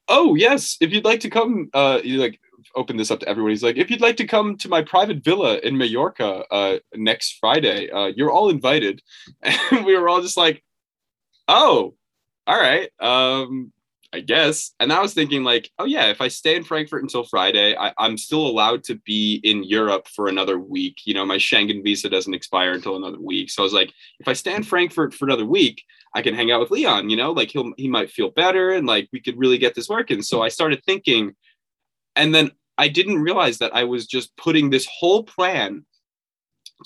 oh 0.08 0.34
yes 0.34 0.76
if 0.80 0.92
you'd 0.92 1.04
like 1.04 1.20
to 1.20 1.30
come 1.30 1.68
uh 1.74 2.00
you 2.02 2.18
like 2.18 2.38
open 2.74 2.96
this 2.96 3.10
up 3.10 3.20
to 3.20 3.28
everyone. 3.28 3.50
He's 3.50 3.62
like, 3.62 3.76
if 3.76 3.90
you'd 3.90 4.00
like 4.00 4.16
to 4.16 4.26
come 4.26 4.56
to 4.58 4.68
my 4.68 4.82
private 4.82 5.24
villa 5.24 5.58
in 5.58 5.76
Mallorca 5.76 6.44
uh, 6.50 6.78
next 6.94 7.38
Friday, 7.40 7.90
uh, 7.90 8.06
you're 8.06 8.30
all 8.30 8.50
invited. 8.50 9.02
And 9.70 9.84
we 9.84 9.96
were 9.96 10.08
all 10.08 10.22
just 10.22 10.36
like, 10.36 10.62
oh, 11.46 11.94
all 12.46 12.60
right. 12.60 12.90
Um, 13.00 13.72
I 14.12 14.20
guess. 14.20 14.72
And 14.80 14.90
I 14.90 15.02
was 15.02 15.12
thinking, 15.12 15.44
like, 15.44 15.70
oh, 15.78 15.84
yeah, 15.84 16.06
if 16.06 16.22
I 16.22 16.28
stay 16.28 16.56
in 16.56 16.64
Frankfurt 16.64 17.02
until 17.02 17.24
Friday, 17.24 17.76
I, 17.76 17.92
am 17.98 18.16
still 18.16 18.46
allowed 18.46 18.84
to 18.84 18.94
be 18.94 19.40
in 19.44 19.64
Europe 19.64 20.08
for 20.08 20.28
another 20.28 20.58
week. 20.58 21.00
You 21.04 21.12
know, 21.12 21.26
my 21.26 21.36
Schengen 21.36 21.84
visa 21.84 22.08
doesn't 22.08 22.32
expire 22.32 22.72
until 22.72 22.96
another 22.96 23.20
week. 23.20 23.50
So 23.50 23.62
I 23.62 23.64
was 23.64 23.74
like, 23.74 23.92
if 24.18 24.26
I 24.26 24.32
stay 24.32 24.54
in 24.54 24.62
Frankfurt 24.62 25.12
for 25.12 25.26
another 25.26 25.44
week, 25.44 25.82
I 26.14 26.22
can 26.22 26.34
hang 26.34 26.50
out 26.50 26.60
with 26.60 26.70
Leon, 26.70 27.10
you 27.10 27.16
know, 27.16 27.32
like 27.32 27.50
he'll, 27.50 27.72
he 27.76 27.86
might 27.86 28.10
feel 28.10 28.30
better 28.30 28.70
and 28.70 28.86
like 28.86 29.10
we 29.12 29.20
could 29.20 29.38
really 29.38 29.58
get 29.58 29.74
this 29.74 29.90
working. 29.90 30.22
So 30.22 30.42
I 30.42 30.48
started 30.48 30.82
thinking, 30.84 31.36
and 32.18 32.34
then 32.34 32.50
I 32.76 32.88
didn't 32.88 33.22
realize 33.22 33.58
that 33.58 33.74
I 33.74 33.84
was 33.84 34.06
just 34.06 34.36
putting 34.36 34.70
this 34.70 34.86
whole 34.90 35.24
plan 35.24 35.84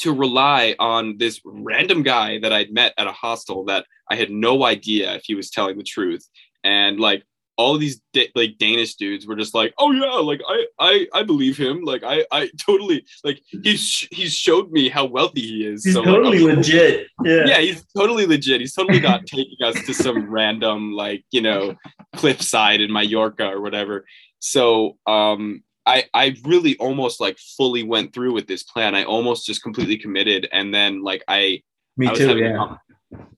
to 0.00 0.12
rely 0.12 0.74
on 0.78 1.18
this 1.18 1.40
random 1.44 2.02
guy 2.02 2.38
that 2.38 2.52
I'd 2.52 2.72
met 2.72 2.94
at 2.96 3.06
a 3.06 3.12
hostel 3.12 3.64
that 3.66 3.84
I 4.10 4.16
had 4.16 4.30
no 4.30 4.64
idea 4.64 5.14
if 5.14 5.24
he 5.26 5.34
was 5.34 5.50
telling 5.50 5.76
the 5.76 5.84
truth. 5.84 6.26
And 6.64 6.98
like 6.98 7.24
all 7.58 7.76
these 7.76 8.00
like 8.34 8.56
Danish 8.58 8.94
dudes 8.94 9.26
were 9.26 9.36
just 9.36 9.54
like, 9.54 9.74
"Oh 9.78 9.92
yeah, 9.92 10.12
like 10.14 10.40
I 10.48 10.66
I 10.78 11.06
I 11.12 11.22
believe 11.22 11.58
him. 11.58 11.84
Like 11.84 12.02
I 12.02 12.24
I 12.32 12.50
totally 12.58 13.04
like 13.24 13.42
he's 13.62 14.08
he's 14.10 14.34
showed 14.34 14.72
me 14.72 14.88
how 14.88 15.04
wealthy 15.04 15.42
he 15.42 15.66
is. 15.66 15.84
He's 15.84 15.94
so, 15.94 16.02
totally 16.02 16.40
like, 16.40 16.56
legit. 16.56 17.08
Yeah, 17.24 17.44
yeah, 17.46 17.58
he's 17.58 17.84
totally 17.96 18.26
legit. 18.26 18.60
He's 18.60 18.74
totally 18.74 19.00
not 19.00 19.26
taking 19.26 19.62
us 19.62 19.74
to 19.84 19.92
some 19.92 20.30
random 20.30 20.92
like 20.92 21.24
you 21.30 21.42
know 21.42 21.76
cliffside 22.16 22.80
in 22.80 22.90
Mallorca 22.90 23.48
or 23.48 23.60
whatever. 23.60 24.06
So 24.42 24.98
um 25.06 25.62
I 25.86 26.04
I 26.12 26.36
really 26.44 26.76
almost 26.78 27.20
like 27.20 27.38
fully 27.56 27.84
went 27.84 28.12
through 28.12 28.32
with 28.32 28.46
this 28.46 28.64
plan. 28.64 28.94
I 28.94 29.04
almost 29.04 29.46
just 29.46 29.62
completely 29.62 29.96
committed, 29.96 30.48
and 30.52 30.74
then 30.74 31.02
like 31.02 31.22
I 31.28 31.62
me 31.96 32.08
I 32.08 32.14
too. 32.14 32.38
Yeah. 32.38 32.76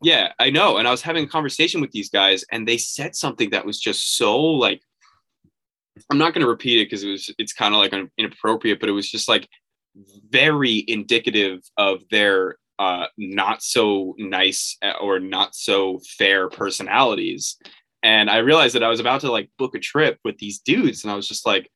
yeah, 0.03 0.33
I 0.39 0.51
know. 0.51 0.79
And 0.79 0.89
I 0.89 0.91
was 0.91 1.03
having 1.03 1.25
a 1.25 1.29
conversation 1.29 1.81
with 1.81 1.91
these 1.91 2.09
guys, 2.09 2.45
and 2.51 2.67
they 2.67 2.79
said 2.79 3.15
something 3.15 3.51
that 3.51 3.67
was 3.67 3.79
just 3.79 4.17
so 4.17 4.41
like 4.41 4.81
I'm 6.11 6.19
not 6.19 6.35
going 6.35 6.43
to 6.43 6.51
repeat 6.51 6.81
it 6.81 6.87
because 6.87 7.05
it 7.05 7.11
was 7.11 7.35
it's 7.39 7.53
kind 7.53 7.75
of 7.75 7.81
like 7.81 7.95
inappropriate, 8.19 8.81
but 8.81 8.89
it 8.89 8.93
was 8.93 9.11
just 9.11 9.29
like 9.29 9.49
very 10.31 10.85
indicative 10.89 11.61
of 11.77 12.03
their 12.11 12.57
uh, 12.79 13.07
not 13.17 13.63
so 13.63 14.15
nice 14.19 14.77
uh, 14.83 14.95
or 15.01 15.21
not 15.21 15.55
so 15.55 16.01
fair 16.19 16.49
personalities. 16.49 17.57
And 18.05 18.31
I 18.31 18.39
realized 18.39 18.77
that 18.77 18.85
I 18.85 18.89
was 18.89 19.01
about 19.01 19.23
to 19.23 19.33
like 19.33 19.51
book 19.59 19.75
a 19.75 19.81
trip 19.81 20.19
with 20.25 20.39
these 20.39 20.61
dudes, 20.61 21.03
and 21.03 21.11
I 21.11 21.17
was 21.17 21.27
just 21.27 21.45
like, 21.45 21.69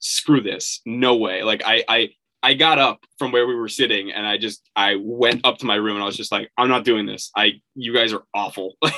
screw 0.00 0.40
this. 0.40 0.80
No 0.86 1.16
way. 1.16 1.42
Like 1.42 1.62
i 1.64 1.84
i 1.88 2.08
i 2.42 2.54
got 2.54 2.78
up 2.78 3.00
from 3.18 3.32
where 3.32 3.46
we 3.46 3.54
were 3.54 3.68
sitting 3.68 4.12
and 4.12 4.24
i 4.24 4.38
just 4.38 4.62
i 4.76 4.94
went 5.00 5.44
up 5.44 5.58
to 5.58 5.66
my 5.66 5.74
room 5.74 5.96
and 5.96 6.04
i 6.04 6.06
was 6.06 6.16
just 6.16 6.30
like 6.30 6.50
i'm 6.56 6.68
not 6.68 6.84
doing 6.84 7.06
this. 7.06 7.30
I 7.36 7.60
you 7.74 7.92
guys 7.92 8.12
are 8.12 8.24
awful. 8.34 8.76
Like 8.82 8.94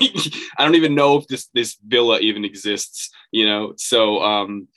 i 0.59 0.65
don't 0.65 0.75
even 0.75 0.95
know 0.95 1.17
if 1.17 1.27
this 1.27 1.49
this 1.55 1.77
villa 1.87 2.19
even 2.21 2.45
exists 2.45 3.11
you 3.33 3.47
know? 3.47 3.75
So 3.77 4.23
um 4.23 4.69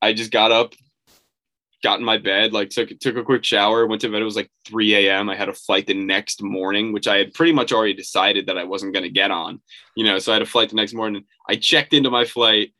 i 0.00 0.12
just 0.12 0.30
got 0.30 0.52
up 0.52 0.74
got 1.82 1.98
in 1.98 2.04
my 2.04 2.16
bed, 2.16 2.52
like 2.52 2.70
took 2.70 2.88
took 3.00 3.16
a 3.16 3.24
quick 3.24 3.44
shower, 3.44 3.86
went 3.86 4.00
to 4.02 4.08
bed. 4.08 4.22
It 4.22 4.24
was 4.24 4.36
like 4.36 4.50
3 4.66 4.94
a.m. 4.94 5.28
I 5.28 5.36
had 5.36 5.48
a 5.48 5.54
flight 5.54 5.86
the 5.86 5.94
next 5.94 6.42
morning, 6.42 6.92
which 6.92 7.08
I 7.08 7.18
had 7.18 7.34
pretty 7.34 7.52
much 7.52 7.72
already 7.72 7.94
decided 7.94 8.46
that 8.46 8.58
I 8.58 8.64
wasn't 8.64 8.94
going 8.94 9.04
to 9.04 9.10
get 9.10 9.30
on. 9.30 9.60
You 9.96 10.04
know, 10.04 10.18
so 10.18 10.32
I 10.32 10.36
had 10.36 10.42
a 10.42 10.46
flight 10.46 10.70
the 10.70 10.76
next 10.76 10.94
morning. 10.94 11.24
I 11.48 11.56
checked 11.56 11.92
into 11.92 12.10
my 12.10 12.24
flight, 12.24 12.72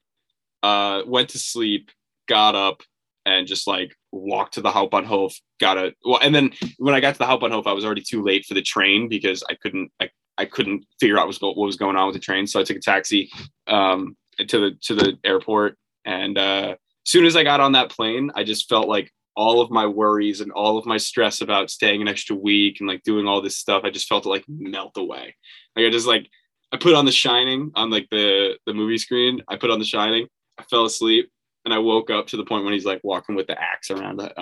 uh, 0.62 1.02
went 1.06 1.30
to 1.30 1.38
sleep, 1.38 1.90
got 2.28 2.54
up, 2.54 2.82
and 3.26 3.46
just 3.46 3.66
like 3.66 3.94
walked 4.12 4.54
to 4.54 4.60
the 4.60 4.70
Hauptbahnhof. 4.70 5.34
Got 5.60 5.78
a 5.78 5.94
well, 6.04 6.20
and 6.22 6.34
then 6.34 6.52
when 6.78 6.94
I 6.94 7.00
got 7.00 7.14
to 7.14 7.18
the 7.18 7.24
Hauptbahnhof, 7.24 7.66
I 7.66 7.72
was 7.72 7.84
already 7.84 8.02
too 8.02 8.22
late 8.22 8.46
for 8.46 8.54
the 8.54 8.62
train 8.62 9.08
because 9.08 9.42
I 9.50 9.54
couldn't 9.54 9.90
I, 10.00 10.10
I 10.38 10.44
couldn't 10.44 10.86
figure 11.00 11.18
out 11.18 11.26
what 11.26 11.40
was, 11.40 11.40
what 11.40 11.56
was 11.56 11.76
going 11.76 11.96
on 11.96 12.06
with 12.06 12.14
the 12.14 12.20
train. 12.20 12.46
So 12.46 12.60
I 12.60 12.64
took 12.64 12.76
a 12.76 12.80
taxi 12.80 13.30
um, 13.66 14.16
to 14.38 14.58
the 14.58 14.78
to 14.82 14.94
the 14.94 15.18
airport 15.24 15.76
and. 16.04 16.38
Uh, 16.38 16.76
soon 17.04 17.24
as 17.24 17.36
I 17.36 17.44
got 17.44 17.60
on 17.60 17.72
that 17.72 17.90
plane, 17.90 18.30
I 18.34 18.44
just 18.44 18.68
felt 18.68 18.88
like 18.88 19.12
all 19.34 19.60
of 19.60 19.70
my 19.70 19.86
worries 19.86 20.40
and 20.40 20.52
all 20.52 20.78
of 20.78 20.86
my 20.86 20.96
stress 20.96 21.40
about 21.40 21.70
staying 21.70 22.02
an 22.02 22.08
extra 22.08 22.36
week 22.36 22.78
and 22.80 22.88
like 22.88 23.02
doing 23.02 23.26
all 23.26 23.40
this 23.40 23.56
stuff, 23.56 23.82
I 23.84 23.90
just 23.90 24.08
felt 24.08 24.26
it 24.26 24.28
like 24.28 24.44
melt 24.48 24.96
away. 24.96 25.34
Like 25.74 25.86
I 25.86 25.90
just 25.90 26.06
like 26.06 26.28
I 26.72 26.76
put 26.76 26.94
on 26.94 27.04
The 27.04 27.12
Shining 27.12 27.70
on 27.74 27.90
like 27.90 28.08
the 28.10 28.58
the 28.66 28.74
movie 28.74 28.98
screen. 28.98 29.42
I 29.48 29.56
put 29.56 29.70
on 29.70 29.78
The 29.78 29.84
Shining. 29.84 30.26
I 30.58 30.64
fell 30.64 30.84
asleep 30.84 31.30
and 31.64 31.72
I 31.72 31.78
woke 31.78 32.10
up 32.10 32.26
to 32.28 32.36
the 32.36 32.44
point 32.44 32.64
when 32.64 32.72
he's 32.72 32.84
like 32.84 33.00
walking 33.02 33.34
with 33.34 33.46
the 33.46 33.60
axe 33.60 33.90
around 33.90 34.18
the 34.18 34.32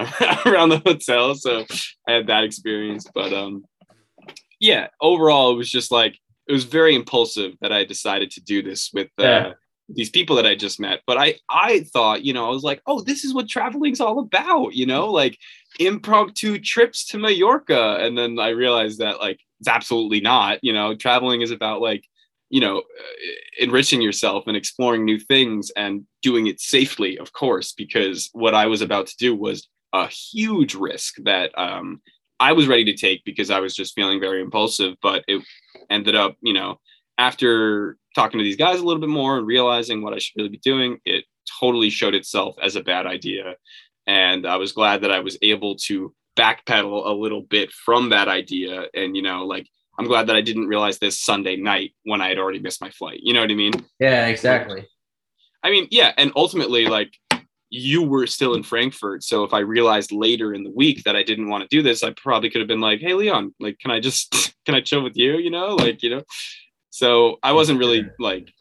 around 0.48 0.70
the 0.70 0.82
hotel. 0.84 1.34
So 1.34 1.64
I 2.08 2.12
had 2.12 2.26
that 2.26 2.44
experience, 2.44 3.06
but 3.14 3.32
um, 3.32 3.64
yeah. 4.58 4.88
Overall, 5.00 5.52
it 5.52 5.56
was 5.56 5.70
just 5.70 5.92
like 5.92 6.18
it 6.48 6.52
was 6.52 6.64
very 6.64 6.96
impulsive 6.96 7.52
that 7.60 7.72
I 7.72 7.84
decided 7.84 8.32
to 8.32 8.40
do 8.40 8.62
this 8.62 8.90
with 8.92 9.08
uh, 9.18 9.22
yeah 9.22 9.52
these 9.94 10.10
people 10.10 10.36
that 10.36 10.46
I 10.46 10.54
just 10.54 10.80
met. 10.80 11.00
But 11.06 11.18
I 11.18 11.34
I 11.48 11.80
thought, 11.92 12.24
you 12.24 12.32
know, 12.32 12.46
I 12.46 12.50
was 12.50 12.62
like, 12.62 12.82
oh, 12.86 13.00
this 13.00 13.24
is 13.24 13.34
what 13.34 13.48
traveling's 13.48 14.00
all 14.00 14.18
about, 14.18 14.74
you 14.74 14.86
know, 14.86 15.10
like 15.10 15.38
impromptu 15.78 16.58
trips 16.58 17.06
to 17.06 17.18
Mallorca. 17.18 17.98
And 18.00 18.16
then 18.16 18.38
I 18.38 18.48
realized 18.48 18.98
that 18.98 19.20
like 19.20 19.40
it's 19.60 19.68
absolutely 19.68 20.20
not, 20.20 20.58
you 20.62 20.72
know, 20.72 20.94
traveling 20.94 21.42
is 21.42 21.50
about 21.50 21.80
like, 21.80 22.04
you 22.48 22.60
know, 22.60 22.78
uh, 22.78 22.82
enriching 23.58 24.00
yourself 24.00 24.44
and 24.46 24.56
exploring 24.56 25.04
new 25.04 25.18
things 25.18 25.70
and 25.76 26.06
doing 26.22 26.46
it 26.46 26.60
safely, 26.60 27.18
of 27.18 27.32
course, 27.32 27.72
because 27.72 28.30
what 28.32 28.54
I 28.54 28.66
was 28.66 28.82
about 28.82 29.06
to 29.08 29.16
do 29.16 29.34
was 29.34 29.68
a 29.92 30.06
huge 30.06 30.74
risk 30.74 31.16
that 31.24 31.56
um, 31.58 32.00
I 32.38 32.52
was 32.52 32.68
ready 32.68 32.84
to 32.86 32.96
take 32.96 33.24
because 33.24 33.50
I 33.50 33.60
was 33.60 33.74
just 33.74 33.94
feeling 33.94 34.20
very 34.20 34.40
impulsive, 34.40 34.96
but 35.02 35.24
it 35.28 35.42
ended 35.90 36.14
up, 36.14 36.36
you 36.40 36.54
know, 36.54 36.80
after 37.18 37.98
talking 38.14 38.38
to 38.38 38.44
these 38.44 38.56
guys 38.56 38.80
a 38.80 38.84
little 38.84 39.00
bit 39.00 39.08
more 39.08 39.38
and 39.38 39.46
realizing 39.46 40.02
what 40.02 40.14
I 40.14 40.18
should 40.18 40.36
really 40.36 40.48
be 40.48 40.58
doing, 40.58 40.98
it 41.04 41.24
totally 41.60 41.90
showed 41.90 42.14
itself 42.14 42.56
as 42.62 42.76
a 42.76 42.82
bad 42.82 43.06
idea. 43.06 43.54
And 44.06 44.46
I 44.46 44.56
was 44.56 44.72
glad 44.72 45.02
that 45.02 45.12
I 45.12 45.20
was 45.20 45.38
able 45.42 45.76
to 45.86 46.14
backpedal 46.36 47.06
a 47.06 47.12
little 47.12 47.42
bit 47.42 47.70
from 47.72 48.10
that 48.10 48.28
idea. 48.28 48.86
And, 48.94 49.16
you 49.16 49.22
know, 49.22 49.46
like, 49.46 49.68
I'm 49.98 50.06
glad 50.06 50.28
that 50.28 50.36
I 50.36 50.40
didn't 50.40 50.68
realize 50.68 50.98
this 50.98 51.20
Sunday 51.20 51.56
night 51.56 51.92
when 52.04 52.20
I 52.20 52.28
had 52.28 52.38
already 52.38 52.58
missed 52.58 52.80
my 52.80 52.90
flight. 52.90 53.20
You 53.22 53.34
know 53.34 53.40
what 53.40 53.50
I 53.50 53.54
mean? 53.54 53.72
Yeah, 53.98 54.26
exactly. 54.26 54.86
I 55.62 55.70
mean, 55.70 55.88
yeah. 55.90 56.12
And 56.16 56.32
ultimately, 56.36 56.86
like, 56.86 57.12
you 57.68 58.02
were 58.02 58.26
still 58.26 58.54
in 58.54 58.62
Frankfurt. 58.62 59.22
So 59.22 59.44
if 59.44 59.52
I 59.52 59.60
realized 59.60 60.10
later 60.10 60.54
in 60.54 60.64
the 60.64 60.70
week 60.70 61.04
that 61.04 61.16
I 61.16 61.22
didn't 61.22 61.48
want 61.48 61.62
to 61.62 61.76
do 61.76 61.82
this, 61.82 62.02
I 62.02 62.12
probably 62.12 62.50
could 62.50 62.60
have 62.60 62.68
been 62.68 62.80
like, 62.80 63.00
hey, 63.00 63.14
Leon, 63.14 63.54
like, 63.60 63.78
can 63.78 63.90
I 63.90 64.00
just, 64.00 64.54
can 64.66 64.74
I 64.74 64.80
chill 64.80 65.04
with 65.04 65.16
you? 65.16 65.36
You 65.38 65.50
know, 65.50 65.76
like, 65.76 66.02
you 66.02 66.10
know, 66.10 66.22
so 66.90 67.38
I 67.42 67.52
wasn't 67.52 67.78
really 67.78 68.08
like, 68.18 68.52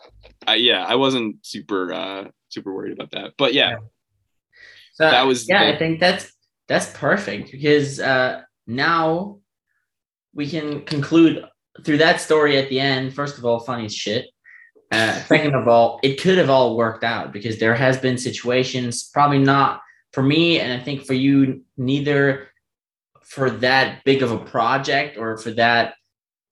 I, 0.48 0.56
yeah, 0.56 0.86
I 0.86 0.96
wasn't 0.96 1.46
super 1.46 1.94
uh 1.94 2.26
super 2.50 2.74
worried 2.74 2.94
about 2.94 3.12
that. 3.12 3.34
But 3.38 3.54
yeah, 3.54 3.78
so 4.94 5.10
that 5.10 5.26
was 5.26 5.48
yeah. 5.48 5.66
The, 5.66 5.76
I 5.76 5.78
think 5.78 6.00
that's 6.00 6.32
that's 6.68 6.92
perfect 6.94 7.52
because 7.52 8.00
uh 8.00 8.44
now 8.68 9.40
we 10.34 10.48
can 10.48 10.86
conclude 10.86 11.44
through 11.84 11.98
that 11.98 12.22
story 12.22 12.58
at 12.58 12.70
the 12.70 12.80
end. 12.80 13.14
First 13.14 13.38
of 13.38 13.46
all, 13.46 13.60
funny 13.60 13.90
shit. 13.90 14.28
Uh, 14.92 15.14
second 15.24 15.54
of 15.54 15.68
all, 15.68 16.00
it 16.02 16.20
could 16.20 16.38
have 16.38 16.50
all 16.50 16.76
worked 16.76 17.04
out 17.04 17.32
because 17.32 17.60
there 17.60 17.76
has 17.76 17.98
been 17.98 18.18
situations, 18.18 19.10
probably 19.14 19.38
not 19.38 19.82
for 20.14 20.24
me, 20.24 20.60
and 20.60 20.74
I 20.74 20.84
think 20.84 21.06
for 21.06 21.14
you, 21.14 21.64
neither 21.78 22.48
for 23.24 23.52
that 23.52 24.04
big 24.04 24.24
of 24.24 24.32
a 24.32 24.40
project 24.40 25.18
or 25.18 25.38
for 25.38 25.52
that 25.52 25.94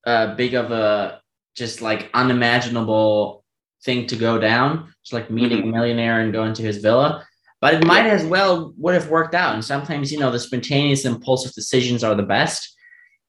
uh, 0.06 0.36
big 0.36 0.54
of 0.54 0.70
a 0.70 1.20
just 1.58 1.82
like 1.82 2.10
unimaginable 2.14 3.44
thing 3.84 4.06
to 4.06 4.16
go 4.16 4.38
down. 4.38 4.92
It's 5.02 5.12
like 5.12 5.30
meeting 5.30 5.58
mm-hmm. 5.58 5.68
a 5.68 5.72
millionaire 5.72 6.20
and 6.20 6.32
going 6.32 6.54
to 6.54 6.62
his 6.62 6.78
villa. 6.78 7.26
But 7.60 7.74
it 7.74 7.86
might 7.86 8.06
as 8.06 8.24
well 8.24 8.72
would 8.76 8.94
have 8.94 9.10
worked 9.10 9.34
out. 9.34 9.54
And 9.54 9.64
sometimes, 9.64 10.12
you 10.12 10.18
know, 10.18 10.30
the 10.30 10.38
spontaneous, 10.38 11.04
impulsive 11.04 11.52
decisions 11.54 12.04
are 12.04 12.14
the 12.14 12.22
best. 12.22 12.76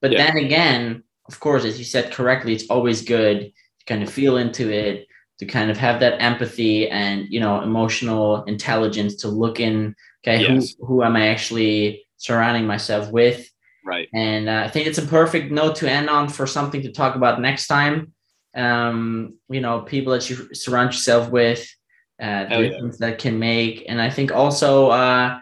But 0.01 0.11
yeah. 0.11 0.25
then 0.25 0.37
again, 0.37 1.03
of 1.27 1.39
course, 1.39 1.65
as 1.65 1.79
you 1.79 1.85
said 1.85 2.11
correctly, 2.11 2.53
it's 2.53 2.69
always 2.69 3.01
good 3.01 3.51
to 3.79 3.85
kind 3.85 4.03
of 4.03 4.11
feel 4.11 4.37
into 4.37 4.71
it, 4.71 5.07
to 5.39 5.45
kind 5.45 5.71
of 5.71 5.77
have 5.77 5.99
that 6.01 6.21
empathy 6.21 6.87
and, 6.89 7.25
you 7.29 7.39
know, 7.39 7.61
emotional 7.61 8.43
intelligence 8.43 9.15
to 9.15 9.27
look 9.29 9.59
in, 9.59 9.95
okay, 10.23 10.41
yes. 10.41 10.75
who, 10.79 10.85
who 10.85 11.03
am 11.03 11.15
I 11.15 11.29
actually 11.29 12.05
surrounding 12.17 12.67
myself 12.67 13.11
with? 13.11 13.49
Right. 13.85 14.09
And 14.13 14.47
uh, 14.47 14.63
I 14.65 14.69
think 14.69 14.85
it's 14.85 14.97
a 14.99 15.07
perfect 15.07 15.51
note 15.51 15.77
to 15.77 15.89
end 15.89 16.09
on 16.09 16.29
for 16.29 16.45
something 16.45 16.83
to 16.83 16.91
talk 16.91 17.15
about 17.15 17.41
next 17.41 17.67
time 17.67 18.13
um, 18.55 19.37
you 19.49 19.61
know, 19.61 19.81
people 19.81 20.13
that 20.13 20.29
you 20.29 20.53
surround 20.53 20.93
yourself 20.93 21.29
with, 21.29 21.67
uh, 22.21 22.45
difference 22.45 22.97
yeah. 22.99 23.09
that 23.09 23.19
can 23.19 23.39
make. 23.39 23.85
And 23.87 24.01
I 24.01 24.09
think 24.09 24.31
also, 24.31 24.89
uh, 24.89 25.39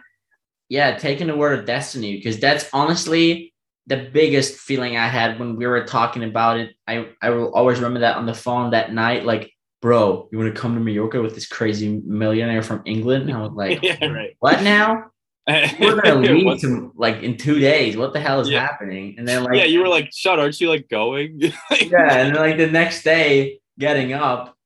yeah, 0.68 0.96
taking 0.96 1.26
the 1.26 1.36
word 1.36 1.58
of 1.58 1.66
destiny, 1.66 2.16
because 2.16 2.38
that's 2.38 2.68
honestly 2.72 3.54
the 3.86 4.08
biggest 4.12 4.58
feeling 4.58 4.96
I 4.96 5.08
had 5.08 5.38
when 5.38 5.56
we 5.56 5.66
were 5.66 5.84
talking 5.84 6.22
about 6.22 6.58
it. 6.58 6.74
I, 6.86 7.08
I 7.22 7.30
will 7.30 7.52
always 7.54 7.78
remember 7.78 8.00
that 8.00 8.16
on 8.16 8.26
the 8.26 8.34
phone 8.34 8.70
that 8.70 8.92
night, 8.92 9.24
like, 9.24 9.50
bro, 9.80 10.28
you 10.30 10.38
want 10.38 10.54
to 10.54 10.60
come 10.60 10.74
to 10.74 10.80
Mallorca 10.80 11.22
with 11.22 11.34
this 11.34 11.48
crazy 11.48 12.02
millionaire 12.04 12.62
from 12.62 12.82
England? 12.84 13.28
And 13.28 13.38
I 13.38 13.42
was 13.42 13.52
like, 13.52 13.82
yeah, 13.82 14.04
right. 14.06 14.36
what 14.40 14.62
now? 14.62 15.10
We're 15.48 16.00
gonna 16.00 16.14
leave 16.20 16.60
to, 16.60 16.92
like 16.96 17.22
in 17.22 17.36
two 17.36 17.58
days. 17.58 17.96
What 17.96 18.12
the 18.12 18.20
hell 18.20 18.40
is 18.40 18.50
yeah. 18.50 18.60
happening? 18.60 19.14
And 19.18 19.26
then 19.26 19.44
like 19.44 19.56
yeah, 19.56 19.64
you 19.64 19.80
were 19.80 19.88
like, 19.88 20.10
"Shut, 20.12 20.38
aren't 20.38 20.60
you 20.60 20.68
like 20.68 20.88
going?" 20.88 21.40
yeah, 21.40 21.52
and 21.70 22.34
then 22.34 22.34
like 22.34 22.56
the 22.58 22.66
next 22.66 23.02
day, 23.02 23.60
getting 23.78 24.12
up, 24.12 24.56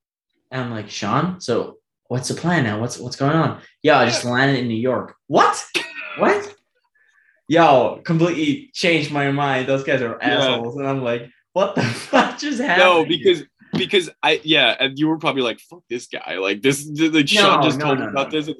and 0.50 0.62
I'm 0.62 0.70
like, 0.70 0.90
"Sean, 0.90 1.40
so 1.40 1.78
what's 2.08 2.28
the 2.28 2.34
plan 2.34 2.64
now? 2.64 2.80
What's 2.80 2.98
what's 2.98 3.16
going 3.16 3.36
on?" 3.36 3.60
Yeah, 3.82 3.98
I 3.98 4.06
just 4.06 4.24
landed 4.24 4.58
in 4.58 4.68
New 4.68 4.74
York. 4.74 5.14
What? 5.28 5.64
what? 6.18 6.54
Yo, 7.48 8.00
completely 8.04 8.70
changed 8.74 9.12
my 9.12 9.30
mind. 9.30 9.68
Those 9.68 9.84
guys 9.84 10.02
are 10.02 10.20
assholes, 10.20 10.74
yeah. 10.74 10.80
and 10.80 10.88
I'm 10.88 11.04
like, 11.04 11.30
"What 11.52 11.76
the 11.76 11.82
fuck 12.10 12.38
just 12.38 12.60
happened?" 12.60 12.78
No, 12.78 13.04
because 13.04 13.44
because 13.72 14.10
I 14.22 14.40
yeah, 14.42 14.76
and 14.80 14.98
you 14.98 15.06
were 15.06 15.18
probably 15.18 15.42
like, 15.42 15.60
"Fuck 15.60 15.84
this 15.88 16.08
guy!" 16.08 16.38
Like 16.38 16.60
this, 16.60 16.86
like 16.86 17.12
no, 17.12 17.24
Sean 17.24 17.62
just 17.62 17.78
no, 17.78 17.84
told 17.84 17.98
no, 18.00 18.06
me 18.06 18.10
about 18.10 18.30
this. 18.32 18.50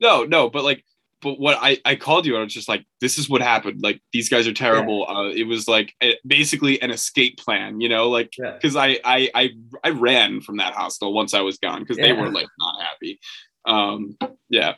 No, 0.00 0.24
no, 0.24 0.48
but 0.48 0.64
like 0.64 0.82
but 1.22 1.40
what 1.40 1.58
I, 1.60 1.78
I 1.84 1.96
called 1.96 2.26
you, 2.26 2.36
I 2.36 2.40
was 2.40 2.52
just 2.52 2.68
like, 2.68 2.84
this 3.00 3.18
is 3.18 3.28
what 3.28 3.40
happened. 3.40 3.82
Like 3.82 4.00
these 4.12 4.28
guys 4.28 4.46
are 4.46 4.52
terrible. 4.52 5.06
Yeah. 5.08 5.14
Uh, 5.14 5.28
it 5.30 5.44
was 5.44 5.66
like 5.66 5.94
a, 6.02 6.16
basically 6.26 6.80
an 6.82 6.90
escape 6.90 7.38
plan, 7.38 7.80
you 7.80 7.88
know, 7.88 8.10
like 8.10 8.30
because 8.36 8.74
yeah. 8.74 8.80
I, 8.82 8.98
I 9.04 9.30
I 9.34 9.50
I 9.84 9.90
ran 9.90 10.40
from 10.40 10.58
that 10.58 10.74
hostel 10.74 11.12
once 11.12 11.34
I 11.34 11.40
was 11.40 11.58
gone 11.58 11.80
because 11.80 11.98
yeah. 11.98 12.06
they 12.06 12.12
were 12.12 12.30
like 12.30 12.48
not 12.58 12.82
happy. 12.82 13.18
Um, 13.64 14.16
yeah, 14.48 14.74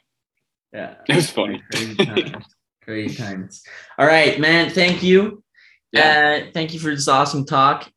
yeah, 0.73 0.95
it 1.09 1.17
was 1.17 1.31
funny. 1.31 1.63
Great 1.73 1.99
times. 1.99 3.17
times. 3.17 3.63
All 3.99 4.07
right, 4.07 4.39
man. 4.39 4.71
Thank 4.71 5.03
you. 5.03 5.43
Yeah. 5.93 6.45
Uh, 6.47 6.51
thank 6.53 6.73
you 6.73 6.81
for 6.81 6.91
this 6.91 7.09
awesome 7.09 7.47
talk. 7.47 7.91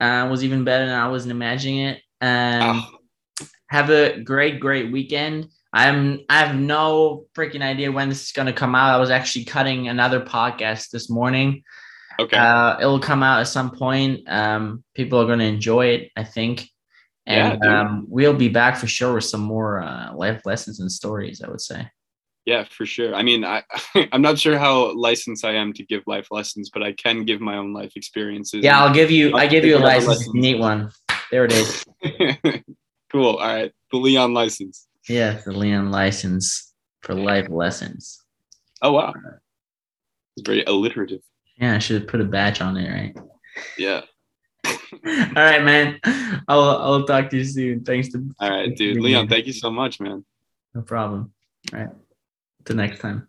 Uh, 0.00 0.26
was 0.30 0.42
even 0.42 0.64
better 0.64 0.86
than 0.86 0.94
I 0.94 1.08
wasn't 1.08 1.30
imagining 1.30 1.86
it. 1.86 2.02
Um, 2.20 2.84
oh. 3.40 3.46
Have 3.68 3.90
a 3.90 4.20
great, 4.20 4.60
great 4.60 4.92
weekend. 4.92 5.48
I'm 5.72 6.20
I 6.28 6.38
have 6.38 6.54
no 6.54 7.26
freaking 7.34 7.62
idea 7.62 7.90
when 7.90 8.08
this 8.08 8.24
is 8.24 8.32
gonna 8.32 8.52
come 8.52 8.74
out. 8.74 8.94
I 8.94 8.98
was 8.98 9.10
actually 9.10 9.44
cutting 9.44 9.88
another 9.88 10.20
podcast 10.20 10.90
this 10.90 11.08
morning. 11.08 11.62
Okay. 12.20 12.36
Uh, 12.36 12.78
it'll 12.78 13.00
come 13.00 13.22
out 13.22 13.40
at 13.40 13.48
some 13.48 13.70
point. 13.70 14.28
Um, 14.28 14.84
people 14.94 15.18
are 15.18 15.26
gonna 15.26 15.44
enjoy 15.44 15.86
it, 15.86 16.10
I 16.16 16.24
think. 16.24 16.68
And 17.24 17.58
yeah, 17.62 17.80
um, 17.80 18.06
we'll 18.08 18.34
be 18.34 18.48
back 18.48 18.76
for 18.76 18.86
sure 18.86 19.14
with 19.14 19.24
some 19.24 19.40
more 19.40 19.82
uh, 19.82 20.12
life 20.14 20.42
lessons 20.44 20.80
and 20.80 20.92
stories. 20.92 21.40
I 21.42 21.48
would 21.48 21.60
say. 21.60 21.88
Yeah, 22.44 22.64
for 22.68 22.84
sure. 22.84 23.14
I 23.14 23.22
mean, 23.22 23.44
I 23.44 23.62
I'm 24.12 24.22
not 24.22 24.38
sure 24.38 24.58
how 24.58 24.94
licensed 24.94 25.44
I 25.44 25.54
am 25.54 25.72
to 25.74 25.84
give 25.84 26.02
life 26.06 26.28
lessons, 26.30 26.70
but 26.72 26.82
I 26.82 26.92
can 26.92 27.24
give 27.24 27.40
my 27.40 27.56
own 27.56 27.72
life 27.72 27.92
experiences. 27.96 28.62
Yeah, 28.62 28.82
I'll 28.82 28.92
give 28.92 29.10
you. 29.10 29.34
I 29.36 29.46
give 29.46 29.64
you 29.64 29.76
a 29.76 29.78
license. 29.78 30.28
Neat 30.34 30.58
one. 30.58 30.90
There 31.30 31.46
it 31.46 31.52
is. 31.52 31.84
cool. 33.10 33.36
All 33.36 33.46
right, 33.46 33.72
the 33.90 33.96
Leon 33.96 34.34
license. 34.34 34.86
Yeah, 35.08 35.40
the 35.44 35.52
Leon 35.52 35.90
license 35.90 36.72
for 37.00 37.14
life 37.14 37.48
lessons. 37.48 38.22
Oh 38.80 38.92
wow, 38.92 39.12
it's 40.36 40.46
very 40.46 40.64
alliterative. 40.64 41.20
Yeah, 41.58 41.74
I 41.74 41.78
should 41.78 42.00
have 42.02 42.08
put 42.08 42.20
a 42.20 42.24
badge 42.24 42.60
on 42.60 42.76
it, 42.76 42.90
right? 42.90 43.16
Yeah. 43.76 44.02
All 44.64 45.32
right, 45.34 45.62
man. 45.62 46.00
I'll 46.48 46.60
I'll 46.60 47.04
talk 47.06 47.30
to 47.30 47.36
you 47.36 47.44
soon. 47.44 47.84
Thanks 47.84 48.10
to. 48.10 48.24
All 48.40 48.50
right, 48.50 48.74
dude. 48.74 49.00
Leon, 49.00 49.28
thank 49.28 49.46
you 49.46 49.52
so 49.52 49.70
much, 49.70 50.00
man. 50.00 50.24
No 50.74 50.82
problem. 50.82 51.32
All 51.72 51.80
right. 51.80 51.90
Till 52.64 52.76
next 52.76 53.00
time. 53.00 53.28